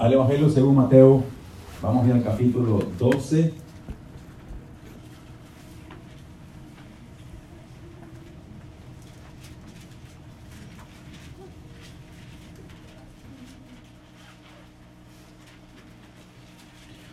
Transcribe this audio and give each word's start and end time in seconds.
al 0.00 0.14
Evangelio 0.14 0.48
según 0.48 0.76
Mateo. 0.76 1.22
Vamos 1.82 2.08
ya 2.08 2.14
al 2.14 2.24
capítulo 2.24 2.82
12. 2.98 3.52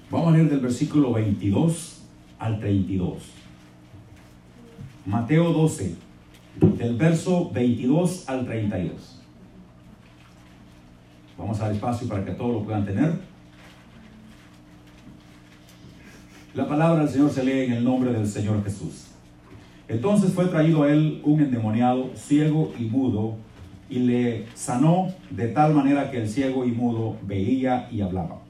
Vamos 0.09 0.29
a 0.29 0.31
leer 0.31 0.49
del 0.49 0.61
versículo 0.61 1.11
22 1.11 2.03
al 2.39 2.59
32. 2.61 3.17
Mateo 5.05 5.51
12, 5.51 5.95
del 6.55 6.95
verso 6.95 7.51
22 7.51 8.29
al 8.29 8.45
32. 8.45 9.16
Vamos 11.37 11.59
a 11.59 11.65
dar 11.65 11.73
espacio 11.73 12.07
para 12.07 12.25
que 12.25 12.31
todos 12.31 12.53
lo 12.53 12.63
puedan 12.63 12.85
tener. 12.85 13.13
La 16.53 16.67
palabra 16.67 17.01
del 17.01 17.09
Señor 17.09 17.29
se 17.29 17.43
lee 17.43 17.65
en 17.65 17.73
el 17.73 17.83
nombre 17.83 18.11
del 18.11 18.27
Señor 18.27 18.63
Jesús. 18.63 19.07
Entonces 19.87 20.33
fue 20.33 20.47
traído 20.47 20.83
a 20.83 20.91
él 20.91 21.21
un 21.23 21.39
endemoniado, 21.39 22.09
ciego 22.15 22.73
y 22.79 22.85
mudo, 22.85 23.35
y 23.89 23.99
le 23.99 24.45
sanó 24.53 25.07
de 25.29 25.47
tal 25.49 25.73
manera 25.73 26.11
que 26.11 26.21
el 26.21 26.27
ciego 26.27 26.65
y 26.65 26.71
mudo 26.71 27.15
veía 27.25 27.87
y 27.91 28.01
hablaba. 28.01 28.41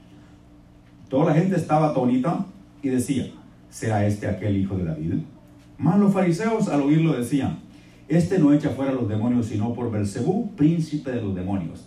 Toda 1.08 1.26
la 1.26 1.34
gente 1.34 1.56
estaba 1.56 1.90
atónita 1.90 2.46
y 2.82 2.88
decía, 2.88 3.30
¿será 3.70 4.06
este 4.06 4.26
aquel 4.26 4.56
hijo 4.56 4.76
de 4.76 4.84
David? 4.84 5.14
Mas 5.76 5.98
los 5.98 6.12
fariseos 6.12 6.68
al 6.68 6.82
oírlo 6.82 7.12
decían, 7.12 7.60
este 8.08 8.38
no 8.38 8.52
echa 8.52 8.70
fuera 8.70 8.92
los 8.92 9.08
demonios 9.08 9.46
sino 9.46 9.74
por 9.74 9.90
Belcebú, 9.90 10.50
príncipe 10.56 11.12
de 11.12 11.22
los 11.22 11.34
demonios. 11.34 11.86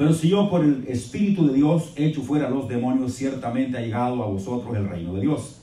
Pero 0.00 0.14
si 0.14 0.30
yo 0.30 0.48
por 0.48 0.64
el 0.64 0.86
Espíritu 0.88 1.46
de 1.46 1.52
Dios 1.52 1.92
echo 1.94 2.22
fuera 2.22 2.48
los 2.48 2.66
demonios, 2.66 3.12
ciertamente 3.12 3.76
ha 3.76 3.82
llegado 3.82 4.22
a 4.22 4.28
vosotros 4.28 4.74
el 4.74 4.88
reino 4.88 5.12
de 5.12 5.20
Dios. 5.20 5.60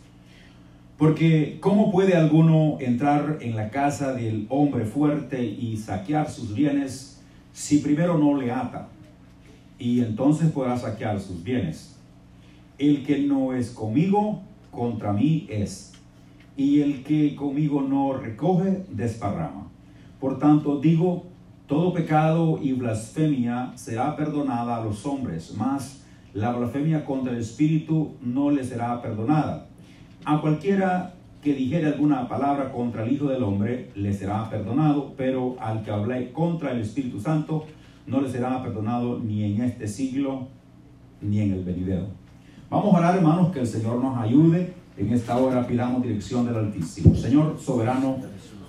Porque 0.96 1.58
¿cómo 1.60 1.92
puede 1.92 2.16
alguno 2.16 2.78
entrar 2.80 3.40
en 3.42 3.56
la 3.56 3.72
casa 3.72 4.14
del 4.14 4.46
hombre 4.50 4.86
fuerte 4.86 5.44
y 5.44 5.76
saquear 5.78 6.30
sus 6.30 6.54
bienes 6.54 7.20
si 7.52 7.80
primero 7.80 8.20
no 8.20 8.40
le 8.40 8.52
ata? 8.52 8.90
Y 9.80 10.02
entonces 10.02 10.52
podrá 10.52 10.78
saquear 10.78 11.20
sus 11.20 11.44
bienes. 11.44 11.96
El 12.78 13.04
que 13.04 13.18
no 13.18 13.56
es 13.56 13.72
conmigo, 13.72 14.44
contra 14.70 15.14
mí 15.14 15.48
es. 15.50 15.94
Y 16.56 16.82
el 16.82 17.04
que 17.04 17.36
conmigo 17.36 17.82
no 17.82 18.14
recoge, 18.14 18.84
desparrama. 18.92 19.68
Por 20.20 20.38
tanto, 20.38 20.80
digo, 20.80 21.26
todo 21.68 21.94
pecado 21.94 22.60
y 22.62 22.72
blasfemia 22.72 23.74
será 23.76 24.16
perdonada 24.16 24.78
a 24.78 24.84
los 24.84 25.06
hombres, 25.06 25.54
mas 25.58 26.06
la 26.34 26.54
blasfemia 26.54 27.04
contra 27.04 27.34
el 27.34 27.40
Espíritu 27.40 28.16
no 28.22 28.52
le 28.52 28.64
será 28.64 29.02
perdonada. 29.02 29.68
A 30.24 30.40
cualquiera 30.40 31.14
que 31.44 31.54
dijere 31.54 31.88
alguna 31.88 32.28
palabra 32.28 32.72
contra 32.72 33.04
el 33.04 33.12
Hijo 33.12 33.28
del 33.28 33.44
Hombre 33.44 33.92
le 33.96 34.14
será 34.14 34.50
perdonado, 34.50 35.14
pero 35.18 35.58
al 35.60 35.84
que 35.84 35.92
hable 35.92 36.32
contra 36.32 36.72
el 36.72 36.82
Espíritu 36.82 37.20
Santo 37.20 37.66
no 38.06 38.22
le 38.22 38.30
será 38.30 38.64
perdonado 38.64 39.20
ni 39.20 39.44
en 39.44 39.62
este 39.62 39.88
siglo 39.88 40.48
ni 41.22 41.42
en 41.42 41.52
el 41.52 41.64
venidero. 41.64 42.08
Vamos 42.70 42.94
a 42.94 42.98
orar, 42.98 43.16
hermanos, 43.18 43.52
que 43.52 43.60
el 43.60 43.68
Señor 43.68 44.02
nos 44.02 44.18
ayude. 44.18 44.74
En 44.98 45.14
esta 45.14 45.38
hora 45.38 45.68
pidamos 45.68 46.02
dirección 46.02 46.46
del 46.46 46.56
Altísimo. 46.56 47.16
Señor 47.16 47.58
soberano, 47.60 48.18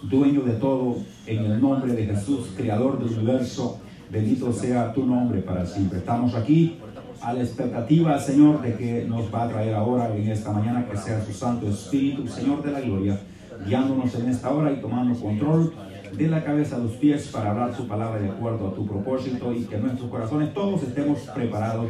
dueño 0.02 0.42
de 0.42 0.52
todo, 0.52 0.96
en 1.28 1.44
el 1.44 1.60
nombre 1.60 1.92
de 1.92 2.06
Jesús, 2.06 2.52
creador 2.56 2.98
del 2.98 3.18
universo, 3.18 3.78
bendito 4.10 4.50
sea 4.52 4.92
tu 4.92 5.04
nombre 5.04 5.40
para 5.42 5.66
siempre. 5.66 5.98
Estamos 5.98 6.34
aquí 6.34 6.78
a 7.20 7.34
la 7.34 7.42
expectativa, 7.42 8.18
Señor, 8.18 8.62
de 8.62 8.74
que 8.74 9.04
nos 9.04 9.32
va 9.32 9.44
a 9.44 9.48
traer 9.48 9.74
ahora 9.74 10.14
en 10.16 10.26
esta 10.28 10.52
mañana, 10.52 10.86
que 10.88 10.96
sea 10.96 11.22
su 11.22 11.32
Santo 11.32 11.68
Espíritu, 11.68 12.26
Señor 12.26 12.62
de 12.62 12.72
la 12.72 12.80
Gloria, 12.80 13.20
guiándonos 13.66 14.14
en 14.14 14.28
esta 14.30 14.50
hora 14.50 14.72
y 14.72 14.80
tomando 14.80 15.18
control 15.20 15.74
de 16.16 16.28
la 16.28 16.42
cabeza 16.42 16.76
a 16.76 16.78
los 16.78 16.92
pies 16.92 17.28
para 17.28 17.50
hablar 17.50 17.76
su 17.76 17.86
palabra 17.86 18.20
de 18.20 18.30
acuerdo 18.30 18.68
a 18.68 18.74
tu 18.74 18.86
propósito 18.86 19.52
y 19.52 19.64
que 19.64 19.76
nuestros 19.76 20.10
corazones 20.10 20.54
todos 20.54 20.82
estemos 20.82 21.18
preparados 21.34 21.88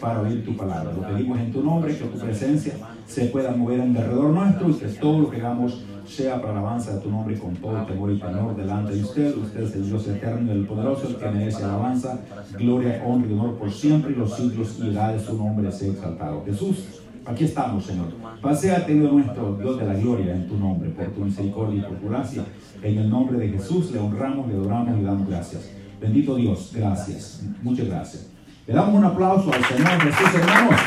para 0.00 0.22
oír 0.22 0.44
tu 0.44 0.56
palabra. 0.56 0.92
Lo 0.92 1.06
pedimos 1.06 1.38
en 1.38 1.52
tu 1.52 1.62
nombre, 1.62 1.96
que 1.96 2.04
tu 2.04 2.18
presencia 2.18 2.74
se 3.06 3.26
pueda 3.26 3.52
mover 3.52 3.80
en 3.80 3.92
derredor 3.92 4.30
nuestro 4.30 4.70
y 4.70 4.74
que 4.74 4.86
todo 4.88 5.20
lo 5.20 5.30
que 5.30 5.36
hagamos 5.36 5.84
sea 6.06 6.40
para 6.40 6.58
alabanza 6.58 6.94
de 6.94 7.00
tu 7.00 7.10
nombre 7.10 7.38
con 7.38 7.54
todo 7.56 7.84
temor 7.86 8.12
y 8.12 8.18
temor 8.18 8.56
delante 8.56 8.94
de 8.94 9.02
usted. 9.02 9.36
Usted 9.36 9.62
es 9.62 9.74
el 9.74 9.86
Dios 9.86 10.08
eterno 10.08 10.52
y 10.52 10.56
el 10.56 10.66
poderoso, 10.66 11.08
el 11.08 11.16
que 11.16 11.30
merece 11.30 11.64
alabanza, 11.64 12.18
gloria, 12.58 13.02
honra 13.06 13.28
y 13.28 13.32
honor 13.32 13.58
por 13.58 13.70
siempre 13.70 14.12
y 14.12 14.16
los 14.16 14.34
siglos 14.36 14.78
y 14.80 14.90
edades. 14.90 15.22
Su 15.22 15.36
nombre 15.36 15.70
sea 15.72 15.92
exaltado. 15.92 16.44
Jesús, 16.44 17.00
aquí 17.24 17.44
estamos, 17.44 17.84
Señor. 17.84 18.06
Pasea 18.40 18.84
tenido 18.84 19.12
nuestro 19.12 19.56
Dios 19.56 19.78
de 19.78 19.86
la 19.86 19.94
gloria 19.94 20.34
en 20.34 20.48
tu 20.48 20.56
nombre, 20.56 20.90
por 20.90 21.06
tu 21.08 21.24
misericordia 21.24 21.80
y 21.80 21.82
por 21.82 21.96
tu 21.98 22.08
gracia. 22.08 22.44
En 22.82 22.98
el 22.98 23.08
nombre 23.08 23.38
de 23.38 23.48
Jesús 23.50 23.92
le 23.92 23.98
honramos, 23.98 24.48
le 24.48 24.54
adoramos 24.54 24.96
y 24.96 25.00
le 25.00 25.06
damos 25.06 25.28
gracias. 25.28 25.70
Bendito 26.00 26.34
Dios, 26.34 26.72
gracias. 26.74 27.42
Muchas 27.62 27.86
gracias. 27.86 28.28
Le 28.66 28.74
damos 28.74 28.94
un 28.94 29.04
aplauso 29.04 29.52
al 29.52 29.64
Señor 29.64 30.00
Jesús, 30.00 30.34
hermanos. 30.34 30.80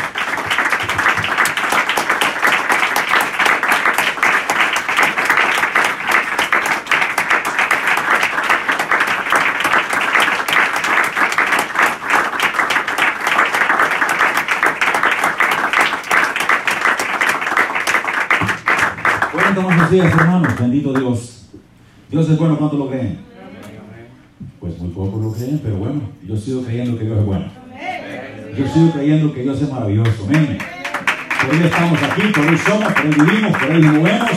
Buenos 19.86 20.04
días, 20.04 20.20
hermanos. 20.20 20.60
Bendito 20.60 20.94
Dios. 21.06 21.46
Dios 22.10 22.30
es 22.30 22.38
bueno 22.38 22.58
cuando 22.58 22.78
lo 22.78 22.90
creen. 22.90 23.20
Pues 24.60 24.80
muy 24.80 24.90
poco 24.90 25.20
lo 25.20 25.32
creen, 25.32 25.60
pero 25.62 25.78
bueno, 25.78 26.02
yo 26.24 26.36
sigo 26.36 26.64
creyendo 26.64 26.98
que 26.98 27.06
Dios 27.06 27.20
es 27.20 27.26
bueno. 27.26 27.46
Yo 28.58 28.68
sigo 28.68 28.92
creyendo 28.92 29.34
que 29.34 29.44
Dios 29.44 29.62
es 29.62 29.70
maravilloso. 29.70 30.26
Amén. 30.28 30.58
Por 31.46 31.56
él 31.56 31.62
estamos 31.64 32.02
aquí, 32.02 32.22
por 32.34 32.46
él 32.46 32.58
somos, 32.58 32.94
por 32.94 33.06
él 33.06 33.16
vivimos, 33.16 33.52
por 33.52 33.72
él 33.72 33.84
movemos. 33.84 34.32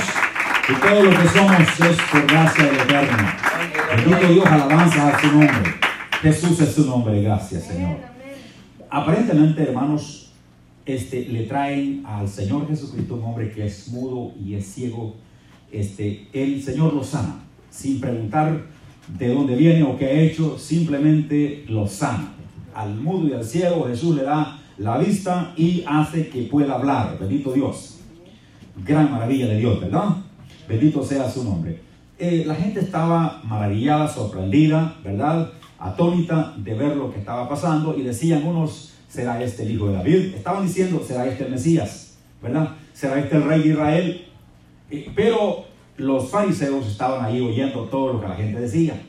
Y 0.68 0.72
todo 0.74 1.02
lo 1.04 1.10
que 1.10 1.28
somos 1.28 1.60
es 1.60 1.96
por 2.10 2.26
gracia 2.26 2.64
del 2.64 2.74
Eterno. 2.74 3.28
Bendito 3.96 4.32
Dios, 4.34 4.46
alabanza 4.46 5.08
a 5.08 5.20
su 5.20 5.26
nombre. 5.28 5.74
Jesús 6.20 6.60
es 6.60 6.74
su 6.74 6.84
nombre, 6.84 7.22
gracias 7.22 7.64
Señor. 7.64 7.96
Aparentemente, 8.90 9.62
hermanos, 9.62 10.32
este, 10.84 11.26
le 11.28 11.44
traen 11.44 12.02
al 12.04 12.28
Señor 12.28 12.68
Jesucristo 12.68 13.14
un 13.14 13.24
hombre 13.24 13.50
que 13.52 13.64
es 13.64 13.88
mudo 13.88 14.34
y 14.38 14.54
es 14.54 14.66
ciego. 14.66 15.16
Este, 15.70 16.28
el 16.32 16.62
Señor 16.62 16.94
lo 16.94 17.04
sana, 17.04 17.40
sin 17.70 18.00
preguntar 18.00 18.66
de 19.18 19.28
dónde 19.28 19.56
viene 19.56 19.82
o 19.82 19.96
qué 19.96 20.06
ha 20.06 20.20
hecho, 20.20 20.58
simplemente 20.58 21.64
lo 21.68 21.86
sana. 21.86 22.32
Al 22.74 22.94
mudo 22.94 23.28
y 23.28 23.32
al 23.32 23.44
ciego 23.44 23.86
Jesús 23.88 24.16
le 24.16 24.22
da 24.22 24.60
la 24.78 24.98
vista 24.98 25.52
y 25.56 25.82
hace 25.86 26.28
que 26.28 26.42
pueda 26.42 26.74
hablar. 26.74 27.18
Bendito 27.18 27.52
Dios. 27.52 28.00
Gran 28.84 29.10
maravilla 29.10 29.46
de 29.46 29.58
Dios, 29.58 29.80
¿verdad? 29.80 30.16
Bendito 30.68 31.02
sea 31.04 31.28
su 31.28 31.44
nombre. 31.44 31.80
Eh, 32.18 32.44
la 32.46 32.54
gente 32.54 32.80
estaba 32.80 33.40
maravillada, 33.44 34.08
sorprendida, 34.08 34.96
¿verdad? 35.04 35.50
Atónita 35.78 36.54
de 36.56 36.74
ver 36.74 36.96
lo 36.96 37.12
que 37.12 37.20
estaba 37.20 37.48
pasando 37.48 37.96
y 37.96 38.02
decían 38.02 38.44
unos, 38.44 38.94
¿será 39.08 39.42
este 39.42 39.62
el 39.62 39.72
hijo 39.72 39.88
de 39.88 39.94
David? 39.94 40.34
Estaban 40.34 40.66
diciendo, 40.66 41.02
¿será 41.06 41.26
este 41.26 41.44
el 41.44 41.52
Mesías? 41.52 42.18
¿Verdad? 42.42 42.70
¿Será 42.92 43.18
este 43.18 43.36
el 43.36 43.44
rey 43.44 43.62
de 43.62 43.68
Israel? 43.68 44.27
Eh, 44.90 45.10
pero 45.14 45.64
los 45.96 46.30
fariseos 46.30 46.86
estaban 46.86 47.24
ahí 47.24 47.40
oyendo 47.40 47.84
todo 47.84 48.14
lo 48.14 48.20
que 48.20 48.28
la 48.28 48.36
gente 48.36 48.60
decía. 48.60 49.00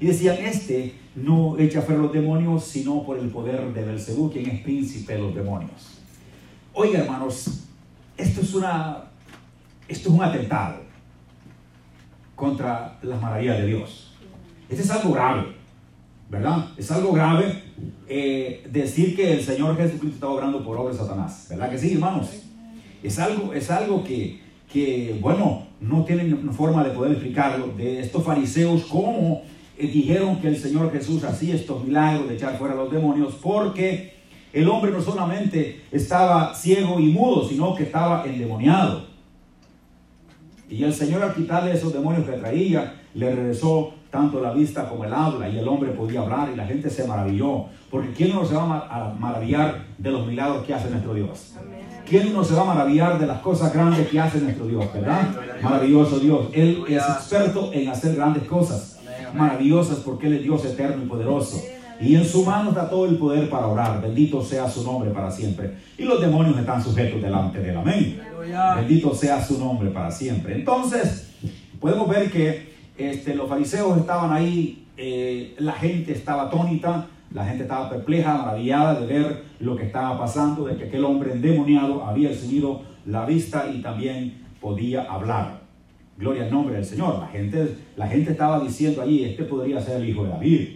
Y 0.00 0.06
decían, 0.06 0.36
este 0.38 0.94
no 1.14 1.58
echa 1.58 1.82
fuera 1.82 2.02
los 2.02 2.12
demonios, 2.12 2.64
sino 2.64 3.04
por 3.04 3.18
el 3.18 3.28
poder 3.28 3.72
de 3.72 3.84
Belcebú, 3.84 4.30
quien 4.30 4.48
es 4.50 4.60
príncipe 4.62 5.14
de 5.14 5.20
los 5.20 5.34
demonios. 5.34 5.98
Oiga, 6.72 7.00
hermanos, 7.00 7.64
esto 8.16 8.40
es 8.40 8.54
una 8.54 9.04
esto 9.86 10.08
es 10.08 10.14
un 10.14 10.22
atentado 10.22 10.76
contra 12.34 12.98
las 13.02 13.20
maravillas 13.20 13.58
de 13.58 13.66
Dios. 13.66 14.14
Este 14.68 14.82
es 14.82 14.90
algo 14.90 15.12
grave, 15.12 15.54
¿verdad? 16.30 16.68
Es 16.76 16.90
algo 16.90 17.12
grave 17.12 17.62
eh, 18.08 18.66
decir 18.70 19.14
que 19.14 19.34
el 19.34 19.42
Señor 19.42 19.76
Jesucristo 19.76 20.14
está 20.14 20.28
obrando 20.28 20.64
por 20.64 20.76
obra 20.76 20.92
de 20.92 20.98
Satanás, 20.98 21.46
¿verdad 21.50 21.70
que 21.70 21.78
sí, 21.78 21.92
hermanos? 21.92 22.28
Es 23.02 23.18
algo, 23.18 23.52
es 23.52 23.70
algo 23.70 24.02
que, 24.02 24.40
que, 24.74 25.16
bueno, 25.20 25.62
no 25.80 26.04
tienen 26.04 26.52
forma 26.52 26.82
de 26.82 26.90
poder 26.90 27.12
explicarlo. 27.12 27.68
De 27.68 28.00
estos 28.00 28.24
fariseos, 28.24 28.84
cómo 28.86 29.42
eh, 29.78 29.86
dijeron 29.86 30.40
que 30.40 30.48
el 30.48 30.56
Señor 30.56 30.90
Jesús 30.92 31.22
hacía 31.22 31.54
estos 31.54 31.84
milagros 31.84 32.28
de 32.28 32.34
echar 32.34 32.58
fuera 32.58 32.74
a 32.74 32.76
los 32.76 32.90
demonios, 32.90 33.34
porque 33.40 34.14
el 34.52 34.68
hombre 34.68 34.90
no 34.90 35.00
solamente 35.00 35.82
estaba 35.92 36.52
ciego 36.56 36.98
y 36.98 37.12
mudo, 37.12 37.48
sino 37.48 37.72
que 37.76 37.84
estaba 37.84 38.26
endemoniado. 38.26 39.06
Y 40.68 40.82
el 40.82 40.92
Señor 40.92 41.22
al 41.22 41.34
quitarle 41.34 41.72
esos 41.72 41.92
demonios 41.92 42.26
que 42.28 42.32
traía, 42.32 43.00
le 43.14 43.32
regresó 43.32 43.94
tanto 44.10 44.40
la 44.40 44.52
vista 44.52 44.88
como 44.88 45.04
el 45.04 45.14
habla, 45.14 45.48
y 45.48 45.56
el 45.56 45.68
hombre 45.68 45.90
podía 45.92 46.22
hablar, 46.22 46.50
y 46.52 46.56
la 46.56 46.66
gente 46.66 46.90
se 46.90 47.06
maravilló. 47.06 47.66
Porque 47.92 48.10
¿quién 48.10 48.34
no 48.34 48.44
se 48.44 48.56
va 48.56 48.88
a 48.90 49.14
maravillar 49.14 49.84
de 49.98 50.10
los 50.10 50.26
milagros 50.26 50.64
que 50.66 50.74
hace 50.74 50.90
nuestro 50.90 51.14
Dios? 51.14 51.54
¿Quién 52.06 52.32
no 52.32 52.44
se 52.44 52.54
va 52.54 52.62
a 52.62 52.74
maravillar 52.74 53.18
de 53.18 53.26
las 53.26 53.40
cosas 53.40 53.72
grandes 53.72 54.08
que 54.08 54.20
hace 54.20 54.40
nuestro 54.40 54.66
Dios, 54.66 54.92
verdad? 54.92 55.28
Maravilloso 55.62 56.18
Dios. 56.18 56.48
Él 56.52 56.84
es 56.88 57.02
experto 57.02 57.70
en 57.72 57.88
hacer 57.88 58.14
grandes 58.14 58.44
cosas. 58.44 59.00
Maravillosas 59.34 59.98
porque 59.98 60.26
Él 60.26 60.34
es 60.34 60.42
Dios 60.42 60.64
eterno 60.64 61.02
y 61.02 61.06
poderoso. 61.06 61.62
Y 62.00 62.16
en 62.16 62.24
su 62.24 62.44
mano 62.44 62.70
está 62.70 62.90
todo 62.90 63.06
el 63.06 63.16
poder 63.16 63.48
para 63.48 63.66
orar. 63.66 64.02
Bendito 64.02 64.42
sea 64.42 64.68
su 64.68 64.84
nombre 64.84 65.10
para 65.10 65.30
siempre. 65.30 65.74
Y 65.96 66.04
los 66.04 66.20
demonios 66.20 66.58
están 66.58 66.82
sujetos 66.82 67.22
delante 67.22 67.60
del 67.60 67.76
amén. 67.76 68.20
Bendito 68.76 69.14
sea 69.14 69.42
su 69.42 69.58
nombre 69.58 69.90
para 69.90 70.10
siempre. 70.10 70.54
Entonces, 70.54 71.30
podemos 71.80 72.08
ver 72.08 72.30
que 72.30 72.74
este, 72.98 73.34
los 73.34 73.48
fariseos 73.48 73.98
estaban 73.98 74.32
ahí, 74.32 74.86
eh, 74.96 75.54
la 75.58 75.72
gente 75.72 76.12
estaba 76.12 76.44
atónita, 76.44 77.08
la 77.34 77.44
gente 77.44 77.64
estaba 77.64 77.90
perpleja, 77.90 78.38
maravillada 78.38 79.00
de 79.00 79.06
ver 79.06 79.42
lo 79.58 79.76
que 79.76 79.84
estaba 79.86 80.16
pasando, 80.18 80.64
de 80.64 80.76
que 80.76 80.84
aquel 80.84 81.04
hombre 81.04 81.32
endemoniado 81.32 82.04
había 82.04 82.28
recibido 82.28 82.82
la 83.04 83.26
vista 83.26 83.68
y 83.68 83.82
también 83.82 84.46
podía 84.60 85.02
hablar. 85.02 85.60
Gloria 86.16 86.44
al 86.44 86.52
nombre 86.52 86.76
del 86.76 86.84
Señor. 86.84 87.18
La 87.18 87.26
gente, 87.26 87.76
la 87.96 88.06
gente 88.06 88.30
estaba 88.30 88.60
diciendo 88.60 89.02
allí, 89.02 89.24
este 89.24 89.42
podría 89.42 89.80
ser 89.80 90.00
el 90.00 90.08
hijo 90.08 90.22
de 90.22 90.30
David, 90.30 90.68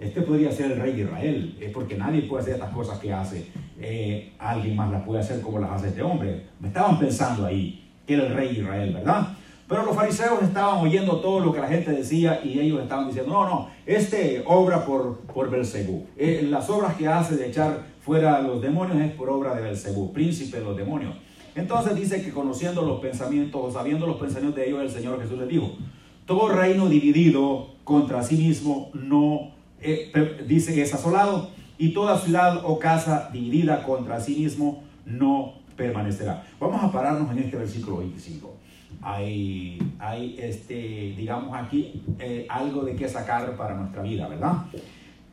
este 0.00 0.22
podría 0.22 0.50
ser 0.50 0.72
el 0.72 0.80
rey 0.80 0.94
de 0.94 1.02
Israel, 1.02 1.56
es 1.60 1.70
porque 1.72 1.96
nadie 1.96 2.22
puede 2.22 2.42
hacer 2.42 2.54
estas 2.54 2.70
cosas 2.70 2.98
que 2.98 3.12
hace, 3.12 3.46
eh, 3.78 4.32
alguien 4.38 4.76
más 4.76 4.90
las 4.90 5.02
puede 5.02 5.20
hacer 5.20 5.42
como 5.42 5.58
las 5.58 5.72
hace 5.72 5.88
este 5.88 6.02
hombre. 6.02 6.46
Me 6.58 6.68
estaban 6.68 6.98
pensando 6.98 7.44
ahí 7.44 7.84
que 8.06 8.14
era 8.14 8.28
el 8.28 8.34
rey 8.34 8.54
de 8.54 8.60
Israel, 8.62 8.94
¿verdad? 8.94 9.28
Pero 9.68 9.84
los 9.84 9.94
fariseos 9.94 10.42
estaban 10.42 10.78
oyendo 10.78 11.20
todo 11.20 11.40
lo 11.40 11.52
que 11.52 11.60
la 11.60 11.68
gente 11.68 11.90
decía 11.92 12.40
y 12.42 12.58
ellos 12.58 12.80
estaban 12.80 13.06
diciendo, 13.06 13.34
no, 13.34 13.44
no, 13.44 13.68
este 13.84 14.42
obra 14.46 14.86
por, 14.86 15.18
por 15.18 15.50
Belcebú. 15.50 16.06
Eh, 16.16 16.46
las 16.48 16.70
obras 16.70 16.96
que 16.96 17.06
hace 17.06 17.36
de 17.36 17.48
echar 17.48 17.84
fuera 18.00 18.40
los 18.40 18.62
demonios 18.62 18.98
es 19.02 19.12
por 19.12 19.28
obra 19.28 19.54
de 19.54 19.60
Belcebú, 19.60 20.10
príncipe 20.14 20.58
de 20.58 20.64
los 20.64 20.74
demonios. 20.74 21.14
Entonces 21.54 21.94
dice 21.94 22.22
que 22.22 22.32
conociendo 22.32 22.80
los 22.80 23.00
pensamientos 23.00 23.60
o 23.62 23.70
sabiendo 23.70 24.06
los 24.06 24.16
pensamientos 24.16 24.56
de 24.56 24.68
ellos, 24.68 24.80
el 24.80 24.90
Señor 24.90 25.20
Jesús 25.20 25.38
les 25.38 25.48
dijo, 25.48 25.72
todo 26.24 26.48
reino 26.48 26.88
dividido 26.88 27.74
contra 27.84 28.22
sí 28.22 28.36
mismo 28.36 28.90
no, 28.94 29.50
eh, 29.82 30.10
dice, 30.46 30.80
es 30.80 30.94
asolado, 30.94 31.50
y 31.76 31.92
toda 31.92 32.18
ciudad 32.18 32.62
o 32.64 32.78
casa 32.78 33.28
dividida 33.32 33.82
contra 33.82 34.18
sí 34.18 34.34
mismo 34.34 34.82
no 35.04 35.54
permanecerá. 35.76 36.46
Vamos 36.58 36.82
a 36.82 36.90
pararnos 36.90 37.30
en 37.32 37.40
este 37.40 37.56
versículo 37.58 37.98
25 37.98 38.54
hay, 39.02 39.78
hay 39.98 40.36
este, 40.38 41.14
digamos 41.16 41.56
aquí, 41.56 42.02
eh, 42.18 42.46
algo 42.48 42.82
de 42.82 42.96
qué 42.96 43.08
sacar 43.08 43.56
para 43.56 43.74
nuestra 43.74 44.02
vida, 44.02 44.28
¿verdad? 44.28 44.64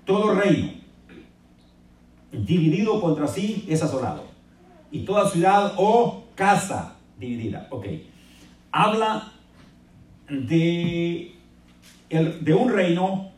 Todo 0.06 0.36
reino 0.36 0.86
dividido 2.44 3.00
contra 3.00 3.28
sí 3.28 3.66
es 3.68 3.82
asolado. 3.82 4.26
Y 4.92 5.06
toda 5.06 5.30
ciudad 5.30 5.74
o 5.78 6.26
casa 6.36 6.96
dividida. 7.20 7.68
Ok. 7.70 7.86
Habla 8.72 9.32
de, 10.30 11.36
el, 12.10 12.44
de 12.44 12.54
un 12.54 12.70
reino, 12.70 13.30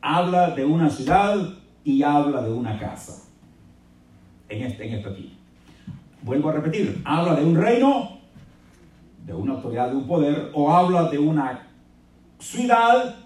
habla 0.00 0.50
de 0.50 0.64
una 0.64 0.88
ciudad 0.90 1.36
y 1.84 2.02
habla 2.02 2.42
de 2.42 2.52
una 2.52 2.78
casa. 2.78 3.22
En, 4.48 4.62
este, 4.62 4.86
en 4.86 4.94
esto 4.94 5.10
aquí. 5.10 5.36
Vuelvo 6.22 6.48
a 6.50 6.52
repetir. 6.52 7.02
Habla 7.04 7.34
de 7.36 7.44
un 7.44 7.56
reino 7.56 8.13
de 9.24 9.32
una 9.32 9.54
autoridad, 9.54 9.90
de 9.90 9.96
un 9.96 10.06
poder, 10.06 10.50
o 10.54 10.70
habla 10.70 11.08
de 11.08 11.18
una 11.18 11.66
ciudad 12.38 13.16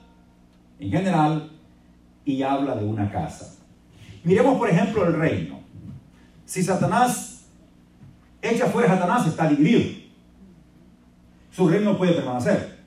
en 0.78 0.90
general 0.90 1.50
y 2.24 2.42
habla 2.42 2.76
de 2.76 2.84
una 2.84 3.10
casa. 3.10 3.56
Miremos, 4.22 4.58
por 4.58 4.68
ejemplo, 4.68 5.06
el 5.06 5.14
reino. 5.14 5.60
Si 6.44 6.62
Satanás 6.62 7.46
echa 8.40 8.66
fuera 8.66 8.92
a 8.92 8.96
Satanás, 8.96 9.26
está 9.26 9.48
dividido. 9.48 9.98
Su 11.50 11.68
reino 11.68 11.92
no 11.92 11.98
puede 11.98 12.12
permanecer. 12.12 12.78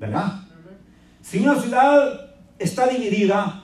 ¿Verdad? 0.00 0.40
Si 1.20 1.38
una 1.38 1.54
ciudad 1.60 2.32
está 2.58 2.88
dividida, 2.88 3.62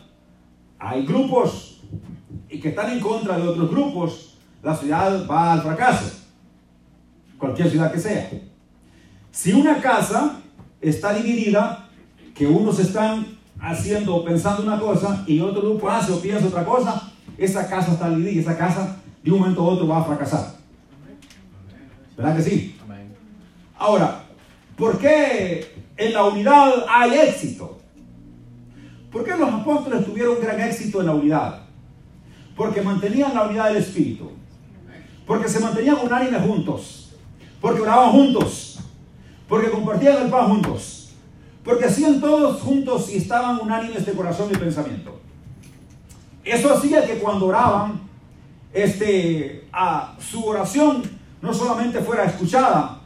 hay 0.78 1.04
grupos 1.04 1.80
que 2.48 2.68
están 2.68 2.90
en 2.92 3.00
contra 3.00 3.36
de 3.36 3.46
otros 3.46 3.70
grupos, 3.70 4.38
la 4.62 4.74
ciudad 4.74 5.26
va 5.28 5.54
al 5.54 5.62
fracaso. 5.62 6.24
Cualquier 7.36 7.70
ciudad 7.70 7.92
que 7.92 7.98
sea. 7.98 8.30
Si 9.30 9.52
una 9.52 9.80
casa 9.80 10.40
está 10.80 11.12
dividida, 11.14 11.88
que 12.34 12.46
unos 12.46 12.78
están 12.78 13.26
haciendo 13.60 14.16
o 14.16 14.24
pensando 14.24 14.62
una 14.62 14.78
cosa 14.78 15.24
y 15.26 15.40
otro 15.40 15.62
grupo 15.62 15.90
hace 15.90 16.12
o 16.12 16.20
piensa 16.20 16.46
otra 16.46 16.64
cosa, 16.64 17.12
esa 17.36 17.68
casa 17.68 17.92
está 17.92 18.08
dividida 18.10 18.32
y 18.32 18.38
esa 18.38 18.56
casa 18.56 18.96
de 19.22 19.30
un 19.32 19.40
momento 19.40 19.60
a 19.62 19.64
otro 19.64 19.88
va 19.88 19.98
a 19.98 20.04
fracasar. 20.04 20.54
¿Verdad 22.16 22.36
que 22.36 22.42
sí? 22.42 22.76
Ahora, 23.76 24.24
¿por 24.76 24.98
qué 24.98 25.84
en 25.96 26.12
la 26.12 26.24
unidad 26.24 26.84
hay 26.88 27.18
éxito? 27.18 27.78
¿Por 29.10 29.24
qué 29.24 29.36
los 29.36 29.52
apóstoles 29.52 30.04
tuvieron 30.04 30.40
gran 30.40 30.60
éxito 30.60 31.00
en 31.00 31.06
la 31.06 31.14
unidad? 31.14 31.62
Porque 32.56 32.82
mantenían 32.82 33.34
la 33.34 33.44
unidad 33.44 33.68
del 33.68 33.78
Espíritu. 33.78 34.32
Porque 35.26 35.48
se 35.48 35.60
mantenían 35.60 35.98
unánimes 36.02 36.42
juntos. 36.42 37.12
Porque 37.60 37.80
oraban 37.80 38.10
juntos 38.10 38.77
porque 39.48 39.70
compartían 39.70 40.24
el 40.24 40.30
pan 40.30 40.48
juntos, 40.48 41.12
porque 41.64 41.86
hacían 41.86 42.20
todos 42.20 42.60
juntos 42.60 43.10
y 43.10 43.16
estaban 43.16 43.58
unánimes 43.60 44.04
de 44.04 44.12
corazón 44.12 44.50
y 44.52 44.56
pensamiento. 44.56 45.18
Eso 46.44 46.72
hacía 46.72 47.04
que 47.04 47.18
cuando 47.18 47.46
oraban, 47.46 48.00
este, 48.72 49.66
a 49.72 50.14
su 50.18 50.44
oración 50.44 51.02
no 51.40 51.54
solamente 51.54 52.00
fuera 52.00 52.24
escuchada, 52.24 53.00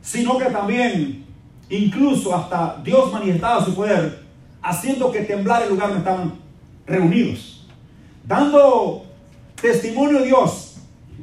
sino 0.00 0.38
que 0.38 0.46
también, 0.46 1.26
incluso 1.68 2.34
hasta 2.34 2.80
Dios 2.82 3.12
manifestaba 3.12 3.64
su 3.64 3.74
poder, 3.74 4.22
haciendo 4.62 5.10
que 5.12 5.20
temblar 5.20 5.62
el 5.62 5.70
lugar 5.70 5.88
donde 5.88 6.00
estaban 6.00 6.32
reunidos, 6.86 7.66
dando 8.24 9.04
testimonio 9.60 10.18
a 10.18 10.22
Dios 10.22 10.76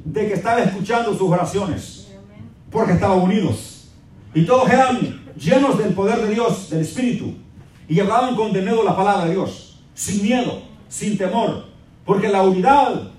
de 0.05 0.27
que 0.27 0.33
estaba 0.33 0.61
escuchando 0.61 1.11
sus 1.13 1.29
oraciones, 1.29 2.11
porque 2.71 2.93
estaban 2.93 3.19
unidos. 3.19 3.68
Y 4.33 4.45
todos 4.45 4.69
eran 4.69 5.25
llenos 5.35 5.77
del 5.77 5.93
poder 5.93 6.21
de 6.21 6.33
Dios, 6.33 6.69
del 6.69 6.81
Espíritu. 6.81 7.33
Y 7.87 7.99
hablaban 7.99 8.35
con 8.35 8.53
denuedo 8.53 8.83
la 8.83 8.95
palabra 8.95 9.25
de 9.25 9.31
Dios, 9.31 9.79
sin 9.93 10.21
miedo, 10.21 10.61
sin 10.87 11.17
temor. 11.17 11.65
Porque 12.05 12.27
la 12.27 12.43
unidad 12.43 13.09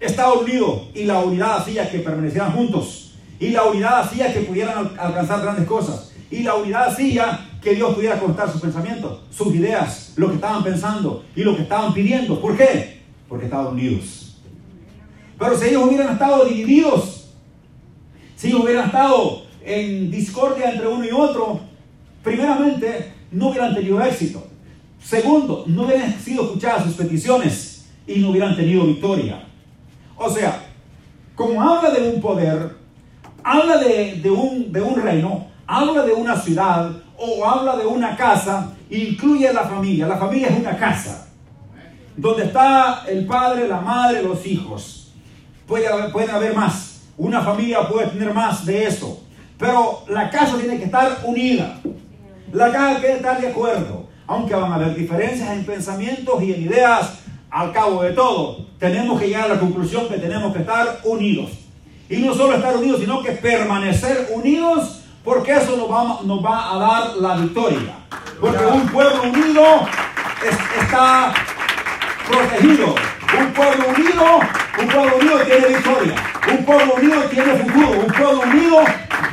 estaba 0.00 0.34
unido 0.34 0.88
y 0.94 1.04
la 1.04 1.20
unidad 1.20 1.58
hacía 1.58 1.90
que 1.90 1.98
permanecieran 1.98 2.52
juntos. 2.52 3.14
Y 3.38 3.50
la 3.50 3.64
unidad 3.64 4.00
hacía 4.00 4.32
que 4.32 4.40
pudieran 4.40 4.92
alcanzar 4.98 5.42
grandes 5.42 5.66
cosas. 5.66 6.12
Y 6.30 6.42
la 6.42 6.54
unidad 6.54 6.88
hacía 6.88 7.50
que 7.60 7.74
Dios 7.74 7.94
pudiera 7.94 8.18
cortar 8.18 8.50
sus 8.50 8.60
pensamientos, 8.60 9.20
sus 9.30 9.54
ideas, 9.54 10.12
lo 10.16 10.28
que 10.28 10.34
estaban 10.34 10.62
pensando 10.62 11.24
y 11.34 11.42
lo 11.42 11.56
que 11.56 11.62
estaban 11.62 11.92
pidiendo. 11.92 12.40
¿Por 12.40 12.56
qué? 12.56 13.02
Porque 13.28 13.46
estaban 13.46 13.68
unidos. 13.68 14.36
Pero 15.38 15.58
si 15.58 15.68
ellos 15.68 15.84
hubieran 15.84 16.12
estado 16.12 16.44
divididos, 16.44 17.30
si 18.36 18.48
ellos 18.48 18.60
hubieran 18.60 18.86
estado 18.86 19.43
en 19.64 20.10
discordia 20.10 20.70
entre 20.70 20.86
uno 20.86 21.04
y 21.04 21.10
otro, 21.10 21.60
primeramente, 22.22 23.12
no 23.30 23.48
hubieran 23.48 23.74
tenido 23.74 24.02
éxito. 24.02 24.46
Segundo, 25.02 25.64
no 25.66 25.84
hubieran 25.84 26.18
sido 26.20 26.44
escuchadas 26.44 26.84
sus 26.84 26.94
peticiones 26.94 27.86
y 28.06 28.18
no 28.18 28.30
hubieran 28.30 28.54
tenido 28.54 28.84
victoria. 28.84 29.42
O 30.16 30.30
sea, 30.30 30.66
como 31.34 31.60
habla 31.62 31.90
de 31.90 32.10
un 32.10 32.20
poder, 32.20 32.76
habla 33.42 33.78
de, 33.78 34.30
un, 34.30 35.02
reino, 35.02 35.46
habla 35.66 36.02
de 36.02 36.12
una 36.12 36.36
ciudad 36.36 36.92
o 37.18 37.44
habla 37.44 37.76
de 37.76 37.86
una 37.86 38.16
casa, 38.16 38.72
incluye 38.90 39.52
la 39.52 39.64
familia. 39.64 40.06
La 40.06 40.18
familia 40.18 40.48
es 40.48 40.58
una 40.58 40.76
casa 40.76 41.28
donde 42.16 42.44
está 42.44 43.04
el 43.08 43.26
padre, 43.26 43.66
la 43.66 43.80
madre, 43.80 44.22
los 44.22 44.46
hijos. 44.46 45.12
Puede 45.66 45.88
haber 45.88 46.54
más. 46.54 47.02
Una 47.16 47.40
familia 47.42 47.88
puede 47.88 48.08
tener 48.08 48.32
más 48.32 48.64
de 48.66 48.86
eso. 48.86 49.23
Pero 49.58 50.04
la 50.08 50.30
casa 50.30 50.56
tiene 50.58 50.78
que 50.78 50.84
estar 50.84 51.18
unida. 51.24 51.78
La 52.52 52.72
casa 52.72 53.00
tiene 53.00 53.14
que 53.14 53.16
estar 53.16 53.40
de 53.40 53.48
acuerdo. 53.48 54.06
Aunque 54.26 54.54
van 54.54 54.72
a 54.72 54.76
haber 54.76 54.94
diferencias 54.94 55.50
en 55.50 55.64
pensamientos 55.64 56.42
y 56.42 56.52
en 56.52 56.62
ideas, 56.62 57.20
al 57.50 57.72
cabo 57.72 58.02
de 58.02 58.12
todo, 58.12 58.66
tenemos 58.78 59.20
que 59.20 59.28
llegar 59.28 59.44
a 59.44 59.54
la 59.54 59.60
conclusión 59.60 60.08
que 60.08 60.18
tenemos 60.18 60.52
que 60.52 60.60
estar 60.60 61.00
unidos. 61.04 61.50
Y 62.08 62.16
no 62.16 62.34
solo 62.34 62.56
estar 62.56 62.76
unidos, 62.76 63.00
sino 63.00 63.22
que 63.22 63.32
permanecer 63.32 64.28
unidos, 64.34 65.02
porque 65.22 65.52
eso 65.52 65.76
nos 65.76 65.90
va, 65.90 66.20
nos 66.24 66.44
va 66.44 66.74
a 66.74 66.78
dar 66.78 67.16
la 67.16 67.36
victoria. 67.36 67.94
Porque 68.40 68.64
un 68.66 68.88
pueblo 68.88 69.22
unido 69.22 69.86
está 70.80 71.32
protegido. 72.28 72.94
Un 73.38 73.52
pueblo 73.52 73.84
unido, 73.88 74.40
un 74.80 74.88
pueblo 74.88 75.16
unido 75.16 75.38
tiene 75.44 75.66
victoria. 75.68 76.14
Un 76.50 76.64
pueblo 76.64 76.94
unido 76.94 77.22
tiene 77.30 77.52
futuro. 77.54 77.90
Un 78.00 78.12
pueblo 78.12 78.40
unido 78.40 78.84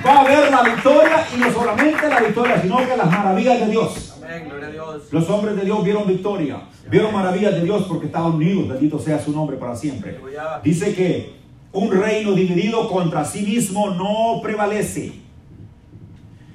va 0.05 0.21
a 0.21 0.23
ver 0.23 0.51
la 0.51 0.63
victoria 0.63 1.27
y 1.35 1.39
no 1.39 1.51
solamente 1.51 2.09
la 2.09 2.19
victoria, 2.19 2.61
sino 2.61 2.77
que 2.77 2.97
las 2.97 3.11
maravillas 3.11 3.59
de 3.59 3.65
Dios. 3.67 4.17
Amén, 4.17 4.49
gloria 4.49 4.67
a 4.67 4.71
Dios. 4.71 5.03
Los 5.11 5.29
hombres 5.29 5.55
de 5.55 5.63
Dios 5.63 5.83
vieron 5.83 6.07
victoria, 6.07 6.61
vieron 6.89 7.13
maravillas 7.13 7.53
de 7.55 7.63
Dios 7.63 7.85
porque 7.87 8.07
estaban 8.07 8.33
unidos. 8.33 8.67
Bendito 8.69 8.99
sea 8.99 9.19
su 9.19 9.31
nombre 9.31 9.57
para 9.57 9.75
siempre. 9.75 10.19
Dice 10.63 10.93
que 10.93 11.33
un 11.73 11.91
reino 11.91 12.33
dividido 12.33 12.89
contra 12.89 13.23
sí 13.25 13.43
mismo 13.43 13.91
no 13.91 14.41
prevalece. 14.41 15.13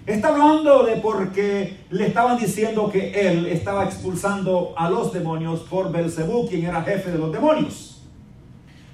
Está 0.07 0.29
hablando 0.29 0.85
de 0.85 0.97
porque 0.97 1.79
le 1.91 2.07
estaban 2.07 2.39
diciendo 2.39 2.91
que 2.91 3.11
él 3.29 3.47
estaba 3.47 3.85
expulsando 3.85 4.73
a 4.77 4.89
los 4.89 5.13
demonios 5.13 5.61
por 5.61 5.91
Belcebú, 5.91 6.49
quien 6.49 6.65
era 6.65 6.83
jefe 6.83 7.11
de 7.11 7.19
los 7.19 7.33
demonios. 7.33 8.05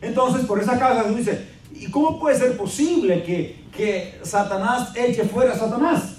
Entonces, 0.00 0.46
por 0.46 0.58
esa 0.58 0.78
causa, 0.78 1.04
dice, 1.04 1.48
¿y 1.74 1.90
cómo 1.90 2.18
puede 2.18 2.38
ser 2.38 2.56
posible 2.56 3.22
que, 3.24 3.61
que 3.72 4.20
Satanás 4.22 4.92
eche 4.94 5.24
fuera 5.24 5.52
a 5.52 5.58
Satanás? 5.58 6.18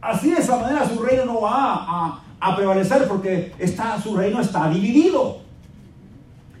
Así 0.00 0.30
de 0.30 0.40
esa 0.40 0.56
manera 0.56 0.88
su 0.88 1.02
reino 1.02 1.24
no 1.24 1.40
va 1.40 2.22
a, 2.40 2.56
prevalecer 2.56 3.08
porque 3.08 3.52
está, 3.58 4.00
su 4.00 4.16
reino 4.16 4.40
está 4.40 4.68
dividido. 4.68 5.40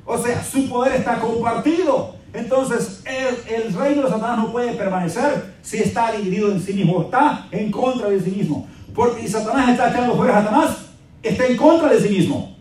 O 0.04 0.18
sea, 0.18 0.42
su 0.42 0.68
poder 0.68 0.94
está 0.94 1.20
compartido. 1.20 2.16
Entonces, 2.32 3.02
el, 3.06 3.72
reino 3.72 4.02
de 4.02 4.10
Satanás 4.10 4.38
no 4.38 4.52
puede 4.52 4.72
permanecer 4.72 5.54
si 5.62 5.78
está 5.78 6.12
dividido 6.12 6.50
en 6.50 6.60
sí 6.60 6.72
mismo, 6.72 7.02
está 7.02 7.46
en 7.50 7.70
contra 7.70 8.08
de 8.08 8.20
sí 8.20 8.30
mismo. 8.30 8.66
Porque 8.94 9.28
Satanás 9.28 9.70
está 9.70 9.90
echando 9.90 10.16
fuera 10.16 10.38
a 10.38 10.42
Satanás, 10.42 10.76
está 11.22 11.46
en 11.46 11.56
contra 11.56 11.90
de 11.90 12.00
sí 12.00 12.08
mismo. 12.08 12.56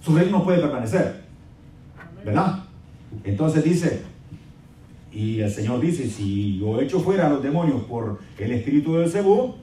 Su 0.00 0.16
reino 0.16 0.38
no 0.38 0.44
puede 0.44 0.58
permanecer. 0.58 1.22
¿Verdad? 2.24 2.64
Entonces 3.24 3.62
dice, 3.62 4.02
y 5.12 5.40
el 5.40 5.50
Señor 5.50 5.80
dice, 5.80 6.08
si 6.08 6.58
yo 6.58 6.80
echo 6.80 7.00
fuera 7.00 7.26
a 7.26 7.30
los 7.30 7.42
demonios 7.42 7.82
por 7.84 8.18
el 8.38 8.52
espíritu 8.52 8.94
del 8.94 9.10
Cebú, 9.10 9.54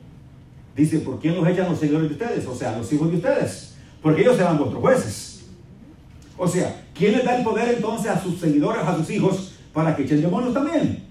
dice, 0.75 0.99
¿por 0.99 1.19
quién 1.19 1.35
los 1.35 1.47
echan 1.47 1.69
los 1.69 1.79
seguidores 1.79 2.09
de 2.09 2.13
ustedes? 2.13 2.45
O 2.45 2.55
sea, 2.55 2.77
los 2.77 2.91
hijos 2.93 3.09
de 3.09 3.17
ustedes. 3.17 3.75
Porque 4.01 4.21
ellos 4.21 4.37
serán 4.37 4.57
vuestros 4.57 4.79
jueces. 4.79 5.45
O 6.37 6.47
sea, 6.47 6.85
¿quién 6.93 7.13
les 7.13 7.25
da 7.25 7.37
el 7.37 7.43
poder 7.43 7.73
entonces 7.75 8.11
a 8.11 8.21
sus 8.21 8.39
seguidores, 8.39 8.83
a 8.83 8.95
sus 8.95 9.09
hijos, 9.09 9.55
para 9.73 9.95
que 9.95 10.03
echen 10.03 10.21
demonios 10.21 10.53
también? 10.53 11.03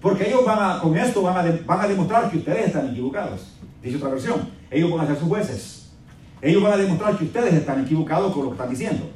Porque 0.00 0.26
ellos 0.26 0.44
van 0.44 0.58
a, 0.58 0.80
con 0.80 0.96
esto 0.96 1.22
van 1.22 1.36
a, 1.36 1.58
van 1.66 1.80
a 1.80 1.88
demostrar 1.88 2.30
que 2.30 2.38
ustedes 2.38 2.66
están 2.66 2.90
equivocados. 2.90 3.52
Dice 3.82 3.96
otra 3.96 4.08
versión. 4.08 4.48
Ellos 4.70 4.90
van 4.90 5.00
a 5.00 5.06
ser 5.06 5.18
sus 5.18 5.28
jueces. 5.28 5.90
Ellos 6.40 6.62
van 6.62 6.72
a 6.72 6.76
demostrar 6.76 7.16
que 7.16 7.24
ustedes 7.24 7.54
están 7.54 7.84
equivocados 7.84 8.32
con 8.32 8.44
lo 8.44 8.50
que 8.50 8.54
están 8.54 8.70
diciendo. 8.70 9.10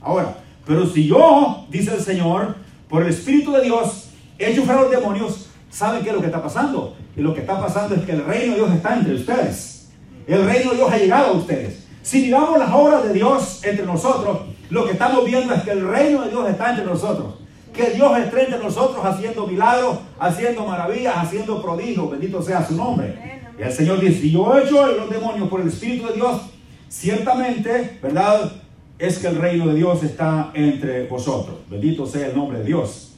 Ahora, 0.00 0.36
pero 0.64 0.86
si 0.86 1.06
yo, 1.06 1.66
dice 1.70 1.94
el 1.94 2.00
Señor, 2.00 2.56
por 2.88 3.02
el 3.02 3.08
Espíritu 3.08 3.52
de 3.52 3.62
Dios, 3.62 4.10
echo 4.38 4.64
fuera 4.64 4.82
los 4.82 4.90
demonios, 4.90 5.48
¿saben 5.70 6.02
qué 6.02 6.10
es 6.10 6.14
lo 6.14 6.20
que 6.20 6.26
está 6.26 6.42
pasando? 6.42 6.96
Y 7.16 7.20
lo 7.20 7.34
que 7.34 7.40
está 7.40 7.60
pasando 7.60 7.94
es 7.94 8.02
que 8.02 8.12
el 8.12 8.24
reino 8.24 8.52
de 8.52 8.58
Dios 8.60 8.72
está 8.72 8.96
entre 8.96 9.14
ustedes. 9.14 9.88
El 10.26 10.44
reino 10.44 10.70
de 10.70 10.76
Dios 10.76 10.92
ha 10.92 10.98
llegado 10.98 11.26
a 11.28 11.32
ustedes. 11.32 11.86
Si 12.02 12.22
miramos 12.22 12.58
las 12.58 12.72
obras 12.72 13.04
de 13.04 13.12
Dios 13.12 13.60
entre 13.64 13.84
nosotros, 13.84 14.40
lo 14.70 14.84
que 14.84 14.92
estamos 14.92 15.24
viendo 15.24 15.54
es 15.54 15.62
que 15.62 15.70
el 15.70 15.86
reino 15.86 16.22
de 16.22 16.30
Dios 16.30 16.48
está 16.48 16.70
entre 16.70 16.84
nosotros. 16.84 17.34
Que 17.72 17.90
Dios 17.90 18.18
esté 18.18 18.44
entre 18.44 18.58
nosotros 18.58 19.04
haciendo 19.04 19.46
milagros, 19.46 19.98
haciendo 20.18 20.66
maravillas, 20.66 21.14
haciendo 21.16 21.60
prodigios. 21.60 22.10
Bendito 22.10 22.42
sea 22.42 22.64
su 22.64 22.74
nombre. 22.74 23.40
Y 23.58 23.62
el 23.62 23.72
Señor 23.72 24.00
dice, 24.00 24.20
si 24.20 24.30
yo 24.30 24.56
echo 24.58 24.86
los 24.86 25.10
demonios 25.10 25.48
por 25.48 25.60
el 25.60 25.68
Espíritu 25.68 26.06
de 26.06 26.14
Dios, 26.14 26.42
ciertamente, 26.88 27.98
¿verdad? 28.02 28.52
Es 28.98 29.18
que 29.18 29.26
el 29.28 29.36
reino 29.36 29.66
de 29.68 29.74
Dios 29.74 30.02
está 30.02 30.50
entre 30.54 31.06
vosotros. 31.06 31.56
Bendito 31.68 32.06
sea 32.06 32.28
el 32.28 32.36
nombre 32.36 32.58
de 32.58 32.64
Dios. 32.64 33.12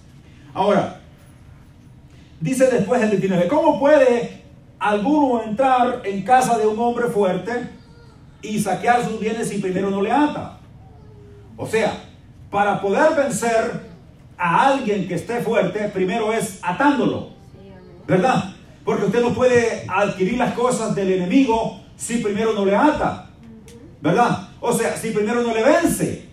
Ahora, 0.53 1.01
dice 2.41 2.67
después 2.67 3.01
el 3.03 3.11
19, 3.11 3.49
¿cómo 3.49 3.79
puede 3.79 4.43
alguno 4.79 5.43
entrar 5.43 6.03
en 6.05 6.23
casa 6.23 6.59
de 6.59 6.67
un 6.67 6.79
hombre 6.79 7.07
fuerte 7.07 7.53
y 8.43 8.59
saquear 8.59 9.05
sus 9.05 9.21
bienes 9.21 9.49
si 9.49 9.59
primero 9.59 9.91
no 9.91 10.03
le 10.03 10.11
ata? 10.11 10.59
O 11.57 11.67
sea, 11.67 12.05
para 12.51 12.81
poder 12.81 13.15
vencer 13.15 13.89
a 14.37 14.69
alguien 14.69 15.07
que 15.07 15.15
esté 15.15 15.41
fuerte, 15.41 15.89
primero 15.89 16.33
es 16.33 16.59
atándolo. 16.63 17.31
¿Verdad? 18.07 18.55
Porque 18.85 19.05
usted 19.05 19.21
no 19.21 19.35
puede 19.35 19.85
adquirir 19.87 20.39
las 20.39 20.55
cosas 20.55 20.95
del 20.95 21.13
enemigo 21.13 21.81
si 21.97 22.19
primero 22.19 22.55
no 22.55 22.65
le 22.65 22.75
ata. 22.75 23.29
¿Verdad? 24.01 24.48
O 24.61 24.73
sea, 24.73 24.97
si 24.97 25.11
primero 25.11 25.43
no 25.43 25.55
le 25.55 25.63
vence. 25.63 26.29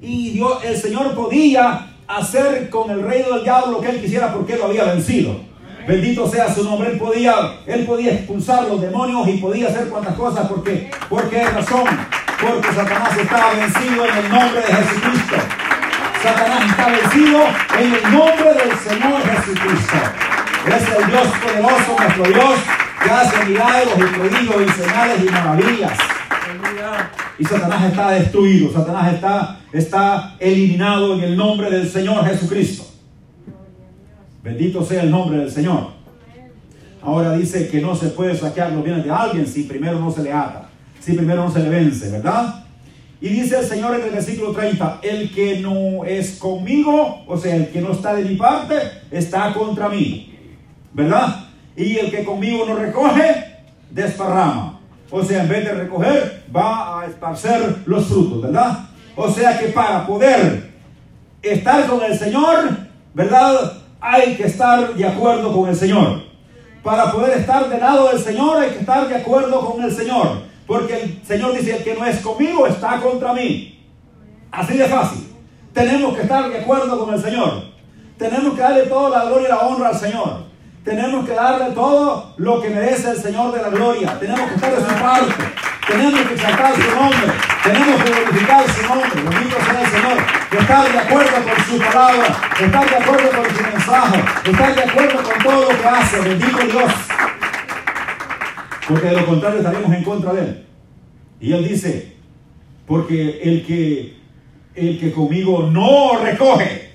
Y 0.00 0.30
Dios, 0.30 0.64
el 0.64 0.76
Señor 0.76 1.14
podía 1.14 1.88
hacer 2.08 2.68
con 2.70 2.90
el 2.90 3.02
reino 3.02 3.34
del 3.34 3.44
diablo 3.44 3.72
lo 3.72 3.80
que 3.80 3.90
él 3.90 4.00
quisiera 4.00 4.32
porque 4.32 4.54
él 4.54 4.58
lo 4.58 4.66
había 4.66 4.84
vencido. 4.84 5.52
Bendito 5.86 6.28
sea 6.28 6.52
su 6.52 6.64
nombre. 6.64 6.90
Él 6.90 6.98
podía, 6.98 7.34
él 7.66 7.84
podía 7.84 8.12
expulsar 8.12 8.64
los 8.64 8.80
demonios 8.80 9.28
y 9.28 9.38
podía 9.38 9.68
hacer 9.68 9.88
cuantas 9.88 10.14
cosas 10.14 10.48
porque, 10.48 10.90
es 11.32 11.54
razón. 11.54 11.84
Porque 12.40 12.72
Satanás 12.74 13.16
estaba 13.16 13.52
vencido 13.54 14.04
en 14.04 14.16
el 14.16 14.28
nombre 14.28 14.60
de 14.60 14.74
Jesucristo. 14.74 15.36
Satanás 16.22 16.70
está 16.70 16.86
vencido 16.86 17.40
en 17.78 17.94
el 17.94 18.02
nombre 18.12 18.54
del 18.54 18.78
Señor 18.78 19.22
Jesucristo. 19.22 19.96
Es 20.66 20.98
el 20.98 21.06
Dios 21.06 21.26
poderoso, 21.42 21.96
nuestro 21.98 22.24
Dios, 22.24 22.54
que 23.02 23.10
hace 23.10 23.44
milagros 23.44 23.94
y 23.98 24.02
prodigios 24.02 24.62
y 24.62 24.82
señales 24.82 25.20
y 25.20 25.30
maravillas. 25.30 25.98
Y 27.38 27.44
Satanás 27.44 27.90
está 27.90 28.10
destruido, 28.10 28.72
Satanás 28.72 29.14
está, 29.14 29.60
está 29.72 30.36
eliminado 30.38 31.14
en 31.14 31.20
el 31.22 31.36
nombre 31.36 31.70
del 31.70 31.88
Señor 31.88 32.24
Jesucristo. 32.26 32.84
Bendito 34.42 34.84
sea 34.84 35.02
el 35.02 35.10
nombre 35.10 35.38
del 35.38 35.50
Señor. 35.50 35.92
Ahora 37.00 37.36
dice 37.36 37.68
que 37.68 37.80
no 37.80 37.96
se 37.96 38.08
puede 38.08 38.36
saquear 38.36 38.72
los 38.72 38.84
bienes 38.84 39.04
de 39.04 39.10
alguien 39.10 39.46
si 39.46 39.64
primero 39.64 39.98
no 39.98 40.10
se 40.10 40.22
le 40.22 40.32
ata, 40.32 40.68
si 41.00 41.14
primero 41.14 41.44
no 41.44 41.50
se 41.50 41.60
le 41.60 41.68
vence, 41.68 42.10
¿verdad? 42.10 42.64
Y 43.20 43.28
dice 43.28 43.60
el 43.60 43.64
Señor 43.64 43.94
en 43.94 44.02
el 44.02 44.10
versículo 44.10 44.52
30, 44.52 45.00
el 45.02 45.32
que 45.32 45.60
no 45.60 46.04
es 46.04 46.38
conmigo, 46.38 47.24
o 47.26 47.36
sea, 47.38 47.54
el 47.54 47.68
que 47.68 47.80
no 47.80 47.92
está 47.92 48.14
de 48.14 48.24
mi 48.24 48.34
parte, 48.36 48.74
está 49.12 49.52
contra 49.52 49.88
mí, 49.88 50.36
¿verdad? 50.92 51.46
Y 51.76 51.98
el 51.98 52.10
que 52.10 52.24
conmigo 52.24 52.64
no 52.66 52.74
recoge, 52.74 53.44
desparrama. 53.90 54.71
O 55.14 55.22
sea, 55.22 55.42
en 55.42 55.48
vez 55.50 55.64
de 55.66 55.74
recoger, 55.74 56.42
va 56.54 57.00
a 57.00 57.06
esparcer 57.06 57.82
los 57.84 58.06
frutos, 58.06 58.40
¿verdad? 58.40 58.78
O 59.14 59.30
sea 59.30 59.58
que 59.58 59.66
para 59.66 60.06
poder 60.06 60.72
estar 61.42 61.86
con 61.86 62.02
el 62.02 62.18
Señor, 62.18 62.70
¿verdad? 63.12 63.74
Hay 64.00 64.34
que 64.36 64.44
estar 64.44 64.94
de 64.94 65.06
acuerdo 65.06 65.52
con 65.52 65.68
el 65.68 65.76
Señor. 65.76 66.22
Para 66.82 67.12
poder 67.12 67.38
estar 67.38 67.68
del 67.68 67.80
lado 67.80 68.08
del 68.08 68.18
Señor 68.18 68.62
hay 68.62 68.70
que 68.70 68.78
estar 68.78 69.06
de 69.06 69.16
acuerdo 69.16 69.60
con 69.60 69.84
el 69.84 69.94
Señor. 69.94 70.44
Porque 70.66 71.02
el 71.02 71.20
Señor 71.26 71.52
dice, 71.52 71.76
el 71.76 71.84
que 71.84 71.94
no 71.94 72.06
es 72.06 72.20
conmigo 72.20 72.66
está 72.66 72.98
contra 72.98 73.34
mí. 73.34 73.86
Así 74.50 74.78
de 74.78 74.86
fácil. 74.86 75.28
Tenemos 75.74 76.16
que 76.16 76.22
estar 76.22 76.48
de 76.48 76.58
acuerdo 76.58 76.98
con 76.98 77.12
el 77.12 77.20
Señor. 77.20 77.64
Tenemos 78.16 78.54
que 78.54 78.60
darle 78.62 78.84
toda 78.84 79.10
la 79.10 79.24
gloria 79.26 79.48
y 79.48 79.50
la 79.50 79.58
honra 79.58 79.88
al 79.88 79.98
Señor. 79.98 80.51
Tenemos 80.84 81.24
que 81.24 81.32
darle 81.32 81.72
todo 81.74 82.34
lo 82.38 82.60
que 82.60 82.68
merece 82.68 83.10
el 83.10 83.16
Señor 83.16 83.54
de 83.54 83.62
la 83.62 83.68
gloria. 83.68 84.18
Tenemos 84.18 84.48
que 84.48 84.54
estar 84.56 84.74
de 84.74 84.80
su 84.80 85.00
parte. 85.00 85.44
Tenemos 85.86 86.20
que 86.22 86.34
exaltar 86.34 86.74
su 86.74 86.90
nombre. 86.96 87.32
Tenemos 87.62 88.02
que 88.02 88.10
glorificar 88.10 88.68
su 88.68 88.82
nombre. 88.88 89.08
Bendito 89.14 89.56
sea 89.64 89.80
el 89.80 89.86
Señor. 89.86 90.18
Estar 90.60 90.92
de 90.92 90.98
acuerdo 90.98 91.30
con 91.44 91.64
su 91.64 91.78
palabra. 91.78 92.36
Estar 92.60 92.90
de 92.90 92.96
acuerdo 92.96 93.30
con 93.30 93.56
su 93.56 93.62
mensaje. 93.62 94.24
Estar 94.50 94.74
de 94.74 94.82
acuerdo 94.82 95.22
con 95.22 95.42
todo 95.44 95.72
lo 95.72 95.80
que 95.80 95.86
hace. 95.86 96.20
Bendito 96.20 96.58
Dios. 96.58 96.92
Porque 98.88 99.06
de 99.06 99.16
lo 99.16 99.26
contrario 99.26 99.58
estaremos 99.58 99.92
en 99.92 100.02
contra 100.02 100.32
de 100.32 100.40
él. 100.40 100.66
Y 101.40 101.52
él 101.52 101.68
dice, 101.68 102.16
porque 102.88 103.40
el 103.40 103.64
que, 103.64 104.16
el 104.74 104.98
que 104.98 105.12
conmigo 105.12 105.70
no 105.70 106.18
recoge, 106.18 106.90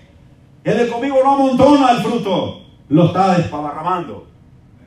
el 0.66 0.78
que 0.78 0.88
conmigo 0.90 1.20
no 1.24 1.36
amontona 1.36 1.92
el 1.92 2.04
fruto, 2.04 2.67
lo 2.90 3.08
está 3.08 3.38
desparramando, 3.38 4.28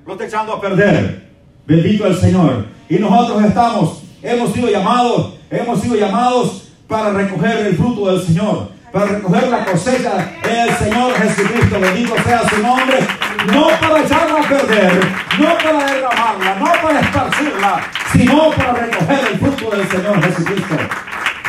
lo 0.06 0.12
está 0.12 0.26
echando 0.26 0.54
a 0.54 0.60
perder. 0.60 1.30
Bendito 1.66 2.06
el 2.06 2.16
Señor. 2.16 2.66
Y 2.88 2.98
nosotros 2.98 3.44
estamos, 3.44 4.02
hemos 4.22 4.52
sido 4.52 4.68
llamados, 4.68 5.34
hemos 5.50 5.80
sido 5.80 5.96
llamados 5.96 6.72
para 6.88 7.10
recoger 7.10 7.66
el 7.66 7.76
fruto 7.76 8.10
del 8.10 8.20
Señor, 8.20 8.68
para 8.92 9.06
recoger 9.06 9.48
la 9.48 9.64
cosecha 9.64 10.32
del 10.42 10.70
Señor 10.76 11.12
Jesucristo. 11.14 11.80
Bendito 11.80 12.14
sea 12.24 12.48
su 12.48 12.62
nombre. 12.62 12.98
No 13.52 13.68
para 13.80 14.04
echarla 14.04 14.40
a 14.40 14.48
perder, 14.48 14.92
no 15.38 15.56
para 15.56 15.86
derramarla, 15.86 16.54
no 16.56 16.72
para 16.82 17.00
esparcirla, 17.00 17.80
sino 18.12 18.50
para 18.50 18.72
recoger 18.74 19.20
el 19.32 19.38
fruto 19.38 19.76
del 19.76 19.88
Señor 19.88 20.22
Jesucristo. 20.22 20.76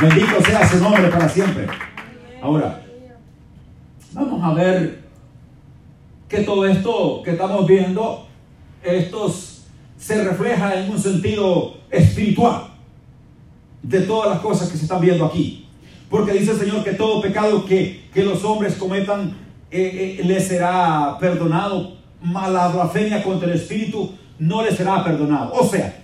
Bendito 0.02 0.42
sea 0.46 0.70
su 0.70 0.78
nombre 0.80 1.08
para 1.10 1.28
siempre. 1.28 1.68
Ahora, 2.42 2.82
Vamos 4.14 4.44
a 4.44 4.54
ver 4.54 5.00
que 6.32 6.44
todo 6.44 6.66
esto 6.66 7.22
que 7.26 7.32
estamos 7.32 7.68
viendo, 7.68 8.26
estos 8.82 9.66
se 9.98 10.24
refleja 10.24 10.80
en 10.80 10.90
un 10.90 10.98
sentido 10.98 11.74
espiritual 11.90 12.68
de 13.84 14.00
todas 14.04 14.30
las 14.30 14.40
cosas 14.40 14.70
que 14.70 14.78
se 14.78 14.84
están 14.84 15.02
viendo 15.02 15.26
aquí. 15.26 15.68
Porque 16.10 16.32
dice 16.32 16.52
el 16.52 16.58
Señor 16.58 16.86
que 16.86 16.94
todo 16.94 17.22
pecado 17.22 17.66
que, 17.66 18.10
los 18.16 18.46
hombres 18.46 18.76
cometan 18.76 19.36
eh, 19.70 20.20
eh, 20.20 20.24
les 20.24 20.48
será 20.48 21.18
perdonado, 21.20 21.98
mas 22.22 22.50
la 22.50 22.70
blasfemia 22.70 23.22
contra 23.24 23.50
el 23.50 23.56
Espíritu 23.56 24.14
no 24.40 24.64
les 24.64 24.78
será 24.78 25.04
perdonado. 25.04 25.52
O 25.54 25.68
sea, 25.68 26.02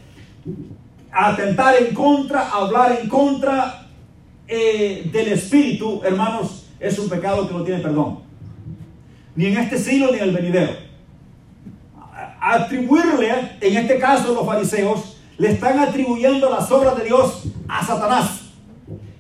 atentar 1.10 1.76
en 1.82 1.96
contra, 1.96 2.50
hablar 2.50 3.00
en 3.02 3.08
contra 3.08 3.88
eh, 4.46 5.10
del 5.10 5.30
Espíritu, 5.30 6.02
hermanos, 6.04 6.66
es 6.82 7.00
un 7.00 7.08
pecado 7.08 7.48
que 7.48 7.54
no 7.54 7.64
tiene 7.64 7.82
perdón. 7.82 8.27
Ni 9.38 9.46
en 9.46 9.58
este 9.58 9.78
siglo 9.78 10.12
ni 10.12 10.18
en 10.18 10.24
el 10.24 10.32
venidero. 10.32 10.74
Atribuirle, 12.42 13.30
en 13.62 13.78
este 13.78 14.00
caso 14.00 14.34
los 14.34 14.46
fariseos, 14.48 15.18
le 15.38 15.52
están 15.52 15.78
atribuyendo 15.78 16.50
las 16.50 16.70
obras 16.72 16.98
de 16.98 17.06
Dios 17.06 17.44
a 17.68 17.86
Satanás. 17.86 18.42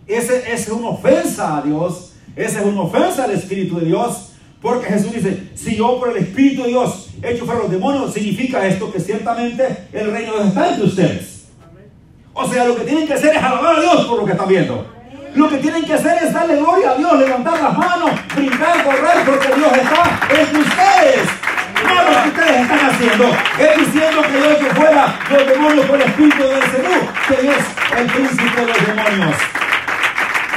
Esa 0.07 0.33
es 0.33 0.67
una 0.69 0.89
ofensa 0.89 1.57
a 1.57 1.61
Dios. 1.61 2.13
Esa 2.35 2.61
es 2.61 2.65
una 2.65 2.81
ofensa 2.81 3.25
al 3.25 3.31
Espíritu 3.31 3.79
de 3.79 3.85
Dios. 3.85 4.31
Porque 4.59 4.87
Jesús 4.87 5.13
dice, 5.13 5.51
si 5.53 5.75
yo 5.75 5.99
por 5.99 6.09
el 6.09 6.17
Espíritu 6.17 6.63
de 6.63 6.69
Dios 6.69 7.09
hecho 7.21 7.45
fuera 7.45 7.61
los 7.61 7.69
demonios, 7.69 8.11
significa 8.11 8.65
esto 8.65 8.91
que 8.91 8.99
ciertamente 8.99 9.87
el 9.93 10.11
reino 10.11 10.31
de 10.31 10.37
Dios 10.37 10.47
está 10.47 10.69
entre 10.69 10.87
ustedes. 10.87 11.45
O 12.33 12.47
sea, 12.47 12.65
lo 12.65 12.75
que 12.75 12.85
tienen 12.85 13.05
que 13.05 13.13
hacer 13.13 13.35
es 13.35 13.43
alabar 13.43 13.75
a 13.75 13.81
Dios 13.81 14.05
por 14.05 14.17
lo 14.17 14.25
que 14.25 14.31
están 14.31 14.47
viendo. 14.47 14.96
Lo 15.35 15.49
que 15.49 15.57
tienen 15.57 15.85
que 15.85 15.93
hacer 15.93 16.17
es 16.23 16.33
darle 16.33 16.55
gloria 16.57 16.91
a 16.91 16.95
Dios, 16.95 17.19
levantar 17.19 17.61
las 17.61 17.77
manos, 17.77 18.11
brincar, 18.35 18.83
correr, 18.83 19.23
porque 19.25 19.47
Dios 19.55 19.71
está 19.71 20.19
entre 20.29 20.59
ustedes. 20.59 21.29
No 21.83 21.93
lo 21.93 22.23
que 22.23 22.29
ustedes 22.29 22.61
están 22.61 22.89
haciendo 22.89 23.37
es 23.59 23.77
diciendo 23.77 24.21
que 24.23 24.39
yo 24.41 24.59
que 24.59 24.75
fuera 24.75 25.15
los 25.29 25.47
demonios 25.47 25.85
por 25.85 26.01
el 26.01 26.07
Espíritu 26.07 26.43
del 26.43 26.63
Señor, 26.63 27.01
que 27.27 27.33
es 27.49 27.99
el 27.99 28.07
príncipe 28.07 28.61
de 28.61 28.67
los 28.67 28.87
demonios. 28.87 29.35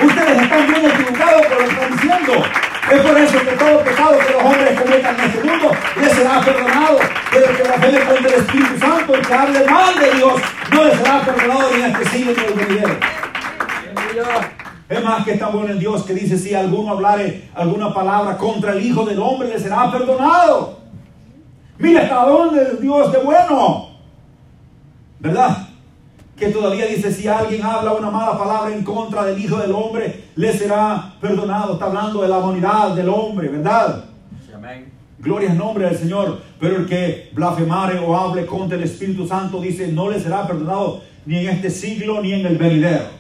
Ustedes 0.03 0.43
están 0.43 0.67
bien 0.67 0.91
equivocados 0.91 1.47
por 1.47 1.61
lo 1.61 1.69
que 1.69 1.75
están 1.75 1.93
diciendo. 1.93 2.45
Es 2.91 3.01
por 3.03 3.19
eso 3.19 3.39
que 3.39 3.53
todo 3.53 3.85
pecado 3.85 4.19
que 4.19 4.33
los 4.33 4.43
hombres 4.43 4.81
cometan 4.81 5.15
en 5.21 5.25
este 5.27 5.45
mundo 5.45 5.77
les 6.01 6.13
será 6.13 6.41
perdonado. 6.41 6.99
Pero 7.31 7.57
que 7.57 7.63
la 7.63 7.75
fe 7.75 8.05
contra 8.07 8.29
el 8.29 8.41
Espíritu 8.41 8.79
Santo 8.79 9.19
y 9.19 9.21
que 9.21 9.35
hable 9.35 9.65
mal 9.67 9.99
de 9.99 10.11
Dios 10.13 10.41
no 10.73 10.85
les 10.85 10.97
será 10.97 11.21
perdonado 11.21 11.71
ni 11.75 11.83
en 11.83 11.91
este 11.91 12.05
siglo 12.09 12.33
ni 12.35 12.43
en 12.43 12.49
el 12.49 12.67
venidero. 12.67 14.60
Es 14.91 15.05
más 15.05 15.25
que 15.25 15.35
está 15.35 15.47
bueno 15.47 15.73
en 15.73 15.79
Dios 15.79 16.03
que 16.03 16.13
dice, 16.13 16.37
si 16.37 16.53
alguno 16.53 16.91
hablare 16.91 17.49
alguna 17.55 17.95
palabra 17.95 18.37
contra 18.37 18.73
el 18.73 18.85
Hijo 18.85 19.05
del 19.05 19.21
Hombre, 19.21 19.49
le 19.49 19.61
será 19.61 19.89
perdonado. 19.89 20.81
Mira 21.79 22.03
hasta 22.03 22.27
dónde 22.27 22.61
es 22.61 22.81
Dios 22.81 23.13
de 23.13 23.19
bueno. 23.19 23.91
¿Verdad? 25.21 25.69
Que 26.37 26.49
todavía 26.49 26.87
dice, 26.87 27.13
si 27.13 27.29
alguien 27.29 27.63
habla 27.63 27.93
una 27.93 28.11
mala 28.11 28.37
palabra 28.37 28.75
en 28.75 28.83
contra 28.83 29.23
del 29.27 29.41
Hijo 29.41 29.59
del 29.59 29.71
Hombre, 29.71 30.25
le 30.35 30.53
será 30.53 31.15
perdonado. 31.21 31.75
Está 31.75 31.85
hablando 31.85 32.23
de 32.23 32.29
la 32.29 32.39
humanidad 32.39 32.91
del 32.97 33.11
hombre, 33.11 33.47
¿verdad? 33.47 34.07
Amén. 34.53 34.93
Gloria 35.21 35.53
al 35.53 35.59
nombre 35.59 35.85
del 35.85 35.99
Señor. 35.99 36.41
Pero 36.59 36.79
el 36.79 36.87
que 36.87 37.31
blasfemare 37.33 38.01
o 38.01 38.17
hable 38.17 38.45
contra 38.45 38.77
el 38.77 38.83
Espíritu 38.83 39.25
Santo, 39.25 39.61
dice, 39.61 39.87
no 39.87 40.11
le 40.11 40.19
será 40.19 40.49
perdonado 40.49 41.03
ni 41.27 41.39
en 41.39 41.49
este 41.51 41.71
siglo 41.71 42.21
ni 42.21 42.33
en 42.33 42.45
el 42.45 42.59
venidero. 42.59 43.20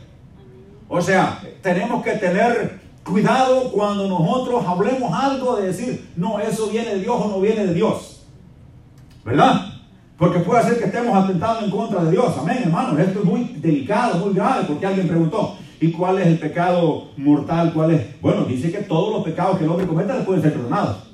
O 0.93 1.01
sea, 1.01 1.41
tenemos 1.63 2.03
que 2.03 2.11
tener 2.15 2.81
cuidado 3.05 3.71
cuando 3.71 4.09
nosotros 4.09 4.65
hablemos 4.67 5.13
algo 5.15 5.55
de 5.55 5.69
decir, 5.69 6.11
no, 6.17 6.41
eso 6.41 6.67
viene 6.67 6.97
de 6.97 6.99
Dios 6.99 7.17
o 7.17 7.29
no 7.29 7.41
viene 7.41 7.65
de 7.65 7.75
Dios. 7.75 8.27
¿Verdad? 9.25 9.67
Porque 10.19 10.41
puede 10.41 10.65
ser 10.65 10.81
que 10.81 10.87
estemos 10.87 11.17
atentando 11.17 11.65
en 11.65 11.71
contra 11.71 12.03
de 12.03 12.11
Dios. 12.11 12.37
Amén, 12.37 12.63
hermanos. 12.65 12.99
Esto 12.99 13.21
es 13.21 13.25
muy 13.25 13.45
delicado, 13.59 14.19
muy 14.19 14.35
grave, 14.35 14.65
porque 14.67 14.85
alguien 14.85 15.07
preguntó, 15.07 15.57
¿y 15.81 15.93
cuál 15.93 16.19
es 16.19 16.27
el 16.27 16.41
pecado 16.41 17.13
mortal? 17.17 17.73
¿Cuál 17.73 17.93
es? 17.93 18.21
Bueno, 18.21 18.43
dice 18.43 18.73
que 18.73 18.79
todos 18.79 19.15
los 19.15 19.23
pecados 19.23 19.59
que 19.59 19.65
el 19.65 19.71
hombre 19.71 19.87
cometa 19.87 20.25
pueden 20.25 20.43
ser 20.43 20.55
perdonados. 20.55 21.10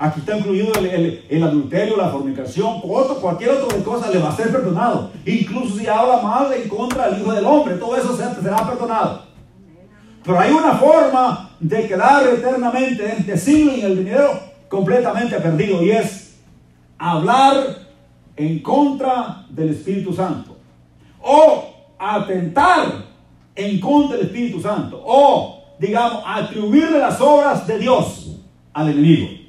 Aquí 0.00 0.20
está 0.20 0.38
incluido 0.38 0.72
el, 0.74 1.42
adulterio, 1.42 1.96
la 1.96 2.10
fornicación, 2.10 2.80
cualquier 2.80 3.50
otra 3.50 3.78
cosa 3.82 4.08
le 4.10 4.18
va 4.18 4.28
a 4.28 4.36
ser 4.36 4.52
perdonado. 4.52 5.10
Incluso 5.26 5.76
si 5.76 5.88
habla 5.88 6.22
mal 6.22 6.52
en 6.52 6.68
contra 6.68 7.08
del 7.08 7.20
Hijo 7.20 7.32
del 7.32 7.44
Hombre, 7.44 7.74
todo 7.74 7.96
eso 7.96 8.16
será 8.16 8.58
perdonado. 8.64 9.24
Pero 10.22 10.38
hay 10.38 10.52
una 10.52 10.74
forma 10.74 11.50
de 11.58 11.88
quedar 11.88 12.28
eternamente 12.28 13.04
en 13.04 13.18
este 13.18 13.36
siglo 13.36 13.72
y 13.72 13.80
en 13.80 13.86
el 13.86 13.96
dinero 14.04 14.40
completamente 14.68 15.40
perdido 15.40 15.82
y 15.82 15.90
es 15.90 16.38
hablar 16.96 17.78
en 18.36 18.60
contra 18.60 19.46
del 19.48 19.70
Espíritu 19.70 20.12
Santo 20.12 20.56
o 21.20 21.64
atentar 21.98 23.06
en 23.56 23.80
contra 23.80 24.16
del 24.16 24.26
Espíritu 24.26 24.60
Santo 24.60 25.02
o 25.04 25.64
digamos 25.80 26.22
atribuirle 26.24 26.98
las 26.98 27.20
obras 27.20 27.66
de 27.66 27.78
Dios 27.78 28.36
al 28.72 28.90
enemigo 28.90 29.47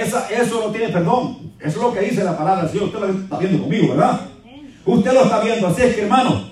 eso 0.00 0.60
no 0.66 0.72
tiene 0.72 0.88
perdón. 0.88 1.52
Eso 1.60 1.68
es 1.68 1.76
lo 1.76 1.92
que 1.92 2.00
dice 2.00 2.24
la 2.24 2.36
palabra 2.36 2.62
del 2.62 2.70
Señor. 2.70 2.86
Usted 2.86 3.00
lo 3.00 3.08
está 3.08 3.38
viendo 3.38 3.62
conmigo, 3.62 3.88
¿verdad? 3.88 4.20
Usted 4.84 5.12
lo 5.12 5.24
está 5.24 5.40
viendo. 5.40 5.66
Así 5.66 5.82
es 5.82 5.94
que, 5.94 6.02
hermano, 6.02 6.44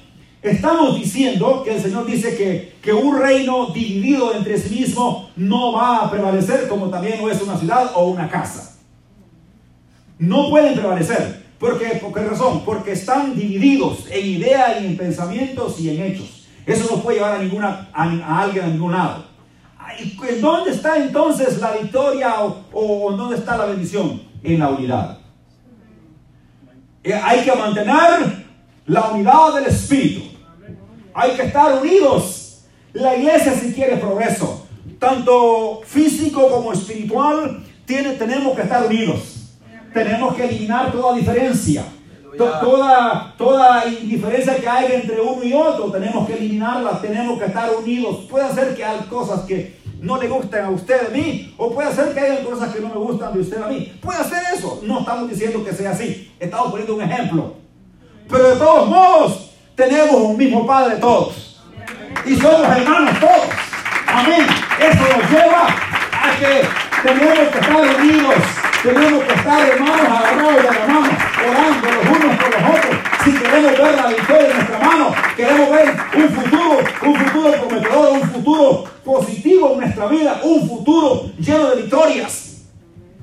estamos 0.43 0.97
diciendo 0.97 1.63
que 1.65 1.77
el 1.77 1.83
Señor 1.83 2.07
dice 2.07 2.37
que, 2.37 2.75
que 2.83 2.93
un 2.93 3.19
reino 3.19 3.69
dividido 3.73 4.35
entre 4.35 4.59
sí 4.59 4.75
mismo 4.75 5.31
no 5.37 5.73
va 5.73 6.05
a 6.05 6.11
prevalecer, 6.11 6.69
como 6.69 6.89
también 6.89 7.21
no 7.21 7.31
es 7.31 7.41
una 7.41 7.57
ciudad 7.57 7.93
o 7.95 8.09
una 8.09 8.29
casa. 8.29 8.77
No 10.19 10.51
pueden 10.51 10.75
prevalecer. 10.75 11.45
¿Por 11.59 11.79
qué? 11.79 11.97
¿Por 11.97 12.13
qué 12.13 12.21
razón? 12.21 12.63
Porque 12.65 12.93
están 12.93 13.35
divididos 13.35 14.05
en 14.11 14.27
ideas 14.27 14.81
y 14.81 14.87
en 14.87 14.97
pensamientos 14.97 15.81
y 15.81 15.91
en 15.91 16.03
hechos. 16.03 16.47
Eso 16.67 16.87
no 16.91 17.03
puede 17.03 17.19
llevar 17.19 17.37
a, 17.37 17.43
ninguna, 17.43 17.89
a 17.93 18.43
alguien 18.43 18.65
a 18.65 18.69
ningún 18.69 18.93
lado. 18.93 19.28
¿En 19.99 20.41
dónde 20.41 20.71
está 20.71 20.97
entonces 20.97 21.59
la 21.59 21.73
victoria 21.73 22.35
o, 22.41 23.13
dónde 23.17 23.37
está 23.37 23.57
la 23.57 23.67
bendición? 23.67 24.23
En 24.43 24.59
la 24.59 24.69
unidad. 24.69 25.19
Eh, 27.03 27.13
hay 27.13 27.45
que 27.45 27.55
mantener 27.55 28.47
la 28.87 29.11
unidad 29.11 29.55
del 29.55 29.67
Espíritu. 29.67 30.23
Hay 31.15 31.33
que 31.33 31.43
estar 31.43 31.81
unidos. 31.81 32.65
La 32.93 33.17
iglesia 33.17 33.53
si 33.53 33.73
quiere 33.73 33.97
progreso, 33.97 34.67
tanto 34.99 35.83
físico 35.85 36.49
como 36.49 36.73
espiritual, 36.73 37.65
tiene, 37.85 38.15
tenemos 38.15 38.55
que 38.55 38.63
estar 38.63 38.87
unidos. 38.87 39.57
Tenemos 39.93 40.35
que 40.35 40.45
eliminar 40.45 40.93
toda 40.93 41.17
diferencia. 41.17 41.85
Toda, 42.37 43.35
toda 43.37 43.85
indiferencia 43.89 44.57
que 44.57 44.69
hay 44.69 44.93
entre 44.93 45.21
uno 45.21 45.43
y 45.43 45.53
otro, 45.53 45.91
tenemos 45.91 46.27
que 46.27 46.35
eliminarla, 46.35 47.01
tenemos 47.01 47.39
que 47.39 47.47
estar 47.47 47.69
unidos. 47.75 48.27
Puede 48.31 48.53
ser 48.55 48.77
que 48.77 48.85
hay 48.85 49.01
cosas 49.11 49.41
que 49.41 49.78
no 50.01 50.17
le 50.17 50.29
gusten 50.29 50.65
a 50.65 50.71
usted 50.71 51.09
de 51.09 51.19
mí, 51.19 51.55
o 51.57 51.75
puede 51.75 51.93
ser 51.93 52.15
que 52.15 52.21
haya 52.21 52.45
cosas 52.45 52.73
que 52.73 52.81
no 52.81 52.89
me 52.89 52.97
gustan 52.97 53.33
de 53.33 53.41
usted 53.41 53.63
a 53.63 53.67
mí. 53.67 53.99
Puede 54.01 54.23
ser 54.25 54.43
eso. 54.55 54.81
No 54.85 55.01
estamos 55.01 55.29
diciendo 55.29 55.65
que 55.65 55.73
sea 55.73 55.91
así. 55.91 56.33
Estamos 56.39 56.71
poniendo 56.71 56.95
un 56.95 57.03
ejemplo. 57.03 57.55
Pero 58.29 58.51
de 58.51 58.57
todos 58.57 58.89
modos, 58.89 59.51
tenemos 59.75 60.15
un 60.15 60.37
mismo 60.37 60.67
Padre 60.67 60.97
todos. 60.97 61.61
Y 62.25 62.37
somos 62.37 62.77
hermanos 62.77 63.19
todos. 63.21 63.49
Amén. 64.07 64.47
Eso 64.81 65.03
nos 65.03 65.31
lleva 65.31 65.67
a 65.67 66.39
que 66.39 66.69
tenemos 67.03 67.49
que 67.49 67.59
estar 67.59 68.01
unidos. 68.01 68.35
Tenemos 68.83 69.25
que 69.25 69.35
estar 69.35 69.69
hermanos 69.69 70.09
agarrados 70.09 70.57
de 70.57 70.63
la 70.63 70.87
mano, 70.87 71.11
orando 71.49 71.91
los 71.91 72.17
unos 72.17 72.37
por 72.37 72.51
los 72.51 72.71
otros. 72.71 72.97
Si 73.25 73.33
queremos 73.33 73.73
ver 73.73 73.95
la 73.97 74.07
victoria 74.07 74.47
en 74.47 74.57
nuestra 74.57 74.79
mano, 74.79 75.15
queremos 75.37 75.71
ver 75.71 75.97
un 76.15 76.29
futuro 76.31 76.78
nuestra 79.99 80.07
vida, 80.07 80.41
un 80.45 80.69
futuro 80.69 81.31
lleno 81.39 81.71
de 81.71 81.83
victorias. 81.83 82.45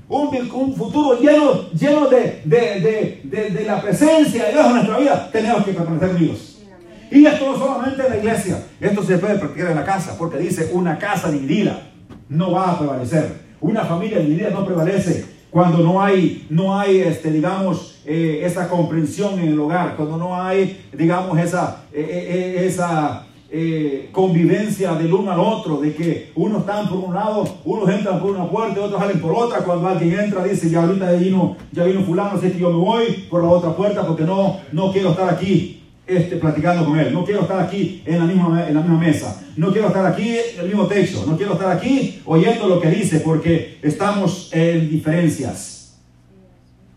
Un, 0.08 0.52
un 0.54 0.76
futuro 0.76 1.20
lleno, 1.20 1.70
lleno 1.72 2.08
de, 2.08 2.42
de, 2.46 3.22
de, 3.24 3.50
de, 3.50 3.64
la 3.64 3.82
presencia 3.82 4.46
de 4.46 4.52
Dios 4.52 4.66
en 4.68 4.74
nuestra 4.74 4.98
vida, 5.00 5.30
tenemos 5.32 5.66
que 5.66 5.74
permanecer 5.74 6.10
unidos. 6.12 6.58
Y 7.10 7.26
esto 7.26 7.52
no 7.52 7.58
solamente 7.58 8.04
en 8.04 8.10
la 8.10 8.18
iglesia, 8.18 8.64
esto 8.80 9.04
se 9.04 9.18
puede 9.18 9.40
practicar 9.40 9.72
en 9.72 9.78
la 9.78 9.86
casa, 9.86 10.16
porque 10.18 10.38
dice 10.38 10.70
una 10.74 11.00
casa 11.00 11.32
dividida 11.32 11.90
no 12.30 12.52
va 12.52 12.72
a 12.72 12.78
prevalecer. 12.78 13.46
Una 13.62 13.84
familia 13.84 14.20
dividida 14.20 14.52
no 14.52 14.64
prevalece 14.64 15.26
cuando 15.50 15.80
no 15.80 16.04
hay, 16.04 16.46
no 16.50 16.78
hay 16.78 17.00
este, 17.00 17.32
digamos, 17.32 18.02
eh, 18.06 18.42
esa 18.44 18.68
comprensión 18.68 19.40
en 19.40 19.50
el 19.50 19.60
hogar, 19.60 19.96
cuando 19.96 20.18
no 20.18 20.40
hay, 20.40 20.86
digamos, 20.94 21.40
esa, 21.40 21.86
eh, 21.94 22.58
eh, 22.60 22.66
esa 22.68 23.25
convivencia 24.12 24.94
del 24.94 25.14
uno 25.14 25.32
al 25.32 25.40
otro, 25.40 25.78
de 25.78 25.94
que 25.94 26.32
unos 26.36 26.62
están 26.62 26.90
por 26.90 27.00
un 27.00 27.14
lado, 27.14 27.48
unos 27.64 27.90
entran 27.90 28.20
por 28.20 28.32
una 28.32 28.50
puerta 28.50 28.80
y 28.80 28.84
otros 28.84 29.00
salen 29.00 29.20
por 29.20 29.34
otra, 29.34 29.60
cuando 29.60 29.88
alguien 29.88 30.20
entra 30.20 30.44
dice, 30.44 30.70
ya 30.70 30.84
ahorita 30.84 31.12
vino, 31.14 31.56
ya 31.72 31.84
vino 31.84 32.02
fulano, 32.02 32.38
así 32.38 32.52
que 32.52 32.60
yo 32.60 32.70
me 32.70 32.78
voy 32.78 33.06
por 33.30 33.44
la 33.44 33.50
otra 33.50 33.76
puerta 33.76 34.06
porque 34.06 34.24
no, 34.24 34.60
no 34.72 34.92
quiero 34.92 35.12
estar 35.12 35.30
aquí. 35.30 35.82
este, 36.08 36.38
platicando 36.38 36.86
con 36.86 37.00
él. 37.00 37.12
No 37.12 37.24
quiero 37.26 37.42
estar 37.42 37.60
aquí 37.60 38.04
en 38.06 38.20
la, 38.20 38.26
misma, 38.26 38.68
en 38.68 38.76
la 38.76 38.82
misma 38.82 39.00
mesa. 39.00 39.42
No 39.58 39.72
quiero 39.72 39.88
estar 39.88 40.06
aquí 40.06 40.38
en 40.38 40.60
el 40.60 40.68
mismo 40.68 40.86
techo. 40.88 41.24
No 41.28 41.36
quiero 41.36 41.54
estar 41.54 41.72
aquí 41.72 42.22
oyendo 42.26 42.68
lo 42.68 42.80
que 42.80 42.90
dice 42.90 43.22
porque 43.22 43.80
estamos 43.82 44.50
en 44.54 44.90
diferencias. 44.90 45.98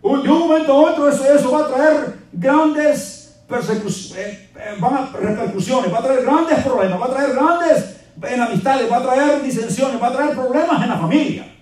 De 0.03 0.09
un 0.09 0.39
momento 0.41 0.73
a 0.73 0.93
otro 0.93 1.09
eso, 1.09 1.25
eso 1.25 1.51
va 1.53 1.61
a 1.61 1.69
traer 1.69 2.19
grandes 2.33 3.18
eh, 3.51 4.51
eh, 4.57 4.77
repercusiones, 5.21 5.93
va 5.93 5.99
a 5.99 6.03
traer 6.03 6.23
grandes 6.23 6.65
problemas, 6.65 7.01
va 7.01 7.07
a 7.07 7.15
traer 7.15 7.33
grandes 7.33 7.97
en 8.23 8.41
amistades, 8.41 8.91
va 8.91 8.99
a 8.99 9.03
traer 9.03 9.43
disensiones, 9.43 10.03
va 10.03 10.09
a 10.09 10.13
traer 10.13 10.35
problemas 10.35 10.83
en 10.83 10.89
la 10.89 10.99
familia. 10.99 11.55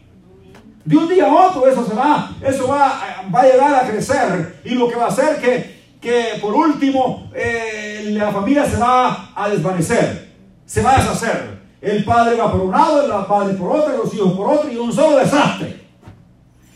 De 0.85 0.97
un 0.97 1.09
día 1.09 1.27
a 1.27 1.49
otro 1.49 1.67
eso 1.69 1.85
se 1.85 1.95
va, 1.95 2.31
eso 2.43 2.69
va, 2.69 3.25
va 3.35 3.41
a 3.41 3.47
llegar 3.47 3.75
a 3.75 3.89
crecer 3.89 4.61
y 4.65 4.71
lo 4.71 4.89
que 4.89 4.97
va 4.97 5.07
a 5.07 5.09
hacer 5.09 5.41
que, 5.41 5.77
que 6.01 6.39
por 6.41 6.55
último 6.55 7.31
eh, 7.35 8.11
la 8.13 8.31
familia 8.31 8.65
se 8.65 8.77
va 8.77 9.33
a 9.35 9.49
desvanecer, 9.49 10.33
se 10.65 10.83
va 10.83 10.95
a 10.95 10.99
deshacer. 10.99 11.57
El 11.81 12.05
padre 12.05 12.37
va 12.37 12.51
por 12.51 12.63
un 12.63 12.71
lado, 12.71 13.03
el 13.03 13.27
padre 13.27 13.55
por 13.55 13.77
otro, 13.77 13.97
los 13.97 14.15
hijos 14.15 14.33
por 14.33 14.49
otro 14.49 14.71
y 14.71 14.77
un 14.77 14.93
solo 14.93 15.19
desastre. 15.19 15.85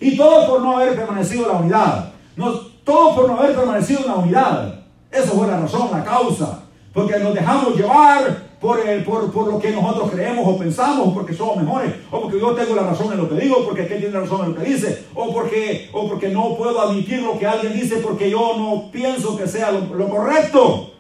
Y 0.00 0.16
todo 0.16 0.48
por 0.48 0.60
no 0.60 0.76
haber 0.76 0.94
permanecido 0.94 1.44
en 1.44 1.48
la 1.48 1.58
unidad. 1.58 2.12
No, 2.36 2.52
todo 2.84 3.14
por 3.14 3.28
no 3.28 3.38
haber 3.38 3.54
permanecido 3.56 4.00
en 4.00 4.06
la 4.06 4.14
unidad. 4.14 4.79
Eso 5.10 5.32
fue 5.32 5.46
la 5.46 5.60
razón, 5.60 5.88
la 5.92 6.04
causa. 6.04 6.62
Porque 6.92 7.18
nos 7.18 7.34
dejamos 7.34 7.76
llevar 7.76 8.50
por, 8.60 8.86
el, 8.86 9.02
por, 9.04 9.32
por, 9.32 9.46
lo 9.48 9.58
que 9.58 9.70
nosotros 9.70 10.10
creemos 10.10 10.46
o 10.46 10.58
pensamos, 10.58 11.08
o 11.08 11.14
porque 11.14 11.34
somos 11.34 11.56
mejores, 11.56 11.94
o 12.10 12.20
porque 12.20 12.38
yo 12.38 12.52
tengo 12.52 12.74
la 12.74 12.82
razón 12.82 13.12
en 13.12 13.18
lo 13.18 13.28
que 13.28 13.36
digo, 13.36 13.64
porque 13.64 13.82
aquel 13.82 14.00
tiene 14.00 14.14
la 14.14 14.20
razón 14.20 14.44
en 14.44 14.54
lo 14.54 14.60
que 14.60 14.68
dice, 14.68 15.06
o 15.14 15.32
porque, 15.32 15.88
o 15.92 16.08
porque 16.08 16.28
no 16.28 16.56
puedo 16.56 16.80
admitir 16.80 17.22
lo 17.22 17.38
que 17.38 17.46
alguien 17.46 17.72
dice 17.72 17.96
porque 17.96 18.30
yo 18.30 18.56
no 18.58 18.90
pienso 18.90 19.36
que 19.36 19.46
sea 19.46 19.70
lo, 19.70 20.08
correcto. 20.08 20.92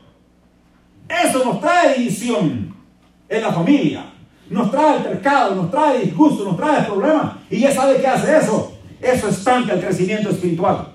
Eso 1.08 1.44
nos 1.44 1.60
trae 1.60 1.98
división 1.98 2.74
en 3.28 3.42
la 3.42 3.52
familia, 3.52 4.06
nos 4.48 4.70
trae 4.70 4.96
altercado, 4.96 5.54
nos 5.56 5.70
trae 5.70 6.00
disgusto, 6.00 6.44
nos 6.44 6.56
trae 6.56 6.84
problemas. 6.84 7.34
Y 7.50 7.60
ya 7.60 7.72
sabe 7.72 8.00
qué 8.00 8.06
hace 8.06 8.38
eso. 8.38 8.72
Eso 9.00 9.28
estanca 9.28 9.74
el 9.74 9.80
crecimiento 9.80 10.30
espiritual. 10.30 10.94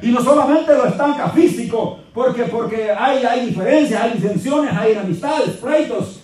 Y 0.00 0.08
no 0.10 0.22
solamente 0.22 0.74
lo 0.74 0.86
estanca 0.86 1.28
físico, 1.30 1.98
porque, 2.14 2.44
porque 2.44 2.90
hay, 2.92 3.24
hay 3.24 3.46
diferencias, 3.46 4.00
hay 4.00 4.12
disensiones, 4.12 4.72
hay 4.72 4.92
enemistades, 4.92 5.56
pleitos, 5.56 6.20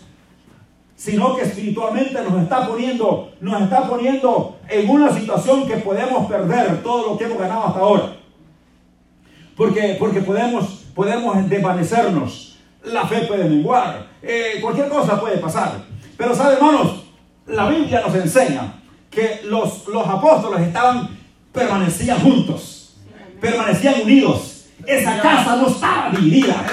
sino 0.94 1.34
que 1.34 1.42
espiritualmente 1.42 2.20
nos 2.22 2.42
está 2.42 2.68
poniendo, 2.68 3.32
nos 3.40 3.62
está 3.62 3.88
poniendo 3.88 4.58
en 4.68 4.88
una 4.88 5.12
situación 5.12 5.66
que 5.66 5.78
podemos 5.78 6.26
perder 6.26 6.82
todo 6.82 7.10
lo 7.12 7.18
que 7.18 7.24
hemos 7.24 7.38
ganado 7.38 7.66
hasta 7.66 7.80
ahora. 7.80 8.16
Porque, 9.56 9.96
porque 9.98 10.20
podemos, 10.20 10.84
podemos 10.94 11.48
desvanecernos, 11.48 12.58
la 12.84 13.06
fe 13.06 13.22
puede 13.26 13.44
menguar, 13.44 14.06
eh, 14.22 14.58
cualquier 14.60 14.88
cosa 14.88 15.20
puede 15.20 15.38
pasar. 15.38 15.84
Pero 16.16 16.34
sabe, 16.34 16.54
hermanos, 16.54 17.04
la 17.46 17.68
Biblia 17.68 18.02
nos 18.06 18.14
enseña 18.14 18.74
que 19.10 19.40
los, 19.44 19.88
los 19.88 20.06
apóstoles 20.06 20.60
estaban, 20.60 21.08
permanecían 21.52 22.20
juntos 22.20 22.73
permanecían 23.44 24.00
unidos. 24.02 24.64
Esa 24.86 25.20
casa 25.20 25.56
no 25.56 25.68
estaba 25.68 26.10
dividida. 26.10 26.64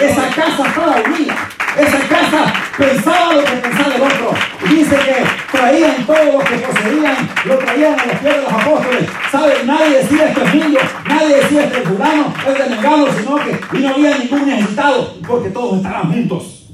Esa 0.00 0.28
casa 0.28 0.66
estaba 0.66 0.96
unida. 1.06 1.36
Esa 1.78 1.98
casa 2.08 2.52
pensaba 2.76 3.34
lo 3.34 3.44
que 3.44 3.52
pensaba 3.52 3.94
el 3.94 4.02
otro. 4.02 4.34
Dice 4.68 4.96
que 4.96 5.56
traían 5.56 6.06
todo 6.06 6.24
lo 6.24 6.38
que 6.40 6.56
poseían, 6.56 7.30
lo 7.44 7.58
traían 7.58 7.98
a 7.98 8.06
los 8.06 8.16
pies 8.16 8.34
de 8.36 8.42
los 8.42 8.52
apóstoles. 8.52 9.10
¿Saben? 9.30 9.66
Nadie 9.66 9.98
decía 9.98 10.28
este 10.28 10.44
es 10.44 10.54
mío, 10.54 10.80
nadie 11.06 11.36
decía 11.36 11.64
este 11.64 11.78
es 11.78 11.88
fulano, 11.88 12.34
es 12.46 12.70
Mengano, 12.70 13.06
sino 13.18 13.36
que 13.36 13.78
y 13.78 13.80
no 13.80 13.88
había 13.88 14.18
ningún 14.18 14.46
necesitado, 14.46 15.14
porque 15.26 15.50
todos 15.50 15.76
estaban 15.76 16.12
juntos. 16.12 16.66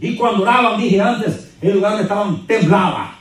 Y 0.00 0.16
cuando 0.16 0.42
oraban, 0.42 0.80
dije 0.80 1.00
antes, 1.00 1.52
el 1.60 1.74
lugar 1.74 1.92
donde 1.92 2.04
estaban 2.04 2.46
temblaba. 2.46 3.16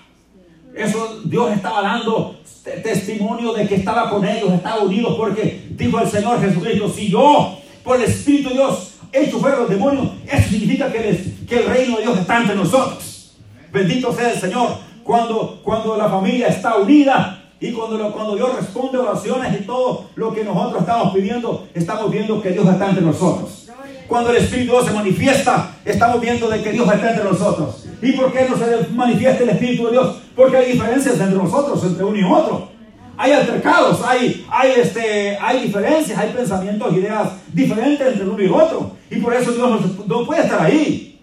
Eso 0.74 1.22
Dios 1.26 1.52
estaba 1.52 1.82
dando 1.82 2.40
testimonio 2.84 3.54
de 3.54 3.68
que 3.68 3.76
estaba 3.76 4.10
con 4.10 4.26
ellos, 4.26 4.54
estaba 4.54 4.82
unidos, 4.82 5.16
porque 5.18 5.68
dijo 5.72 6.00
el 6.00 6.10
Señor 6.10 6.42
Jesucristo, 6.42 6.90
si 6.90 7.10
yo 7.10 7.58
por 7.84 7.98
el 7.98 8.04
Espíritu 8.04 8.50
de 8.50 8.56
Dios 8.56 8.94
hecho 9.12 9.40
fuera 9.40 9.58
los 9.58 9.70
demonios, 9.70 10.10
eso 10.28 10.50
significa 10.50 10.92
que, 10.92 11.34
que 11.48 11.58
el 11.58 11.66
reino 11.66 11.98
de 11.98 12.04
Dios 12.04 12.18
está 12.20 12.42
entre 12.42 12.56
nosotros. 12.56 13.32
Bendito 13.72 14.14
sea 14.14 14.32
el 14.32 14.40
Señor. 14.40 14.70
Cuando, 15.04 15.60
cuando 15.64 15.98
la 15.98 16.08
familia 16.10 16.48
está 16.48 16.76
unida 16.76 17.44
y 17.60 17.72
cuando, 17.72 18.12
cuando 18.12 18.36
Dios 18.36 18.56
responde 18.56 18.98
oraciones 18.98 19.60
y 19.60 19.64
todo 19.64 20.06
lo 20.16 20.34
que 20.34 20.44
nosotros 20.44 20.82
estamos 20.82 21.14
pidiendo, 21.14 21.68
estamos 21.74 22.12
viendo 22.12 22.42
que 22.42 22.52
Dios 22.52 22.68
está 22.68 22.90
entre 22.90 23.04
nosotros. 23.04 23.68
Cuando 24.08 24.32
el 24.32 24.38
Espíritu 24.38 24.72
de 24.72 24.78
Dios 24.78 24.86
se 24.86 24.94
manifiesta, 24.94 25.76
estamos 25.86 26.22
viendo 26.22 26.48
de 26.48 26.62
que 26.62 26.72
Dios 26.72 26.92
está 26.92 27.10
entre 27.12 27.24
nosotros. 27.24 27.86
¿Y 28.02 28.14
por 28.14 28.32
qué 28.32 28.48
no 28.50 28.58
se 28.58 28.88
manifiesta 28.94 29.44
el 29.44 29.50
Espíritu 29.50 29.86
de 29.86 29.92
Dios? 29.92 30.18
Porque 30.36 30.58
hay 30.58 30.72
diferencias 30.72 31.20
entre 31.20 31.36
nosotros, 31.36 31.84
entre 31.84 32.04
uno 32.04 32.18
y 32.18 32.24
otro. 32.24 32.70
Hay 33.18 33.34
altercados, 33.34 34.02
hay, 34.08 34.46
hay, 34.50 34.72
este, 34.78 35.38
hay 35.42 35.64
diferencias, 35.64 36.18
hay 36.18 36.32
pensamientos, 36.32 36.94
ideas 36.96 37.32
diferentes 37.52 38.08
entre 38.08 38.26
uno 38.26 38.42
y 38.42 38.48
otro. 38.48 38.92
Y 39.12 39.18
por 39.18 39.34
eso 39.34 39.52
Dios 39.52 39.82
no, 40.08 40.26
puede 40.26 40.44
estar 40.44 40.62
ahí. 40.62 41.20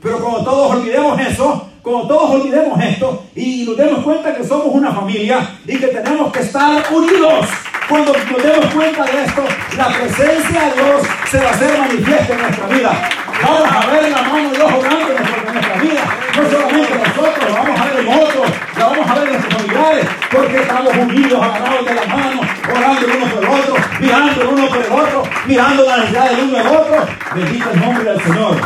Pero 0.00 0.20
cuando 0.20 0.44
todos 0.44 0.76
olvidemos 0.76 1.20
eso, 1.20 1.68
cuando 1.82 2.08
todos 2.08 2.30
olvidemos 2.30 2.82
esto 2.82 3.24
y 3.34 3.64
nos 3.64 3.76
demos 3.76 4.04
cuenta 4.04 4.34
que 4.34 4.44
somos 4.44 4.68
una 4.70 4.92
familia 4.92 5.58
y 5.66 5.76
que 5.76 5.88
tenemos 5.88 6.32
que 6.32 6.40
estar 6.40 6.82
unidos, 6.94 7.46
cuando 7.88 8.12
nos 8.12 8.42
demos 8.42 8.74
cuenta 8.74 9.04
de 9.04 9.24
esto, 9.24 9.42
la 9.76 9.88
presencia 9.88 10.60
de 10.68 10.82
Dios 10.82 11.02
se 11.30 11.38
va 11.38 11.48
a 11.48 11.52
hacer 11.52 11.78
manifiesta 11.78 12.34
en 12.34 12.40
nuestra 12.40 12.66
vida. 12.68 13.10
Vamos 13.42 13.68
a 13.70 13.86
ver 13.90 14.10
la 14.10 14.22
mano 14.22 14.50
de 14.50 14.56
Dios 14.56 14.72
obrando 14.72 15.12
en 15.12 15.16
nuestra 15.16 15.52
No 15.78 16.50
solamente 16.50 16.92
nosotros, 16.98 17.50
la 17.50 17.62
vamos 17.62 17.80
a 17.80 17.84
ver 17.84 18.00
en 18.00 18.08
otros, 18.08 18.46
la 18.76 18.86
vamos 18.86 19.08
a 19.08 19.14
ver 19.14 19.24
en 19.24 19.32
nuestros 19.32 19.54
familiares, 19.54 20.06
porque 20.32 20.56
estamos 20.56 20.96
unidos, 20.96 21.40
agarrados 21.40 21.86
de 21.86 21.94
la 21.94 22.06
mano, 22.06 22.40
orando 22.74 23.06
el 23.06 23.16
uno 23.16 23.26
por 23.26 23.44
el 23.44 23.48
otro, 23.48 23.74
mirando 24.00 24.42
el 24.42 24.48
uno 24.48 24.68
por 24.68 24.78
el 24.78 24.92
otro, 24.92 25.22
mirando 25.46 25.84
la 25.84 25.96
necesidad 25.98 26.30
del 26.30 26.44
uno 26.44 26.58
del 26.58 26.66
otro. 26.66 26.96
Bendito 27.34 27.70
el 27.70 27.80
nombre 27.80 28.04
del 28.04 28.20
Señor. 28.20 28.56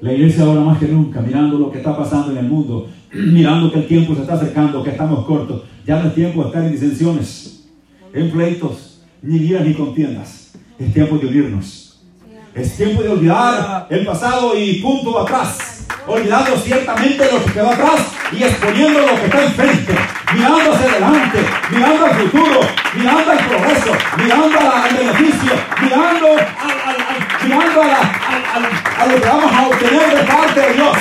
La 0.00 0.12
iglesia 0.12 0.44
ahora 0.44 0.60
más 0.62 0.78
que 0.78 0.88
nunca, 0.88 1.20
mirando 1.20 1.58
lo 1.58 1.70
que 1.70 1.78
está 1.78 1.96
pasando 1.96 2.32
en 2.32 2.38
el 2.38 2.46
mundo, 2.46 2.88
mirando 3.12 3.70
que 3.70 3.78
el 3.78 3.86
tiempo 3.86 4.16
se 4.16 4.22
está 4.22 4.34
acercando, 4.34 4.82
que 4.82 4.90
estamos 4.90 5.24
cortos. 5.24 5.62
Ya 5.86 6.00
no 6.00 6.08
es 6.08 6.14
tiempo 6.16 6.42
de 6.42 6.48
estar 6.48 6.64
en 6.64 6.72
disensiones, 6.72 7.68
en 8.12 8.30
pleitos, 8.30 9.04
ni 9.22 9.38
guías 9.38 9.64
ni 9.64 9.72
contiendas. 9.74 10.52
Es 10.80 10.92
tiempo 10.92 11.16
de 11.16 11.26
unirnos 11.28 11.89
es 12.54 12.76
tiempo 12.76 13.02
de 13.02 13.08
olvidar 13.10 13.86
el 13.90 14.04
pasado 14.04 14.56
y 14.56 14.80
punto 14.80 15.20
atrás. 15.20 15.86
Olvidando 16.06 16.56
ciertamente 16.56 17.30
lo 17.30 17.44
que 17.44 17.52
quedó 17.52 17.70
atrás 17.70 18.00
y 18.32 18.42
exponiendo 18.42 19.00
lo 19.00 19.14
que 19.14 19.26
está 19.26 19.44
enfrente. 19.44 19.94
Mirando 20.32 20.72
hacia 20.72 20.90
adelante, 20.90 21.38
mirando 21.70 22.06
al 22.06 22.14
futuro, 22.14 22.60
mirando 22.94 23.30
al 23.30 23.38
progreso, 23.38 23.92
mirando 24.16 24.58
al 24.58 24.96
beneficio, 24.96 25.52
mirando, 25.80 26.28
mirando 27.44 27.82
a, 27.82 29.06
lo 29.06 29.20
que 29.20 29.28
vamos 29.28 29.52
a 29.52 29.66
obtener 29.66 30.16
de 30.16 30.24
parte 30.24 30.60
de 30.60 30.72
Dios. 30.72 30.96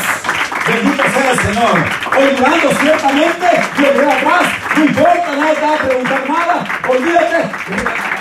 Bendito 0.68 1.04
sea 1.04 1.32
el 1.32 1.40
Señor. 1.40 1.86
Olvidando 2.18 2.80
ciertamente 2.80 3.48
lo 3.78 3.94
que 3.94 4.12
atrás. 4.12 4.69
No 4.80 4.86
importa, 4.86 5.36
nadie 5.36 5.56
te 5.56 5.66
va 5.66 5.74
a 5.74 5.78
preguntar 5.78 6.30
nada. 6.30 6.66
Olvídate, 6.88 7.52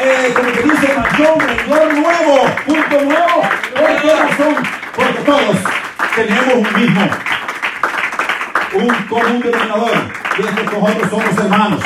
eh, 0.01 0.35
como 0.35 0.53
que 0.53 0.63
dice 0.65 0.93
Manchón, 0.97 1.39
renglón 1.39 2.03
nuevo, 2.03 2.47
punto 2.67 3.01
nuevo. 3.03 3.43
¿Por 3.77 4.03
qué 4.03 4.17
razón? 4.17 4.57
Porque 4.97 5.19
todos 5.25 5.57
tenemos 6.17 6.55
un 6.55 6.81
mismo, 6.81 7.09
un 8.75 8.89
común 9.05 9.41
denominador. 9.41 9.93
Y 10.37 10.43
es 10.43 10.49
que 10.49 10.65
nosotros 10.65 11.11
somos 11.11 11.39
hermanos. 11.39 11.81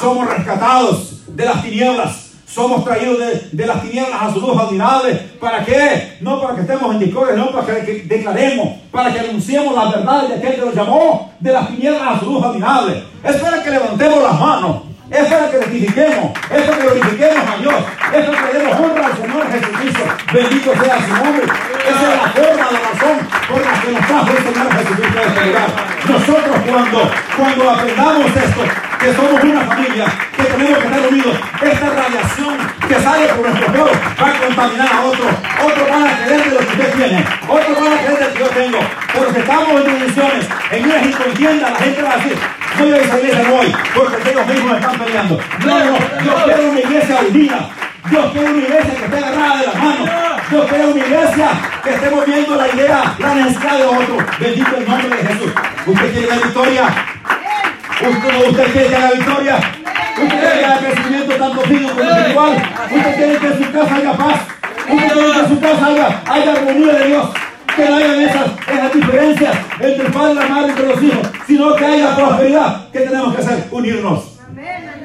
Somos 0.00 0.26
rescatados 0.30 1.36
de 1.36 1.44
las 1.44 1.62
tinieblas 1.62 2.25
somos 2.46 2.84
traídos 2.84 3.18
de, 3.52 3.66
las 3.66 3.82
tinieblas 3.82 4.22
a 4.22 4.32
su 4.32 4.40
luz 4.40 4.58
admirable. 4.58 5.14
¿Para 5.40 5.64
qué? 5.64 6.16
No 6.20 6.40
para 6.40 6.54
que 6.54 6.60
estemos 6.62 6.94
en 6.94 7.00
discordia, 7.00 7.34
no 7.34 7.50
para 7.50 7.84
que 7.84 8.04
declaremos, 8.06 8.78
para 8.90 9.12
que 9.12 9.20
anunciemos 9.20 9.74
las 9.74 9.92
verdades 9.92 10.28
de 10.28 10.34
aquel 10.36 10.54
que 10.54 10.66
nos 10.66 10.74
llamó 10.74 11.32
de 11.40 11.52
las 11.52 11.68
tinieblas 11.68 12.02
a 12.02 12.20
su 12.20 12.26
luz 12.26 12.44
admirable. 12.44 13.02
Es 13.24 13.36
para 13.36 13.62
que 13.62 13.70
levantemos 13.70 14.22
las 14.22 14.40
manos. 14.40 14.76
Es 15.10 15.24
para 15.28 15.48
que 15.48 15.58
rectifiquemos, 15.58 16.32
es 16.50 16.62
para 16.62 16.76
que 16.78 16.82
glorifiquemos 16.82 17.48
a 17.48 17.56
Dios, 17.58 17.74
es 18.12 18.26
para 18.26 18.50
que 18.50 18.58
demos 18.58 18.80
honra 18.80 19.06
al 19.06 19.16
Señor 19.16 19.52
Jesucristo. 19.52 20.02
Bendito 20.32 20.72
sea 20.82 21.06
su 21.06 21.24
nombre. 21.24 21.44
Esa 21.44 22.12
es 22.12 22.22
la 22.22 22.28
forma, 22.30 22.70
la 22.72 22.80
razón 22.80 23.28
por 23.48 23.64
la 23.64 23.80
que 23.82 23.92
nos 23.92 24.06
trajo 24.06 24.30
el 24.30 24.52
Señor 24.52 24.72
Jesucristo 24.72 25.18
a 25.18 25.22
este 25.22 25.46
lugar. 25.46 25.95
Nosotros 26.08 26.56
cuando, 26.70 27.10
cuando 27.36 27.70
aprendamos 27.70 28.26
esto, 28.26 28.62
que 29.00 29.12
somos 29.14 29.42
una 29.42 29.60
familia, 29.62 30.04
que 30.36 30.44
tenemos 30.44 30.78
que 30.78 30.84
estar 30.86 31.08
unidos. 31.08 31.36
Esta 31.62 31.90
radiación 31.90 32.56
que 32.88 32.94
sale 33.00 33.26
por 33.28 33.48
nuestro 33.48 33.72
poros 33.72 33.96
va 34.20 34.28
a 34.28 34.38
contaminar 34.38 34.88
a 34.92 35.02
otros. 35.02 35.26
Otros 35.64 35.90
van 35.90 36.06
a 36.06 36.16
creer 36.16 36.44
de 36.44 36.50
lo 36.50 36.58
que 36.58 36.66
usted 36.66 36.94
tiene. 36.94 37.24
Otros 37.48 37.80
van 37.80 37.92
a 37.92 37.96
creer 38.02 38.18
de 38.18 38.24
lo 38.24 38.32
que 38.32 38.38
yo 38.38 38.48
tengo. 38.48 38.78
Pero 39.12 39.32
si 39.32 39.38
estamos 39.40 39.80
en 39.80 39.98
divisiones, 39.98 40.48
en 40.70 40.84
una 40.84 41.02
incontienda, 41.02 41.70
la 41.70 41.78
gente 41.78 42.02
va 42.02 42.12
a 42.12 42.16
decir, 42.16 42.38
no 42.78 42.84
voy 42.84 42.94
a 42.94 42.96
esa 43.02 43.18
iglesia 43.18 43.50
voy, 43.50 43.76
porque 43.94 44.30
ellos 44.30 44.46
mismos 44.46 44.76
están 44.76 44.98
peleando. 44.98 45.40
No, 45.64 45.78
no, 45.78 45.98
yo 46.24 46.44
quiero 46.44 46.70
una 46.70 46.80
iglesia 46.80 47.16
unida. 47.28 47.68
Dios 48.10 48.32
quiere 48.32 48.50
una 48.50 48.62
iglesia 48.62 48.94
que 48.94 49.04
esté 49.04 49.16
agarrada 49.16 49.56
de 49.60 49.66
la 49.66 49.74
mano. 49.74 50.04
Dios 50.48 50.66
quiere 50.68 50.86
una 50.86 51.00
iglesia 51.00 51.48
que 51.82 51.90
estemos 51.90 52.26
viendo 52.26 52.54
la 52.54 52.68
idea, 52.68 53.14
la 53.18 53.34
necesidad 53.34 53.78
de 53.78 53.84
otro. 53.84 54.16
Bendito 54.38 54.76
el 54.76 54.88
nombre 54.88 55.16
de 55.16 55.26
Jesús. 55.26 55.52
¿Usted 55.86 56.12
quiere 56.12 56.26
la 56.28 56.36
victoria? 56.36 56.84
¿Usted, 58.08 58.48
usted 58.48 58.72
quiere 58.72 58.90
la 58.90 59.10
victoria? 59.10 59.56
¿Usted 59.56 60.28
quiere 60.28 60.58
que 60.58 60.64
haya 60.64 60.78
crecimiento 60.78 61.34
tanto 61.34 61.60
físico 61.62 61.90
como 61.90 62.10
espiritual? 62.10 62.72
¿Usted 62.84 63.14
quiere 63.16 63.38
que 63.38 63.46
en 63.46 63.64
su 63.64 63.72
casa 63.72 63.94
haya 63.96 64.12
paz? 64.12 64.40
¿Usted 64.88 65.12
quiere 65.12 65.32
que 65.32 65.38
en 65.38 65.48
su 65.48 65.60
casa 65.60 65.86
haya, 65.86 66.22
haya 66.30 66.52
armonía 66.52 66.92
de 66.92 67.06
Dios? 67.08 67.30
que 67.76 67.84
no 67.90 67.96
haya 67.96 68.22
esas, 68.22 68.46
esas 68.72 68.94
diferencias 68.94 69.54
entre 69.80 70.06
el 70.06 70.12
padre 70.12 70.34
la 70.34 70.46
madre, 70.46 70.70
entre 70.70 70.86
los 70.86 71.02
hijos, 71.02 71.28
sino 71.46 71.76
que 71.76 71.84
haya 71.84 72.16
prosperidad. 72.16 72.88
¿Qué 72.90 73.00
tenemos 73.00 73.34
que 73.34 73.42
hacer? 73.42 73.68
Unirnos 73.70 74.35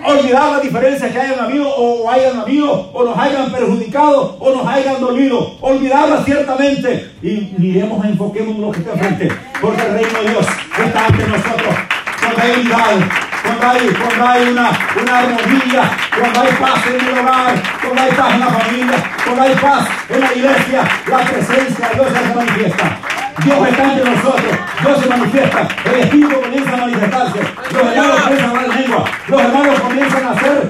olvidar 0.06 0.52
las 0.52 0.62
diferencias 0.62 1.12
que 1.12 1.20
hayan 1.20 1.40
habido 1.40 1.70
o 1.70 2.10
hayan 2.10 2.40
habido 2.40 2.90
o 2.94 3.04
nos 3.04 3.18
hayan 3.18 3.52
perjudicado 3.52 4.38
o 4.40 4.56
nos 4.56 4.68
hayan 4.68 5.00
dolido. 5.00 5.56
Olvidarlas 5.62 6.26
ciertamente 6.26 7.12
y 7.22 7.54
miremos, 7.58 8.04
enfoquemos 8.06 8.56
en 8.56 8.62
lo 8.62 8.72
que 8.72 8.80
está 8.80 8.94
frente, 8.94 9.32
porque 9.62 9.82
el 9.82 9.94
reino 9.94 10.22
de 10.22 10.30
Dios 10.30 10.48
está 10.86 11.06
ante 11.06 11.28
nosotros. 11.28 11.76
Cuando 12.20 12.42
hay 12.42 12.62
unidad, 12.62 13.22
cuando 13.44 13.68
hay, 13.68 13.88
cuando 13.88 14.28
hay 14.28 14.48
una, 14.50 14.72
una 15.02 15.18
armonía, 15.20 15.98
cuando 16.18 16.42
hay 16.42 16.54
paz 16.54 16.88
en 16.88 17.08
el 17.08 17.20
hogar, 17.20 17.64
cuando 17.82 18.02
hay 18.02 18.12
paz 18.12 18.34
en 18.34 18.40
la 18.40 18.48
familia, 18.48 19.12
cuando 19.26 19.42
hay 19.42 19.56
paz 19.56 19.88
en 20.10 20.22
la 20.22 20.34
iglesia, 20.34 20.90
la 21.08 21.18
presencia 21.18 21.90
de 21.90 21.96
Dios 21.96 22.08
se 22.08 22.36
manifiesta. 22.36 23.21
Dios 23.44 23.68
está 23.68 23.94
entre 23.94 24.12
nosotros, 24.12 24.54
Dios 24.82 25.00
se 25.00 25.10
manifiesta, 25.10 25.68
el 25.86 26.00
Espíritu 26.02 26.42
comienza 26.42 26.74
a 26.74 26.78
manifestarse, 26.78 27.40
los 27.72 27.82
hermanos 27.82 28.22
comienzan 28.22 28.46
a 28.46 28.50
hablar 28.50 28.78
lengua, 28.78 29.06
los 29.28 29.42
hermanos 29.42 29.80
comienzan 29.80 30.24
a 30.26 30.32
hacer, 30.32 30.70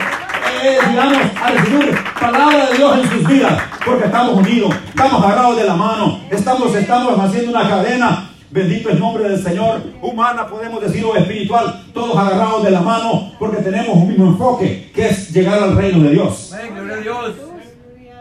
eh, 0.64 0.78
digamos, 0.90 1.18
a 1.42 1.52
recibir 1.52 1.98
palabra 2.20 2.66
de 2.68 2.78
Dios 2.78 2.98
en 3.00 3.10
sus 3.10 3.28
vidas, 3.28 3.62
porque 3.84 4.06
estamos 4.06 4.36
unidos, 4.36 4.76
estamos 4.88 5.24
agarrados 5.24 5.58
de 5.58 5.64
la 5.64 5.76
mano, 5.76 6.20
estamos, 6.30 6.76
estamos 6.76 7.20
haciendo 7.20 7.52
una 7.52 7.68
cadena. 7.68 8.28
Bendito 8.54 8.90
el 8.90 9.00
nombre 9.00 9.30
del 9.30 9.42
Señor. 9.42 9.82
Humana, 10.02 10.46
podemos 10.46 10.82
decir, 10.82 11.06
o 11.06 11.16
espiritual, 11.16 11.86
todos 11.94 12.18
agarrados 12.18 12.62
de 12.66 12.72
la 12.72 12.82
mano, 12.82 13.32
porque 13.40 13.62
tenemos 13.62 13.96
un 13.96 14.10
mismo 14.10 14.26
enfoque, 14.26 14.92
que 14.94 15.08
es 15.08 15.32
llegar 15.32 15.64
al 15.64 15.78
reino 15.78 16.04
de 16.04 16.10
Dios. 16.10 16.54
gloria 16.70 16.96
a 16.96 17.00
Dios. 17.00 17.36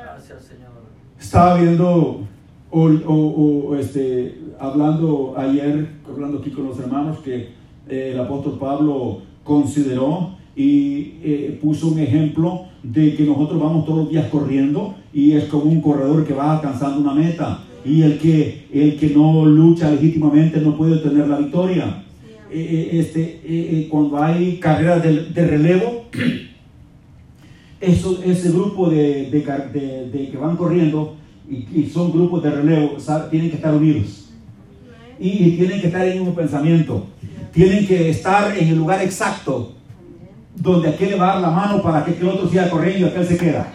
Gracias, 0.05 0.45
Señor. 0.45 0.71
Estaba 1.19 1.55
viendo 1.55 2.29
o, 2.71 3.77
este, 3.77 4.39
hablando 4.59 5.35
ayer, 5.37 5.89
hablando 6.09 6.39
aquí 6.39 6.51
con 6.51 6.67
los 6.67 6.79
hermanos, 6.79 7.19
que 7.19 7.49
eh, 7.89 8.13
el 8.15 8.21
apóstol 8.21 8.59
Pablo 8.59 9.23
consideró 9.43 10.37
y 10.55 11.15
eh, 11.23 11.59
puso 11.61 11.89
un 11.89 11.99
ejemplo 11.99 12.67
de 12.83 13.15
que 13.15 13.25
nosotros 13.25 13.61
vamos 13.61 13.85
todos 13.85 13.99
los 14.01 14.11
días 14.11 14.29
corriendo 14.29 14.95
y 15.13 15.33
es 15.33 15.45
como 15.45 15.65
un 15.65 15.81
corredor 15.81 16.25
que 16.27 16.35
va 16.35 16.57
alcanzando 16.57 17.01
una 17.01 17.15
meta 17.15 17.65
y 17.85 18.03
el 18.03 18.19
que, 18.19 18.67
el 18.73 18.97
que 18.97 19.11
no 19.11 19.47
lucha 19.47 19.91
legítimamente 19.91 20.61
no 20.61 20.77
puede 20.77 20.99
tener 20.99 21.29
la 21.29 21.39
victoria. 21.39 22.05
Eh, 22.53 22.91
este, 22.93 23.89
cuando 23.91 24.23
hay 24.23 24.59
carreras 24.59 25.03
de, 25.03 25.47
relevo, 25.47 26.05
eso, 27.81 28.21
ese 28.25 28.51
grupo 28.51 28.91
de, 28.91 29.31
de 29.31 30.29
que 30.31 30.37
van 30.37 30.57
corriendo 30.57 31.17
y, 31.51 31.91
son 31.93 32.13
grupos 32.13 32.43
de 32.43 32.51
relevo, 32.51 32.97
tienen 33.31 33.51
que 33.51 33.57
estar 33.57 33.75
unidos. 33.75 34.31
Y, 35.19 35.57
tienen 35.57 35.81
que 35.81 35.89
estar 35.89 36.07
en 36.07 36.23
un 36.23 36.35
pensamiento. 36.35 37.07
Tienen 37.53 37.87
que 37.87 38.11
estar 38.11 38.57
en 38.57 38.69
el 38.69 38.77
lugar 38.77 39.03
exacto 39.03 39.73
donde 40.55 40.91
aquel 40.91 41.11
le 41.11 41.17
va 41.17 41.31
a 41.31 41.35
dar 41.35 41.43
la 41.43 41.51
mano 41.51 41.83
para 41.83 42.05
que 42.05 42.13
el 42.13 42.29
otro 42.29 42.49
siga 42.49 42.71
corriendo 42.71 43.07
y 43.07 43.11
aquel 43.11 43.27
se 43.27 43.37
queda. 43.37 43.73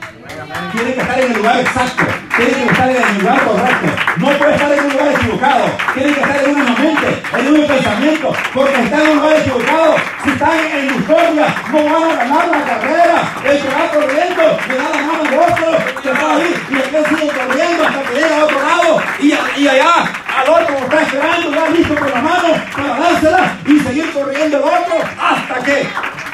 Tiene 0.71 0.93
que 0.93 1.01
estar 1.01 1.19
en 1.19 1.31
el 1.31 1.37
lugar 1.37 1.59
exacto. 1.59 2.03
Tiene 2.35 2.53
que 2.53 2.65
estar 2.65 2.89
en 2.89 2.95
el 2.95 3.19
lugar 3.19 3.43
correcto. 3.45 3.87
No 4.17 4.29
puede 4.37 4.55
estar 4.55 4.71
en 4.71 4.85
un 4.85 4.91
lugar 4.91 5.07
equivocado. 5.13 5.65
Tiene 5.93 6.13
que 6.13 6.21
estar 6.21 6.43
en 6.43 6.51
una 6.51 6.63
mente, 6.63 7.23
en 7.37 7.47
un 7.47 7.67
pensamiento. 7.67 8.33
Porque 8.53 8.83
está 8.83 9.01
en 9.01 9.09
un 9.09 9.17
lugar 9.17 9.37
equivocado. 9.37 9.95
Si 10.23 10.29
están 10.29 10.59
en 10.59 10.87
discordia, 10.97 11.55
no 11.71 11.83
van 11.83 12.03
a 12.03 12.15
ganar 12.15 12.47
la 12.47 12.63
carrera. 12.65 13.17
El 13.43 13.61
que 13.61 13.67
va 13.69 13.91
corriendo 13.91 14.59
le 14.67 14.75
da 14.75 14.89
la 14.89 15.01
mano 15.01 15.23
al 15.23 15.51
otro 15.51 16.01
que 16.01 16.09
está 16.11 16.35
ahí. 16.35 16.55
Y 16.69 16.75
el 16.75 16.83
que 16.83 17.09
sigue 17.09 17.27
corriendo 17.31 17.83
hasta 17.87 18.01
que 18.03 18.15
llega 18.15 18.39
a 18.39 18.43
otro 18.43 18.61
lado. 18.61 19.01
Y, 19.19 19.33
y 19.61 19.67
allá 19.67 20.25
al 20.35 20.49
otro 20.49 20.79
lo 20.79 20.85
está 20.85 21.01
esperando, 21.01 21.51
ya 21.51 21.69
listo 21.69 21.95
con 21.95 22.11
la 22.11 22.21
mano 22.21 22.47
para 22.75 22.99
dársela 22.99 23.57
y 23.65 23.79
seguir 23.79 24.11
corriendo 24.11 24.57
el 24.57 24.63
otro 24.63 24.95
hasta 25.17 25.63
que 25.63 25.87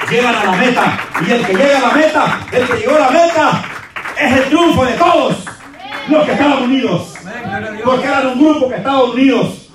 llegan 0.10 0.36
a 0.36 0.44
la 0.44 0.52
meta. 0.54 0.84
Y 1.26 1.32
el 1.32 1.46
que 1.46 1.54
llega 1.54 1.78
a 1.78 1.82
la 1.82 1.94
meta, 1.94 2.40
el 2.52 2.68
que 2.68 2.74
llegó 2.78 2.96
a 2.96 3.00
la 3.00 3.10
meta, 3.12 3.62
es 4.26 4.34
el 4.34 4.44
triunfo 4.46 4.86
de 4.86 4.94
todos 4.94 5.36
los 6.08 6.26
que 6.26 6.32
estaban 6.32 6.64
unidos. 6.64 7.14
Porque 7.84 8.06
eran 8.06 8.28
un 8.28 8.40
grupo 8.40 8.70
que 8.70 8.76
estaban 8.76 9.10
unidos. 9.10 9.70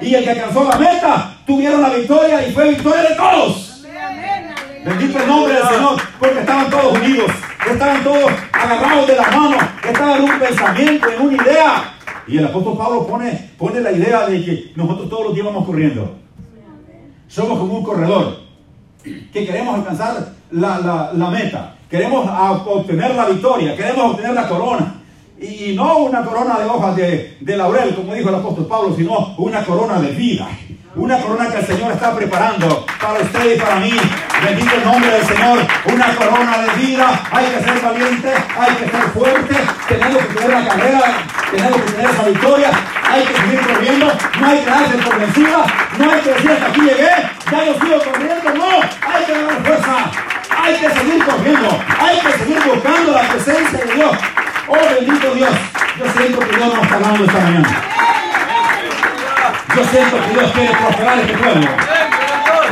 Y 0.00 0.14
el 0.14 0.24
que 0.24 0.30
alcanzó 0.30 0.68
la 0.68 0.76
meta, 0.76 1.36
tuvieron 1.46 1.80
la 1.80 1.90
victoria 1.90 2.46
y 2.46 2.52
fue 2.52 2.70
victoria 2.70 3.02
de 3.02 3.14
todos. 3.14 3.84
Bendito 4.84 5.18
el 5.18 5.28
nombre 5.28 5.54
del 5.54 5.68
Señor, 5.68 6.02
porque 6.18 6.40
estaban 6.40 6.68
todos 6.68 6.98
unidos, 6.98 7.30
estaban 7.70 8.02
todos 8.02 8.32
agarrados 8.52 9.06
de 9.06 9.14
la 9.14 9.30
mano, 9.30 9.56
estaban 9.88 10.18
en 10.18 10.24
un 10.24 10.38
pensamiento, 10.40 11.08
en 11.08 11.22
una 11.22 11.42
idea. 11.42 11.94
Y 12.26 12.38
el 12.38 12.46
apóstol 12.46 12.76
Pablo 12.76 13.06
pone, 13.06 13.50
pone 13.56 13.80
la 13.80 13.92
idea 13.92 14.26
de 14.26 14.44
que 14.44 14.72
nosotros 14.74 15.08
todos 15.08 15.26
los 15.26 15.34
días 15.34 15.46
vamos 15.46 15.66
corriendo. 15.66 16.16
Somos 17.28 17.58
como 17.58 17.74
un 17.78 17.84
corredor 17.84 18.40
que 19.04 19.46
queremos 19.46 19.76
alcanzar 19.76 20.32
la, 20.50 21.30
meta, 21.30 21.76
queremos 21.92 22.26
obtener 22.66 23.14
la 23.14 23.26
victoria, 23.26 23.76
queremos 23.76 24.12
obtener 24.12 24.32
la 24.32 24.48
corona. 24.48 24.94
Y, 25.38 25.74
no 25.74 25.98
una 25.98 26.22
corona 26.22 26.58
de 26.58 26.64
hojas 26.64 26.96
de, 26.96 27.56
laurel, 27.56 27.94
como 27.94 28.14
dijo 28.14 28.30
el 28.30 28.36
apóstol 28.36 28.66
Pablo, 28.66 28.94
sino 28.96 29.34
una 29.36 29.62
corona 29.62 30.00
de 30.00 30.12
vida. 30.12 30.48
Una 30.94 31.18
corona 31.18 31.50
que 31.50 31.58
el 31.58 31.66
Señor 31.66 31.92
está 31.92 32.14
preparando 32.14 32.86
para 33.00 33.20
usted 33.20 33.56
y 33.56 33.58
para 33.58 33.76
mí. 33.76 33.92
Bendito 34.44 34.74
el 34.74 34.84
nombre 34.84 35.10
del 35.10 35.26
Señor. 35.26 35.58
Una 35.92 36.16
corona 36.16 36.58
de 36.58 36.82
vida. 36.82 37.28
Hay 37.30 37.46
que 37.46 37.64
ser 37.64 37.80
valiente, 37.82 38.32
hay 38.58 38.74
que 38.74 38.90
ser 38.90 39.02
fuerte. 39.14 39.54
Tenemos 39.88 40.22
que 40.22 40.34
tener 40.34 40.50
la 40.50 40.68
carrera, 40.68 41.04
tenemos 41.50 41.80
que 41.80 41.92
tener 41.92 42.10
esa 42.10 42.22
victoria. 42.24 42.70
Hay 43.10 43.22
que 43.24 43.34
seguir 43.34 43.60
corriendo. 43.60 44.06
No 44.40 44.46
hay 44.46 44.58
que 44.58 44.70
darse 44.70 44.98
por 44.98 45.18
vencida. 45.18 45.66
No 45.98 46.10
hay 46.10 46.20
que 46.20 46.30
decir 46.30 46.50
hasta 46.52 46.66
aquí 46.66 46.80
llegué. 46.80 47.10
Ya 47.50 47.64
no 47.64 47.84
sigo 47.84 48.12
corriendo. 48.12 48.54
No. 48.54 48.80
Hay 48.80 49.24
que 49.26 49.32
dar 49.32 49.62
fuerza. 49.64 50.31
Hay 50.62 50.74
que 50.76 50.90
seguir 50.90 51.24
corriendo. 51.24 51.80
Hay 52.00 52.20
que 52.20 52.32
seguir 52.38 52.60
buscando 52.64 53.12
la 53.12 53.22
presencia 53.22 53.78
de 53.84 53.94
Dios. 53.94 54.16
Oh 54.68 54.94
bendito 54.94 55.34
Dios. 55.34 55.50
Yo 55.98 56.04
siento 56.16 56.38
que 56.38 56.56
Dios 56.56 56.74
nos 56.74 56.82
está 56.84 56.94
hablando 56.94 57.24
esta 57.24 57.40
mañana. 57.40 57.68
Yo 59.74 59.84
siento 59.84 60.16
que 60.22 60.28
Dios 60.32 60.52
quiere 60.52 60.70
prosperar 60.76 61.18
este 61.18 61.32
pueblo. 61.34 61.68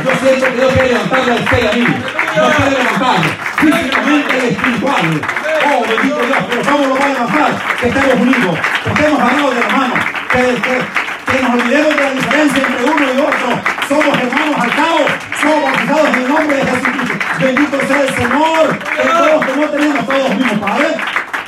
Yo 0.05 0.11
siento 0.21 0.45
que 0.45 0.55
Dios 0.55 0.73
quiere 0.73 0.87
levantarle 0.87 1.31
a 1.31 1.35
usted 1.35 1.63
y 1.63 1.67
a 1.67 1.71
mí. 1.73 1.95
Dios 2.33 2.55
quiere 2.55 2.71
levantar 2.71 3.17
físicamente 3.57 4.35
y 4.37 4.53
espiritual. 4.53 5.21
Oh, 5.63 5.81
bendito 5.87 6.19
Dios, 6.25 6.37
pero 6.49 6.61
¿cómo 6.71 6.87
lo 6.87 6.95
va 6.99 7.05
a 7.05 7.09
levantar? 7.09 7.51
Que 7.79 7.87
estemos 7.87 8.13
unidos, 8.15 8.59
que 8.83 8.89
estemos 8.89 9.19
agarrados 9.19 9.55
de 9.55 9.61
la 9.61 9.69
mano, 9.77 9.93
que, 10.31 10.39
que, 10.61 11.41
nos 11.41 11.51
olvidemos 11.53 11.95
de 11.95 12.03
la 12.03 12.11
diferencia 12.11 12.63
entre 12.67 12.85
uno 12.85 13.03
y 13.03 13.19
otro. 13.19 13.47
Somos 13.87 14.17
hermanos 14.17 14.55
al 14.57 14.75
cabo, 14.75 15.05
somos 15.41 15.63
bautizados 15.63 16.07
en 16.07 16.15
el 16.15 16.29
nombre 16.29 16.55
de 16.55 16.65
Jesucristo. 16.65 17.20
Bendito 17.39 17.79
sea 17.87 18.01
el 18.01 18.15
Señor, 18.15 18.79
todos 18.79 19.57
no 19.57 19.67
tenemos 19.69 20.05
todos 20.05 20.29
los 20.29 20.35
mismos 20.35 20.59
padres. 20.59 20.95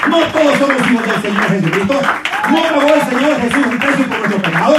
No 0.08 0.20
todos 0.20 0.58
somos 0.58 0.92
hijos 0.92 1.06
del 1.06 1.22
Señor 1.22 1.50
Jesucristo. 1.50 2.02
No 2.50 2.62
pagó 2.62 2.94
el 2.94 3.02
Señor 3.02 3.42
Jesús 3.42 3.66
un 3.66 3.78
precio 3.80 4.06
por 4.08 4.20
nuestro 4.20 4.42
pecado. 4.42 4.76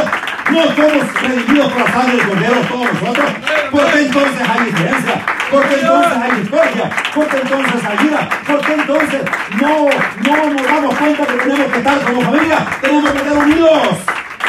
No 0.51 0.63
somos 0.63 1.23
redimidos 1.23 1.73
por 1.73 1.81
la 1.83 1.93
sangre 1.93 2.17
del 2.17 2.29
Cordero 2.29 2.55
todos 2.69 2.93
nosotros. 2.93 3.31
Porque 3.71 4.01
entonces 4.01 4.49
hay 4.49 4.65
diferencia. 4.67 5.27
Porque 5.51 5.75
entonces 5.75 6.19
hay 6.23 6.41
discordia. 6.41 6.91
Porque 7.15 7.37
entonces 7.39 7.85
hay 7.85 8.07
ira. 8.07 8.29
Porque 8.47 8.73
entonces 8.75 9.21
no, 9.61 9.89
no 10.27 10.53
nos 10.53 10.67
damos 10.67 10.95
cuenta 10.95 11.27
que 11.27 11.35
tenemos 11.35 11.73
que 11.73 11.79
estar 11.79 12.01
como 12.03 12.21
familia. 12.21 12.59
Tenemos 12.81 13.11
que 13.11 13.19
estar 13.19 13.39
unidos. 13.39 13.89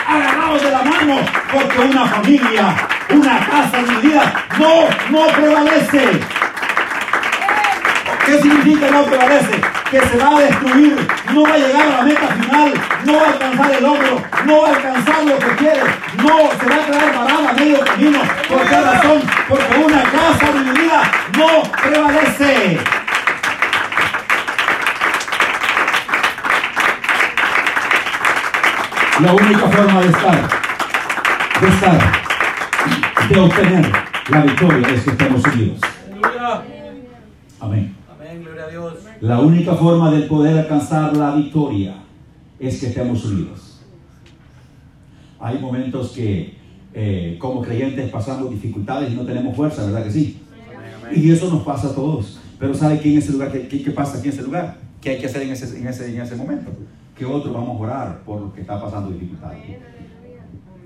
Agarrados 0.07 0.63
de 0.63 0.71
la 0.71 0.83
mano. 0.83 1.15
Porque 1.51 1.79
una 1.79 2.05
familia, 2.05 2.75
una 3.09 3.39
casa 3.39 3.77
dividida, 3.77 4.45
no, 4.59 4.87
no 5.09 5.27
prevalece. 5.27 6.19
¿Qué 8.25 8.41
significa 8.41 8.89
no 8.89 9.05
prevalece? 9.05 9.61
Que 9.91 9.99
se 9.99 10.17
va 10.17 10.37
a 10.37 10.39
destruir, 10.39 11.07
no 11.31 11.43
va 11.43 11.53
a 11.53 11.57
llegar 11.57 11.81
a 11.81 11.97
la 11.97 12.01
meta 12.01 12.27
final, 12.27 12.73
no 13.05 13.13
va 13.17 13.21
a 13.21 13.27
alcanzar 13.27 13.71
el 13.71 13.83
logro, 13.83 14.23
no 14.45 14.61
va 14.61 14.67
a 14.67 14.71
alcanzar 14.71 15.23
lo 15.25 15.37
que 15.37 15.55
quiere, 15.57 15.81
no, 16.17 16.49
se 16.59 16.65
va 16.65 16.75
a 16.75 16.85
quedar 16.87 17.13
parada 17.13 17.49
a 17.49 17.53
medio 17.53 17.85
camino. 17.85 18.19
¿Por 18.49 18.61
qué 18.67 18.81
razón? 18.81 19.21
Porque 19.47 19.77
una 19.77 20.03
casa 20.03 20.51
dividida 20.53 21.01
no 21.37 21.61
prevalece. 21.83 23.04
La 29.21 29.33
única 29.33 29.69
forma 29.69 30.01
de 30.01 30.07
estar, 30.09 30.49
de 31.61 31.67
estar, 31.69 32.11
de 33.29 33.39
obtener 33.39 33.91
la 34.29 34.41
victoria 34.41 34.87
es 34.89 35.03
que 35.03 35.11
estemos 35.11 35.41
unidos. 35.45 35.79
Amén. 37.61 37.95
La 39.21 39.39
única 39.39 39.73
forma 39.75 40.11
de 40.11 40.23
poder 40.23 40.57
alcanzar 40.59 41.15
la 41.15 41.33
victoria 41.33 41.95
es 42.59 42.77
que 42.77 42.87
estemos 42.87 43.23
unidos. 43.23 43.81
Hay 45.39 45.59
momentos 45.59 46.11
que 46.11 46.57
eh, 46.93 47.37
como 47.39 47.61
creyentes 47.61 48.09
pasamos 48.09 48.49
dificultades 48.49 49.13
y 49.13 49.15
no 49.15 49.25
tenemos 49.25 49.55
fuerza, 49.55 49.85
¿verdad 49.85 50.03
que 50.03 50.11
sí? 50.11 50.41
Y 51.15 51.31
eso 51.31 51.49
nos 51.49 51.63
pasa 51.63 51.87
a 51.87 51.95
todos. 51.95 52.41
Pero 52.59 52.73
¿sabe 52.73 52.99
qué 52.99 53.13
en 53.13 53.19
ese 53.19 53.31
lugar? 53.31 53.49
¿Qué, 53.53 53.81
qué 53.81 53.91
pasa 53.91 54.17
aquí 54.17 54.27
en 54.27 54.33
ese 54.33 54.43
lugar? 54.43 54.77
¿Qué 54.99 55.11
hay 55.11 55.19
que 55.19 55.27
hacer 55.27 55.43
en 55.43 55.51
ese, 55.51 55.77
en 55.77 55.87
ese, 55.87 56.13
en 56.13 56.21
ese 56.21 56.35
momento? 56.35 56.71
Que 57.15 57.25
otros 57.25 57.53
vamos 57.53 57.79
a 57.79 57.83
orar 57.83 58.19
por 58.25 58.41
lo 58.41 58.53
que 58.53 58.61
está 58.61 58.81
pasando 58.81 59.11
dificultades. 59.11 59.77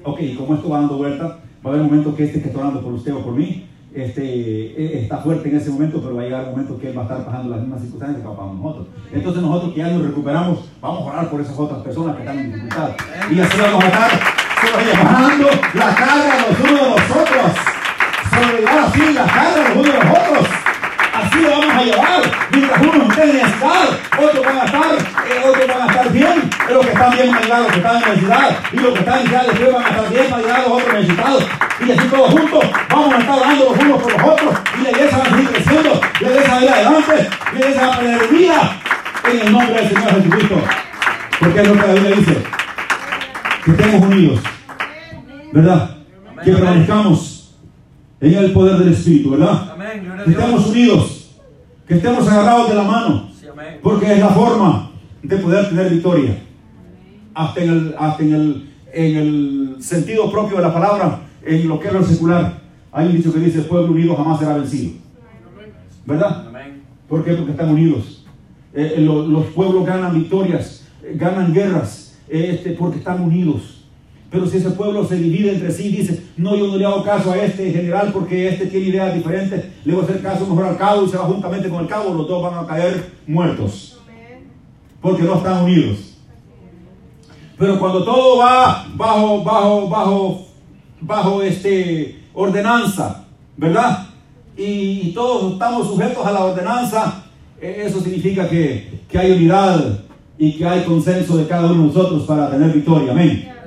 Ok, 0.03 0.19
como 0.37 0.55
esto 0.55 0.69
va 0.69 0.79
dando 0.79 0.97
vuelta, 0.97 1.39
va 1.65 1.71
a 1.71 1.73
haber 1.73 1.83
momentos 1.83 2.15
que 2.15 2.23
este 2.25 2.41
que 2.41 2.49
está 2.49 2.59
orando 2.59 2.81
por 2.81 2.93
usted 2.93 3.13
o 3.13 3.23
por 3.23 3.33
mí, 3.33 3.67
este, 3.93 4.23
eh, 4.23 5.01
está 5.01 5.17
fuerte 5.17 5.49
en 5.49 5.57
ese 5.57 5.71
momento, 5.71 5.99
pero 6.01 6.15
va 6.15 6.21
a 6.21 6.25
llegar 6.25 6.43
un 6.45 6.51
momento 6.51 6.79
que 6.79 6.89
él 6.89 6.97
va 6.97 7.01
a 7.01 7.05
estar 7.05 7.25
pasando 7.25 7.49
las 7.49 7.61
mismas 7.61 7.81
circunstancias 7.81 8.21
que 8.21 8.29
pasamos 8.29 8.55
nosotros. 8.57 8.87
Entonces 9.11 9.41
nosotros 9.41 9.73
que 9.73 9.79
ya 9.79 9.89
nos 9.89 10.03
recuperamos, 10.03 10.59
vamos 10.79 11.01
a 11.01 11.11
orar 11.11 11.29
por 11.29 11.41
esas 11.41 11.57
otras 11.57 11.79
personas 11.81 12.15
que 12.15 12.21
están 12.21 12.39
en 12.39 12.53
dificultad. 12.53 12.89
Y 13.31 13.39
así 13.39 13.57
vamos 13.59 13.83
a 13.83 13.87
estar 13.87 14.11
sobrellevando 14.61 15.47
la 15.73 15.95
carga 15.95 16.47
los 16.47 16.59
unos 16.59 16.81
de 16.81 16.89
los 16.89 17.11
otros. 17.11 17.51
Sobrellevar 18.29 18.79
así 18.79 19.13
la 19.13 19.25
carga 19.25 19.69
los 19.69 19.77
unos 19.77 19.85
de 19.85 19.93
los 19.93 20.19
otros. 20.19 20.58
Así 21.29 21.41
lo 21.41 21.49
vamos 21.51 21.75
a 21.75 21.83
llevar. 21.83 22.21
Mientras 22.51 22.81
unos 22.81 23.09
estén 23.09 23.29
en 23.29 23.35
necesidad, 23.35 23.89
otros 24.17 24.45
van 24.45 24.57
a 24.57 24.65
estar, 24.65 24.91
eh, 24.95 25.47
otros 25.47 25.67
van 25.67 25.81
a 25.81 25.91
estar 25.91 26.11
bien. 26.11 26.49
Los 26.71 26.85
que 26.85 26.91
están 26.91 27.11
bien 27.11 27.29
van 27.29 27.35
a 27.35 27.39
ayudar 27.39 27.57
a 27.57 27.61
los 27.61 27.71
que 27.71 27.77
están 27.77 27.95
en 27.95 28.09
necesidad. 28.09 28.59
Y 28.73 28.77
los 28.77 28.93
que 28.93 28.99
están 28.99 29.19
en 29.19 29.23
necesidad 29.23 29.45
después 29.45 29.73
van 29.73 29.83
a 29.83 29.89
estar 29.89 30.09
bien 30.09 30.25
para 30.25 30.37
ayudar 30.37 30.57
a 30.57 30.63
los 30.63 30.71
otros 30.71 30.93
necesitados. 30.93 31.45
Y 31.85 31.91
así 31.91 32.07
todos 32.07 32.31
juntos 32.31 32.65
vamos 32.89 33.13
a 33.13 33.17
estar 33.19 33.39
orando 33.39 33.65
los 33.65 33.77
unos 33.79 34.01
por 34.01 34.11
los 34.11 34.33
otros. 34.33 34.55
Y 34.79 34.81
la 34.81 34.89
iglesia 34.89 35.17
va 35.17 35.23
a 35.23 35.29
seguir 35.29 35.49
creciendo. 35.49 36.01
La 36.19 36.27
iglesia 36.29 36.51
va 36.51 36.57
a 36.57 36.63
ir 36.63 36.69
adelante. 36.69 37.29
La 37.53 37.59
iglesia 37.59 37.87
va 37.87 37.93
a 37.93 37.99
tener 37.99 38.27
vida 38.29 38.81
en 39.31 39.39
el 39.39 39.51
nombre 39.51 39.75
del 39.75 39.87
Señor 39.87 40.15
Jesucristo. 40.15 40.55
Porque 41.39 41.61
es 41.61 41.67
lo 41.67 41.73
que 41.73 41.87
la 41.87 41.93
Biblia 41.93 42.15
dice. 42.15 42.37
Que 43.65 43.71
estemos 43.71 44.01
unidos. 44.01 44.39
¿Verdad? 45.51 45.97
Que 46.43 46.51
permanezcamos 46.53 47.39
en 48.21 48.33
el 48.33 48.51
poder 48.51 48.77
del 48.77 48.93
Espíritu, 48.93 49.31
¿verdad? 49.31 49.71
Amén. 49.73 50.11
Que 50.25 50.31
estemos 50.31 50.67
unidos, 50.67 51.18
que 51.89 51.95
estemos 51.95 52.27
agarrados 52.27 52.69
de 52.69 52.75
la 52.75 52.83
mano, 52.83 53.29
porque 53.81 54.13
es 54.13 54.19
la 54.19 54.29
forma 54.29 54.91
de 55.23 55.37
poder 55.37 55.69
tener 55.69 55.89
victoria. 55.89 56.37
Hasta 57.33 57.63
en 57.63 57.69
el, 57.69 57.95
hasta 57.97 58.23
en 58.23 58.33
el, 58.33 58.69
en 58.93 59.17
el 59.17 59.75
sentido 59.79 60.31
propio 60.31 60.57
de 60.57 60.63
la 60.63 60.73
palabra, 60.73 61.21
en 61.43 61.67
lo 61.67 61.79
que 61.79 61.87
es 61.87 61.93
lo 61.93 62.03
secular, 62.03 62.59
hay 62.91 63.07
un 63.07 63.15
dicho 63.17 63.33
que 63.33 63.39
dice, 63.39 63.59
el 63.59 63.65
pueblo 63.65 63.91
unido 63.91 64.15
jamás 64.15 64.37
será 64.39 64.55
vencido. 64.57 64.91
¿Verdad? 66.05 66.43
¿Por 67.07 67.23
qué? 67.23 67.33
Porque 67.33 67.51
están 67.51 67.69
unidos. 67.69 68.25
Eh, 68.73 68.93
eh, 68.97 69.01
lo- 69.01 69.25
los 69.27 69.45
pueblos 69.47 69.83
ganan 69.85 70.13
victorias, 70.13 70.87
eh, 71.03 71.13
ganan 71.15 71.51
guerras, 71.53 72.19
eh, 72.29 72.51
este, 72.53 72.71
porque 72.73 72.99
están 72.99 73.19
unidos. 73.21 73.78
Pero 74.29 74.45
si 74.45 74.57
ese 74.57 74.69
pueblo 74.71 75.05
se 75.05 75.15
divide 75.15 75.53
entre 75.53 75.71
sí 75.71 75.87
y 75.87 75.97
dice, 75.97 76.23
no, 76.37 76.55
yo 76.55 76.67
no 76.67 76.77
le 76.77 76.85
hago 76.85 77.03
caso 77.03 77.31
a 77.31 77.37
este 77.37 77.71
general 77.71 78.11
porque 78.13 78.49
este 78.49 78.67
tiene 78.67 78.87
ideas 78.87 79.15
diferentes, 79.15 79.65
le 79.83 79.93
voy 79.93 80.01
a 80.01 80.05
hacer 80.05 80.21
caso 80.21 80.45
mejor 80.45 80.65
al 80.65 80.77
cabo 80.77 81.03
y 81.03 81.09
se 81.09 81.17
va 81.17 81.23
juntamente 81.25 81.67
con 81.67 81.81
el 81.81 81.87
cabo, 81.87 82.13
los 82.13 82.27
dos 82.27 82.43
van 82.43 82.63
a 82.63 82.67
caer 82.67 83.11
muertos. 83.25 83.99
Porque 85.01 85.23
no 85.23 85.35
están 85.35 85.63
unidos. 85.63 86.17
Pero 87.57 87.79
cuando 87.79 88.03
todo 88.03 88.37
va 88.37 88.85
bajo, 88.95 89.43
bajo, 89.43 89.89
bajo, 89.89 90.47
bajo 91.01 91.41
este 91.41 92.19
ordenanza, 92.33 93.25
¿verdad? 93.57 94.07
Y, 94.55 95.09
y 95.09 95.11
todos 95.13 95.53
estamos 95.53 95.87
sujetos 95.87 96.25
a 96.25 96.31
la 96.31 96.45
ordenanza, 96.45 97.23
eh, 97.59 97.83
eso 97.85 97.99
significa 97.99 98.47
que, 98.47 99.01
que 99.09 99.17
hay 99.17 99.31
unidad 99.31 99.99
y 100.37 100.53
que 100.53 100.65
hay 100.65 100.83
consenso 100.83 101.35
de 101.35 101.47
cada 101.47 101.65
uno 101.65 101.81
de 101.81 101.87
nosotros 101.87 102.23
para 102.23 102.49
tener 102.49 102.71
victoria. 102.71 103.11
Amén. 103.11 103.58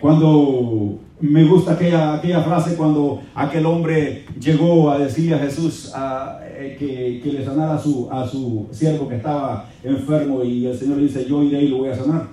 Cuando 0.00 0.98
me 1.20 1.44
gusta 1.44 1.72
aquella, 1.72 2.14
aquella 2.14 2.42
frase 2.42 2.74
cuando 2.76 3.22
aquel 3.34 3.64
hombre 3.66 4.24
llegó 4.40 4.90
a 4.90 4.98
decirle 4.98 5.36
a 5.36 5.38
Jesús 5.38 5.92
eh, 5.94 6.76
que, 6.78 7.20
que 7.22 7.32
le 7.38 7.44
sanara 7.44 7.74
a 7.74 7.78
su, 7.78 8.08
a 8.10 8.26
su 8.26 8.68
siervo 8.72 9.08
que 9.08 9.16
estaba 9.16 9.66
enfermo 9.84 10.42
y 10.42 10.66
el 10.66 10.76
Señor 10.76 10.96
le 10.98 11.04
dice, 11.04 11.24
yo 11.28 11.42
iré 11.44 11.62
y 11.62 11.68
lo 11.68 11.78
voy 11.78 11.90
a 11.90 11.94
sanar. 11.96 12.26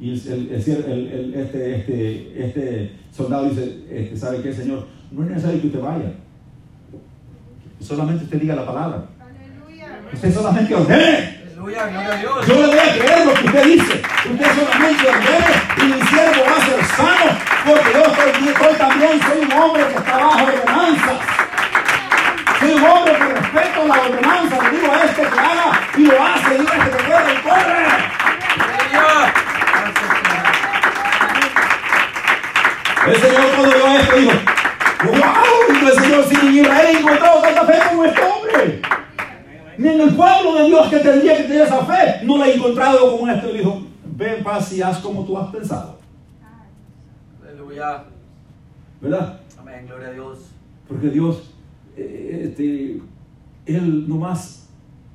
Y 0.00 0.10
el, 0.10 0.50
el- 0.50 1.12
el 1.12 1.34
este, 1.34 1.76
este, 1.76 2.44
este 2.44 2.92
soldado 3.12 3.48
dice, 3.48 3.84
este, 3.90 4.16
¿sabe 4.16 4.40
qué, 4.42 4.52
Señor? 4.52 4.86
No 5.12 5.22
es 5.22 5.30
necesario 5.30 5.60
que 5.60 5.66
usted 5.68 5.80
vaya. 5.80 6.12
Solamente 7.80 8.24
usted 8.24 8.40
diga 8.40 8.56
la 8.56 8.66
palabra. 8.66 9.04
Usted 10.12 10.34
solamente 10.34 10.74
ordene. 10.74 11.04
Aleluya. 11.54 11.86
Gloria 11.86 12.12
a 12.12 12.18
Dios. 12.20 12.46
Yo 12.48 12.54
le 12.60 12.66
voy 12.66 12.78
a 12.78 12.92
creer 12.98 13.26
lo 13.26 13.34
que 13.34 13.46
usted 13.46 13.64
dice. 13.64 13.92
Usted 14.32 14.46
solamente 14.54 15.02
ordene 15.08 15.63
y 15.76 15.84
mi 15.84 16.02
siervo 16.06 16.44
va 16.44 16.56
a 16.56 16.66
ser 16.66 16.84
sano. 16.96 17.38
Porque 17.64 17.92
yo 17.92 18.04
soy, 18.04 18.54
soy 18.54 18.74
también 18.76 19.20
soy 19.22 19.38
un 19.44 19.52
hombre 19.52 19.86
que 19.86 19.94
está 19.94 20.16
bajo 20.16 20.44
ordenanza. 20.44 21.12
Soy 22.60 22.72
un 22.72 22.84
hombre 22.84 23.12
que 23.14 23.24
respeto 23.24 23.86
la 23.86 23.94
ordenanza. 23.94 24.62
Le 24.62 24.70
digo 24.78 24.92
a 24.92 25.04
este 25.04 25.22
que 25.22 25.38
haga 25.38 25.80
y 25.96 26.02
lo 26.06 26.24
hace. 26.24 26.48
Le 26.50 26.58
digo 26.58 26.70
a 26.70 26.76
este 26.76 26.96
que 26.96 27.04
corre 27.10 27.32
y 27.32 27.36
corre. 27.42 27.84
El 33.06 33.20
Señor 33.20 33.44
cuando 33.54 33.76
vio 33.76 33.86
esto 33.98 34.16
dijo, 34.16 34.32
wow, 35.04 35.88
el 35.88 35.92
Señor, 35.92 36.24
si 36.26 36.34
en 36.34 36.54
Israel 36.54 36.86
he 36.86 36.98
encontrado 37.00 37.42
tanta 37.42 37.64
fe 37.66 37.78
como 37.90 38.04
este 38.04 38.20
hombre. 38.22 38.80
Ni 39.76 39.88
en 39.88 40.00
el 40.00 40.14
pueblo 40.14 40.54
de 40.54 40.64
Dios 40.64 40.88
que 40.88 40.98
tendría 41.00 41.36
que 41.36 41.42
tener 41.42 41.62
esa 41.62 41.84
fe, 41.84 42.20
no 42.22 42.38
la 42.38 42.46
he 42.46 42.54
encontrado 42.54 43.10
como 43.10 43.30
este. 43.30 43.52
Dijo, 43.52 43.82
ve 44.16 44.38
en 44.38 44.44
paz 44.44 44.72
y 44.72 44.82
haz 44.82 44.98
como 44.98 45.24
tú 45.24 45.36
has 45.36 45.50
pensado. 45.50 45.98
Aleluya. 47.42 48.04
¿Verdad? 49.00 49.40
Amén. 49.58 49.86
Gloria 49.86 50.08
a 50.08 50.12
Dios. 50.12 50.38
Porque 50.88 51.08
Dios, 51.08 51.54
eh, 51.96 52.48
este, 52.48 53.00
Él 53.66 54.08
nomás 54.08 54.68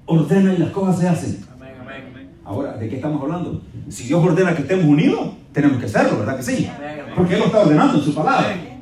ordena 0.05 0.53
y 0.53 0.57
las 0.57 0.71
cosas 0.71 0.99
se 0.99 1.07
hacen. 1.07 1.45
Amén. 1.55 1.73
Amén. 1.79 2.29
Ahora, 2.43 2.73
¿de 2.73 2.89
qué 2.89 2.95
estamos 2.97 3.21
hablando? 3.21 3.61
Si 3.89 4.05
Dios 4.05 4.23
ordena 4.23 4.55
que 4.55 4.63
estemos 4.63 4.85
unidos, 4.85 5.31
tenemos 5.53 5.79
que 5.79 5.85
hacerlo, 5.85 6.19
¿verdad 6.19 6.37
que 6.37 6.43
sí? 6.43 6.69
Amén, 6.75 6.99
amén. 7.01 7.13
Porque 7.15 7.33
Él 7.35 7.39
lo 7.39 7.45
está 7.45 7.59
ordenando 7.59 7.97
en 7.97 8.03
su 8.03 8.13
palabra. 8.13 8.51
Amén. 8.51 8.81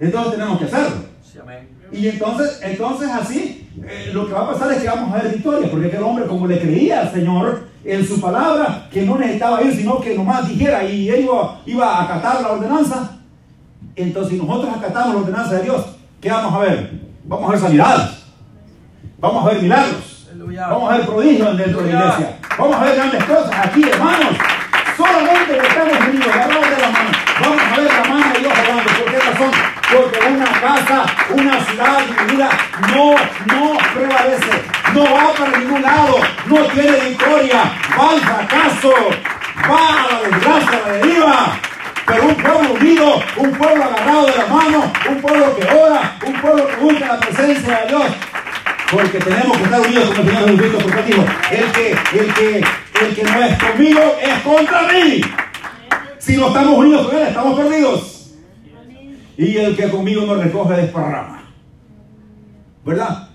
Entonces 0.00 0.32
tenemos 0.32 0.58
que 0.58 0.64
hacerlo. 0.64 0.96
Sí, 1.22 1.38
amén. 1.38 1.68
Y 1.92 2.08
entonces, 2.08 2.60
entonces 2.62 3.08
así, 3.10 3.68
eh, 3.86 4.10
lo 4.12 4.26
que 4.26 4.32
va 4.32 4.42
a 4.42 4.52
pasar 4.52 4.72
es 4.72 4.82
que 4.82 4.88
vamos 4.88 5.12
a 5.12 5.22
ver 5.22 5.32
victoria, 5.34 5.70
porque 5.70 5.86
aquel 5.86 6.02
hombre 6.02 6.26
como 6.26 6.46
le 6.46 6.58
creía 6.58 7.02
al 7.02 7.12
Señor 7.12 7.73
en 7.84 8.06
su 8.06 8.20
palabra, 8.20 8.88
que 8.90 9.02
no 9.02 9.18
necesitaba 9.18 9.62
ir, 9.62 9.74
sino 9.74 10.00
que 10.00 10.14
nomás 10.14 10.48
dijera 10.48 10.84
y 10.84 11.08
él 11.08 11.24
iba, 11.24 11.60
iba 11.66 11.86
a 11.86 12.02
acatar 12.04 12.40
la 12.40 12.52
ordenanza, 12.52 13.18
entonces 13.94 14.32
si 14.32 14.44
nosotros 14.44 14.74
acatamos 14.76 15.14
la 15.14 15.20
ordenanza 15.20 15.54
de 15.56 15.62
Dios, 15.62 15.84
¿qué 16.20 16.30
vamos 16.30 16.54
a 16.54 16.58
ver? 16.58 17.00
Vamos 17.24 17.48
a 17.48 17.52
ver 17.52 17.60
sanidades, 17.60 18.24
vamos 19.18 19.44
a 19.44 19.48
ver 19.50 19.62
milagros, 19.62 20.28
vamos 20.56 20.90
a 20.90 20.96
ver 20.96 21.06
prodigios 21.06 21.58
dentro 21.58 21.82
de 21.82 21.92
la 21.92 22.00
iglesia, 22.00 22.38
vamos 22.58 22.76
a 22.76 22.84
ver 22.84 22.96
grandes 22.96 23.24
cosas 23.24 23.52
aquí, 23.62 23.82
hermanos. 23.82 24.34
Solamente 24.96 25.58
que 25.58 25.66
estamos 25.66 26.08
unidos, 26.08 26.28
agarrados 26.28 26.70
de 26.70 26.82
la 26.82 26.90
mano. 26.90 27.10
Vamos 27.40 27.62
a 27.62 27.76
ver 27.76 27.92
la 27.92 28.08
mano 28.08 28.32
de 28.32 28.38
Dios 28.38 28.52
hablando. 28.56 28.82
¿Por 28.84 29.10
qué 29.10 29.18
razón? 29.18 29.73
Porque 29.92 30.18
una 30.26 30.44
casa, 30.44 31.04
una 31.30 31.64
ciudad 31.64 31.98
dividida 32.06 32.48
no, 32.92 33.14
no 33.46 33.78
prevalece, 33.94 34.62
no 34.94 35.04
va 35.04 35.32
para 35.34 35.58
ningún 35.58 35.82
lado, 35.82 36.20
no 36.46 36.56
tiene 36.66 36.92
victoria, 37.08 37.62
va 37.98 38.10
al 38.10 38.20
fracaso, 38.20 38.94
va 39.70 39.88
a 39.88 40.12
la 40.12 40.28
desgracia, 40.28 40.80
a 40.84 40.88
la 40.88 40.92
deriva. 40.94 41.58
Pero 42.06 42.22
un 42.24 42.34
pueblo 42.34 42.72
unido, 42.74 43.22
un 43.36 43.50
pueblo 43.52 43.84
agarrado 43.84 44.26
de 44.26 44.36
la 44.36 44.46
mano, 44.46 44.92
un 45.08 45.20
pueblo 45.22 45.56
que 45.56 45.64
ora, 45.74 46.16
un 46.26 46.32
pueblo 46.34 46.66
que 46.66 46.76
busca 46.76 47.06
la 47.06 47.20
presencia 47.20 47.80
de 47.80 47.88
Dios, 47.88 48.04
porque 48.90 49.18
tenemos 49.18 49.56
que 49.56 49.64
estar 49.64 49.80
unidos 49.80 50.10
con 50.10 50.28
el 50.28 50.34
Señor 50.34 50.44
Jesucristo, 50.44 50.78
porque 50.82 51.00
el 51.50 51.72
que, 51.72 51.90
el 51.90 52.34
que, 52.34 52.64
el 53.00 53.14
que 53.14 53.22
no 53.24 53.44
es 53.44 53.62
conmigo 53.62 54.16
es 54.20 54.42
contra 54.42 54.82
mí. 54.82 55.20
Si 56.18 56.36
no 56.36 56.48
estamos 56.48 56.78
unidos 56.78 57.06
con 57.06 57.16
Él, 57.16 57.26
estamos 57.28 57.58
perdidos. 57.58 58.13
Y 59.36 59.56
el 59.56 59.76
que 59.76 59.90
conmigo 59.90 60.24
no 60.26 60.34
recoge 60.36 60.74
desparrama. 60.74 61.44
¿Verdad? 62.84 63.28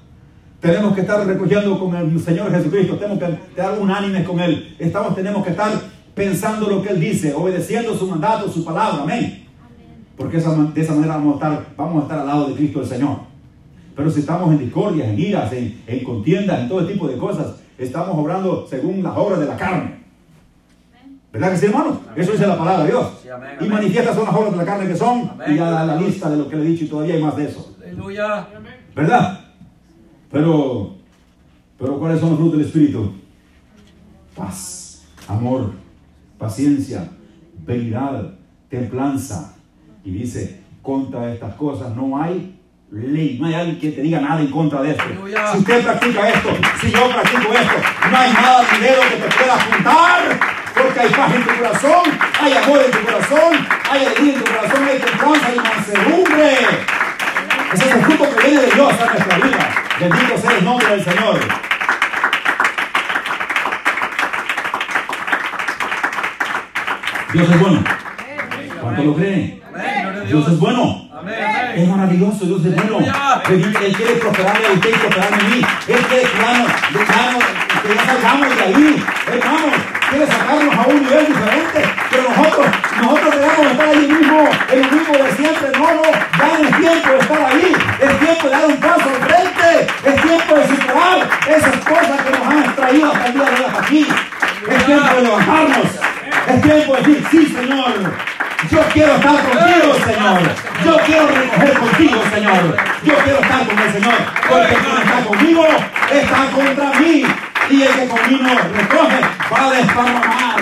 Tenemos 0.60 0.94
que 0.94 1.02
estar 1.02 1.26
recogiendo 1.26 1.80
con 1.80 1.96
el 1.96 2.20
Señor 2.20 2.52
Jesucristo, 2.52 2.96
tenemos 2.96 3.20
que 3.20 3.26
estar 3.32 3.80
unánimes 3.80 4.28
con 4.28 4.40
Él. 4.40 4.76
Estamos, 4.78 5.16
tenemos 5.16 5.44
que 5.44 5.52
estar 5.52 5.72
pensando 6.14 6.70
lo 6.70 6.82
que 6.82 6.90
Él 6.90 7.00
dice, 7.00 7.34
obedeciendo 7.34 7.96
su 7.96 8.08
mandato, 8.08 8.50
su 8.50 8.66
palabra. 8.66 9.04
Amén. 9.04 9.46
Porque 10.18 10.38
esa, 10.38 10.54
de 10.54 10.82
esa 10.82 10.94
manera 10.94 11.16
vamos 11.16 11.42
a, 11.42 11.48
estar, 11.48 11.66
vamos 11.78 12.02
a 12.02 12.04
estar 12.04 12.20
al 12.20 12.28
lado 12.28 12.48
de 12.50 12.56
Cristo 12.56 12.82
el 12.82 12.88
Señor. 12.88 13.20
Pero 13.96 14.12
si 14.12 14.20
estamos 14.20 14.52
en 14.52 14.60
discordias, 14.60 15.08
en 15.08 15.20
iras, 15.20 15.52
en, 15.54 15.82
en 15.88 16.04
contiendas, 16.04 16.60
en 16.60 16.70
todo 16.70 16.86
tipo 16.86 17.08
de 17.08 17.18
cosas, 17.18 17.56
estamos 17.78 18.18
obrando 18.18 18.68
según 18.70 19.02
las 19.02 19.16
obras 19.16 19.40
de 19.40 19.46
la 19.46 19.56
carne. 19.56 19.99
¿Verdad 21.32 21.52
que 21.52 21.58
sí, 21.58 21.66
hermanos? 21.68 21.98
Eso 22.16 22.32
dice 22.32 22.48
la 22.48 22.58
palabra 22.58 22.84
de 22.86 22.90
Dios. 22.92 23.08
Sí, 23.22 23.30
amén, 23.30 23.50
Y 23.60 23.66
amén. 23.66 23.72
manifiestas 23.72 24.16
son 24.16 24.26
las 24.26 24.36
obras 24.36 24.52
de 24.52 24.58
la 24.58 24.66
carne 24.66 24.88
que 24.88 24.96
son, 24.96 25.30
Amén. 25.30 25.54
y 25.54 25.56
ya 25.58 25.70
da 25.70 25.86
la 25.86 25.96
lista 25.96 26.30
de 26.30 26.38
lo 26.38 26.50
que 26.50 26.56
le 26.56 26.64
he 26.64 26.66
dicho 26.70 26.86
y 26.86 26.88
todavía 26.88 27.16
hay 27.16 27.22
más 27.24 27.36
de 27.36 27.46
eso. 27.46 27.76
Aleluya. 27.84 28.48
¿Verdad? 28.96 29.40
Pero 30.32 30.96
Pero 31.78 31.98
¿cuáles 32.00 32.20
son 32.20 32.30
los 32.32 32.40
frutos 32.40 32.58
del 32.58 32.68
Espíritu? 32.68 33.14
Paz, 34.36 35.04
amor, 35.28 35.72
paciencia, 36.38 37.08
benignidad, 37.66 38.34
templanza. 38.70 39.56
Y 40.04 40.12
dice, 40.12 40.62
contra 40.82 41.32
estas 41.34 41.56
cosas 41.56 41.96
no 41.96 42.22
hay 42.22 42.60
ley. 42.92 43.38
No 43.40 43.48
hay 43.48 43.54
alguien 43.54 43.80
que 43.80 43.92
te 43.92 44.02
diga 44.02 44.20
nada 44.20 44.42
en 44.42 44.50
contra 44.50 44.82
de 44.82 44.92
esto. 44.92 45.04
Aleluya. 45.04 45.48
Si 45.52 45.58
usted 45.60 45.84
practica 45.84 46.30
esto, 46.30 46.50
si 46.82 46.92
yo 46.92 47.10
practico 47.12 47.54
esto, 47.54 48.10
no 48.12 48.18
hay 48.18 48.34
nada 48.34 48.64
ni 48.74 48.80
dedo 48.80 49.02
que 49.10 49.16
te 49.28 49.36
pueda 49.38 49.56
apuntar. 49.56 50.40
Porque 50.82 51.00
hay 51.00 51.10
paz 51.10 51.36
en 51.36 51.44
tu 51.44 51.56
corazón, 51.58 52.20
hay 52.42 52.54
amor 52.54 52.82
en 52.86 52.92
tu 52.92 53.06
corazón, 53.06 53.68
hay 53.92 54.06
alegría 54.06 54.34
en 54.34 54.44
tu 54.44 54.52
corazón, 54.52 54.88
hay 54.88 55.00
templanza 55.00 55.52
y 55.54 55.60
mansedumbre. 55.60 56.58
Ese 57.74 57.86
es 57.86 57.96
el 57.96 58.02
fruto 58.02 58.36
que 58.36 58.48
viene 58.48 58.62
de 58.62 58.72
Dios 58.72 58.94
a 58.94 59.06
nuestra 59.06 59.38
vida. 59.38 59.70
Bendito 60.00 60.38
sea 60.38 60.52
el 60.58 60.66
nombre 60.66 60.88
del 60.88 61.04
Señor. 61.04 61.40
Dios 67.34 67.50
es 67.50 67.60
bueno. 67.60 67.84
¿Cuánto 68.82 69.04
lo 69.04 69.16
creen? 69.16 69.62
Dios 70.28 70.48
es 70.48 70.60
bueno. 70.60 71.10
Es 71.76 71.88
maravilloso, 71.88 72.46
Dios 72.46 72.66
es 72.66 72.76
bueno. 72.76 73.00
Él, 73.50 73.94
quiere 73.96 74.14
prosperarme 74.14 74.66
a 74.66 74.72
usted 74.72 74.90
y 74.90 74.94
prosperarme 74.94 75.38
a 75.38 75.50
mí. 75.50 75.62
Él 75.88 76.00
quiere 76.08 76.24
que 76.24 76.30
que 77.82 77.96
ya 77.96 78.06
salgamos 78.06 78.56
de 78.56 78.62
ahí. 78.62 79.04
Hermanos, 79.28 79.76
quiere 80.10 80.28
sacarnos 80.28 80.76
a 80.76 80.88
un 80.88 81.04
nivel 81.04 81.28
diferente. 81.28 81.90
Pero 82.10 82.24
nosotros, 82.30 82.68
nosotros 83.02 83.36
debemos 83.36 83.72
estar 83.72 83.88
ahí 83.90 84.08
lo 84.78 84.92
mismo 84.92 85.14
de 85.14 85.32
siempre. 85.36 85.72
No, 85.78 85.94
no, 85.96 86.02
ya 86.38 86.70
es 86.70 86.78
tiempo 86.78 87.10
de 87.10 87.20
estar 87.20 87.46
ahí. 87.46 87.74
Es 88.00 88.20
tiempo 88.20 88.44
de 88.44 88.50
dar 88.50 88.66
un 88.66 88.78
paso 88.78 89.10
al 89.10 89.30
frente. 89.30 89.88
Es 90.06 90.22
tiempo 90.22 90.56
de 90.56 90.68
superar 90.68 91.30
esas 91.48 91.76
cosas 91.78 92.22
que 92.22 92.32
nos 92.32 92.48
han 92.48 92.64
extraído 92.64 93.12
hasta 93.12 93.28
el 93.28 93.34
día 93.34 93.44
de 93.44 93.50
hoy 93.50 93.66
hasta 93.66 93.80
aquí. 93.82 94.08
Es 94.70 94.86
tiempo 94.86 95.16
de 95.16 95.22
levantarnos. 95.22 95.88
Es 96.48 96.62
tiempo 96.62 96.96
de 96.96 97.02
decir, 97.02 97.28
sí, 97.32 97.46
Señor. 97.48 98.14
Yo 98.70 98.80
quiero 98.94 99.16
estar 99.16 99.36
contigo, 99.36 99.94
Señor. 100.06 100.42
Yo 100.86 100.98
quiero 101.06 101.28
recoger 101.28 101.80
contigo, 101.80 102.24
Señor. 102.34 102.78
Yo 103.04 103.14
quiero 103.24 103.40
estar 103.40 103.66
con 103.66 103.80
el 103.80 103.94
Señor. 103.94 104.16
Porque 104.48 104.74
el 104.74 105.02
está 105.02 105.26
conmigo 105.26 105.66
está 106.12 106.52
contra 106.52 107.00
mí. 107.00 107.26
Y 107.70 107.84
el 107.84 107.90
que 107.90 108.08
conmigo 108.08 108.50
recoge 108.76 109.20
va 109.52 109.66
a 109.66 109.72
desparramar. 109.72 110.60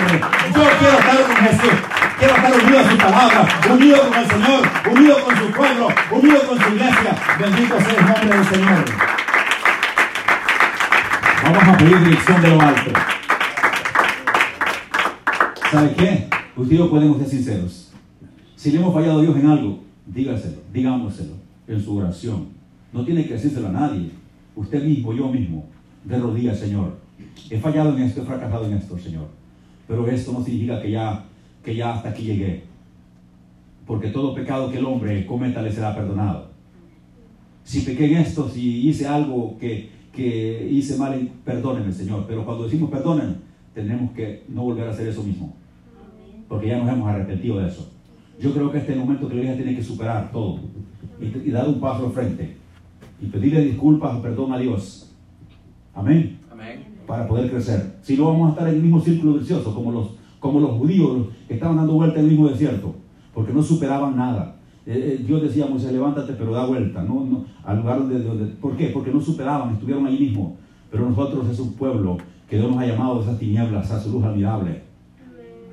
Yo 0.54 0.62
quiero 0.78 0.98
estar 0.98 1.22
con 1.22 1.36
Jesús. 1.36 2.07
Quiero 2.18 2.34
estar 2.34 2.52
unido 2.52 2.78
a 2.80 2.90
su 2.90 2.98
palabra, 2.98 3.48
unido 3.72 4.08
con 4.08 4.18
el 4.18 4.28
Señor, 4.28 4.68
unido 4.90 5.24
con 5.24 5.36
su 5.36 5.52
pueblo, 5.52 5.88
unido 6.10 6.40
con 6.48 6.60
su 6.60 6.68
iglesia. 6.70 7.16
Bendito 7.38 7.80
sea 7.80 8.00
el 8.00 8.06
nombre 8.06 8.36
del 8.36 8.44
Señor. 8.46 8.84
Vamos 11.44 11.62
a 11.62 11.78
pedir 11.78 11.98
dirección 12.00 12.42
de 12.42 12.48
lo 12.48 12.60
alto. 12.60 12.90
¿Sabe 15.70 15.94
qué? 15.96 16.28
Usted 16.56 16.74
y 16.74 16.78
yo 16.78 16.90
podemos 16.90 17.18
ser 17.18 17.28
sinceros. 17.28 17.92
Si 18.56 18.72
le 18.72 18.78
hemos 18.78 18.92
fallado 18.92 19.20
a 19.20 19.22
Dios 19.22 19.36
en 19.36 19.46
algo, 19.48 19.84
dígaselo, 20.06 20.62
digámoselo 20.72 21.34
en 21.68 21.84
su 21.84 21.96
oración. 21.96 22.48
No 22.92 23.04
tiene 23.04 23.26
que 23.26 23.34
decírselo 23.34 23.68
a 23.68 23.72
nadie. 23.72 24.10
Usted 24.56 24.82
mismo, 24.82 25.12
yo 25.12 25.28
mismo, 25.28 25.66
de 26.04 26.18
rodillas, 26.18 26.58
Señor. 26.58 26.98
He 27.48 27.60
fallado 27.60 27.96
en 27.96 28.02
esto, 28.02 28.22
he 28.22 28.24
fracasado 28.24 28.66
en 28.66 28.72
esto, 28.72 28.98
Señor. 28.98 29.28
Pero 29.86 30.08
esto 30.08 30.32
no 30.32 30.42
significa 30.42 30.82
que 30.82 30.90
ya, 30.90 31.24
que 31.68 31.76
ya 31.76 31.92
hasta 31.92 32.08
aquí 32.08 32.22
llegué. 32.22 32.62
Porque 33.86 34.08
todo 34.08 34.34
pecado 34.34 34.70
que 34.70 34.78
el 34.78 34.86
hombre 34.86 35.26
cometa 35.26 35.60
le 35.60 35.70
será 35.70 35.94
perdonado. 35.94 36.48
Si 37.62 37.80
pequé 37.82 38.06
en 38.06 38.16
esto, 38.16 38.48
si 38.48 38.88
hice 38.88 39.06
algo 39.06 39.58
que, 39.58 39.90
que 40.10 40.66
hice 40.70 40.96
mal, 40.96 41.30
perdónenme, 41.44 41.92
Señor. 41.92 42.24
Pero 42.26 42.46
cuando 42.46 42.64
decimos 42.64 42.88
perdónenme, 42.88 43.34
tenemos 43.74 44.12
que 44.12 44.44
no 44.48 44.62
volver 44.62 44.88
a 44.88 44.92
hacer 44.92 45.08
eso 45.08 45.22
mismo. 45.22 45.54
Porque 46.48 46.68
ya 46.68 46.78
nos 46.78 46.88
hemos 46.90 47.06
arrepentido 47.06 47.58
de 47.58 47.68
eso. 47.68 47.92
Yo 48.40 48.54
creo 48.54 48.72
que 48.72 48.78
este 48.78 48.92
es 48.92 48.98
el 48.98 49.04
momento 49.04 49.28
que 49.28 49.34
la 49.34 49.42
iglesia 49.42 49.62
tiene 49.62 49.76
que 49.76 49.84
superar 49.84 50.32
todo 50.32 50.60
y, 51.20 51.48
y 51.48 51.50
dar 51.50 51.68
un 51.68 51.80
paso 51.80 52.06
al 52.06 52.12
frente 52.12 52.56
y 53.20 53.26
pedirle 53.26 53.60
disculpas 53.60 54.16
o 54.16 54.22
perdón 54.22 54.54
a 54.54 54.58
Dios. 54.58 55.12
Amén. 55.94 56.38
Amén. 56.50 56.86
Para 57.06 57.28
poder 57.28 57.50
crecer. 57.50 57.98
Si 58.00 58.16
no, 58.16 58.24
vamos 58.24 58.48
a 58.48 58.52
estar 58.52 58.68
en 58.68 58.76
el 58.76 58.80
mismo 58.80 59.02
círculo 59.02 59.34
vicioso, 59.34 59.74
como 59.74 59.92
los, 59.92 60.18
como 60.40 60.60
los 60.60 60.72
judíos 60.72 61.26
que 61.46 61.54
estaban 61.54 61.76
dando 61.76 61.94
vuelta 61.94 62.18
en 62.18 62.24
el 62.26 62.30
mismo 62.32 62.48
desierto, 62.48 62.94
porque 63.34 63.52
no 63.52 63.62
superaban 63.62 64.16
nada. 64.16 64.56
Eh, 64.86 65.18
eh, 65.20 65.24
Dios 65.26 65.42
decía 65.42 65.66
a 65.66 65.68
Moisés, 65.68 65.92
levántate, 65.92 66.32
pero 66.32 66.52
da 66.52 66.64
vuelta. 66.64 67.02
No, 67.02 67.24
no, 67.24 67.44
al 67.64 67.78
lugar 67.78 67.98
donde, 67.98 68.20
donde- 68.22 68.46
¿Por 68.54 68.76
qué? 68.76 68.86
Porque 68.88 69.10
no 69.12 69.20
superaban, 69.20 69.74
estuvieron 69.74 70.06
ahí 70.06 70.18
mismo. 70.18 70.56
Pero 70.90 71.08
nosotros 71.08 71.46
es 71.50 71.58
un 71.60 71.74
pueblo 71.74 72.16
que 72.48 72.56
Dios 72.56 72.70
nos 72.70 72.80
ha 72.80 72.86
llamado 72.86 73.16
de 73.16 73.22
esas 73.22 73.38
tinieblas 73.38 73.90
a 73.90 74.00
su 74.00 74.10
luz 74.12 74.24
admirable. 74.24 74.82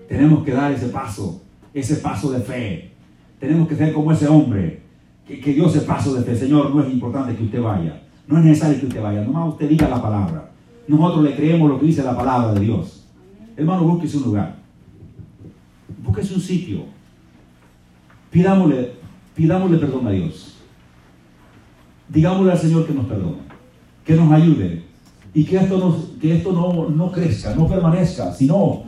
Tenemos 0.10 0.44
que 0.44 0.52
dar 0.52 0.72
ese 0.72 0.90
paso, 0.90 1.42
ese 1.74 1.96
paso 1.98 2.32
de 2.32 2.40
fe. 2.40 2.92
Tenemos 3.40 3.68
que 3.68 3.76
ser 3.76 3.94
como 3.94 4.12
ese 4.12 4.28
hombre 4.28 4.82
que, 5.26 5.40
que 5.40 5.54
dio 5.54 5.68
ese 5.68 5.82
paso 5.82 6.14
de 6.14 6.22
fe. 6.24 6.36
Señor, 6.36 6.74
no 6.76 6.82
es 6.84 6.92
importante 6.92 7.36
que 7.36 7.44
usted 7.44 7.62
vaya. 7.62 8.02
No 8.28 8.38
es 8.40 8.44
necesario 8.46 8.80
que 8.80 8.88
usted 8.88 9.02
vaya. 9.02 9.24
Nomás 9.24 9.50
usted 9.54 9.70
diga 9.70 9.88
la 9.88 10.02
palabra. 10.02 10.52
Nosotros 10.88 11.24
le 11.24 11.36
creemos 11.36 11.70
lo 11.70 11.80
que 11.80 11.86
dice 11.86 12.04
la 12.04 12.16
palabra 12.16 12.54
de 12.54 12.60
Dios. 12.60 13.05
Hermano, 13.58 13.84
búsquese 13.84 14.18
un 14.18 14.24
lugar. 14.24 14.56
Búsquese 16.04 16.34
un 16.36 16.42
sitio. 16.42 16.86
Pidámosle, 18.32 18.94
pidámosle 19.36 19.78
perdón 19.78 20.08
a 20.08 20.12
Dios. 20.12 20.56
Digámosle 22.10 22.52
al 22.52 22.60
Señor 22.60 22.86
que 22.86 22.94
nos 22.94 23.06
perdone. 23.06 23.46
Que 24.04 24.16
nos 24.16 24.32
ayude. 24.32 24.84
Y 25.34 25.44
que 25.46 25.58
esto, 25.58 26.10
que 26.20 26.36
esto 26.36 26.52
no, 26.52 26.90
no 26.90 27.12
crezca, 27.12 27.56
no 27.56 27.68
permanezca, 27.68 28.32
sino 28.34 28.84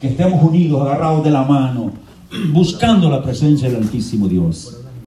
que 0.00 0.08
estemos 0.08 0.42
unidos, 0.42 0.82
agarrados 0.82 1.24
de 1.24 1.30
la 1.30 1.44
mano, 1.44 1.92
buscando 2.52 3.10
la 3.10 3.22
presencia 3.22 3.68
del 3.68 3.82
Altísimo 3.82 4.28
Dios. 4.28 4.83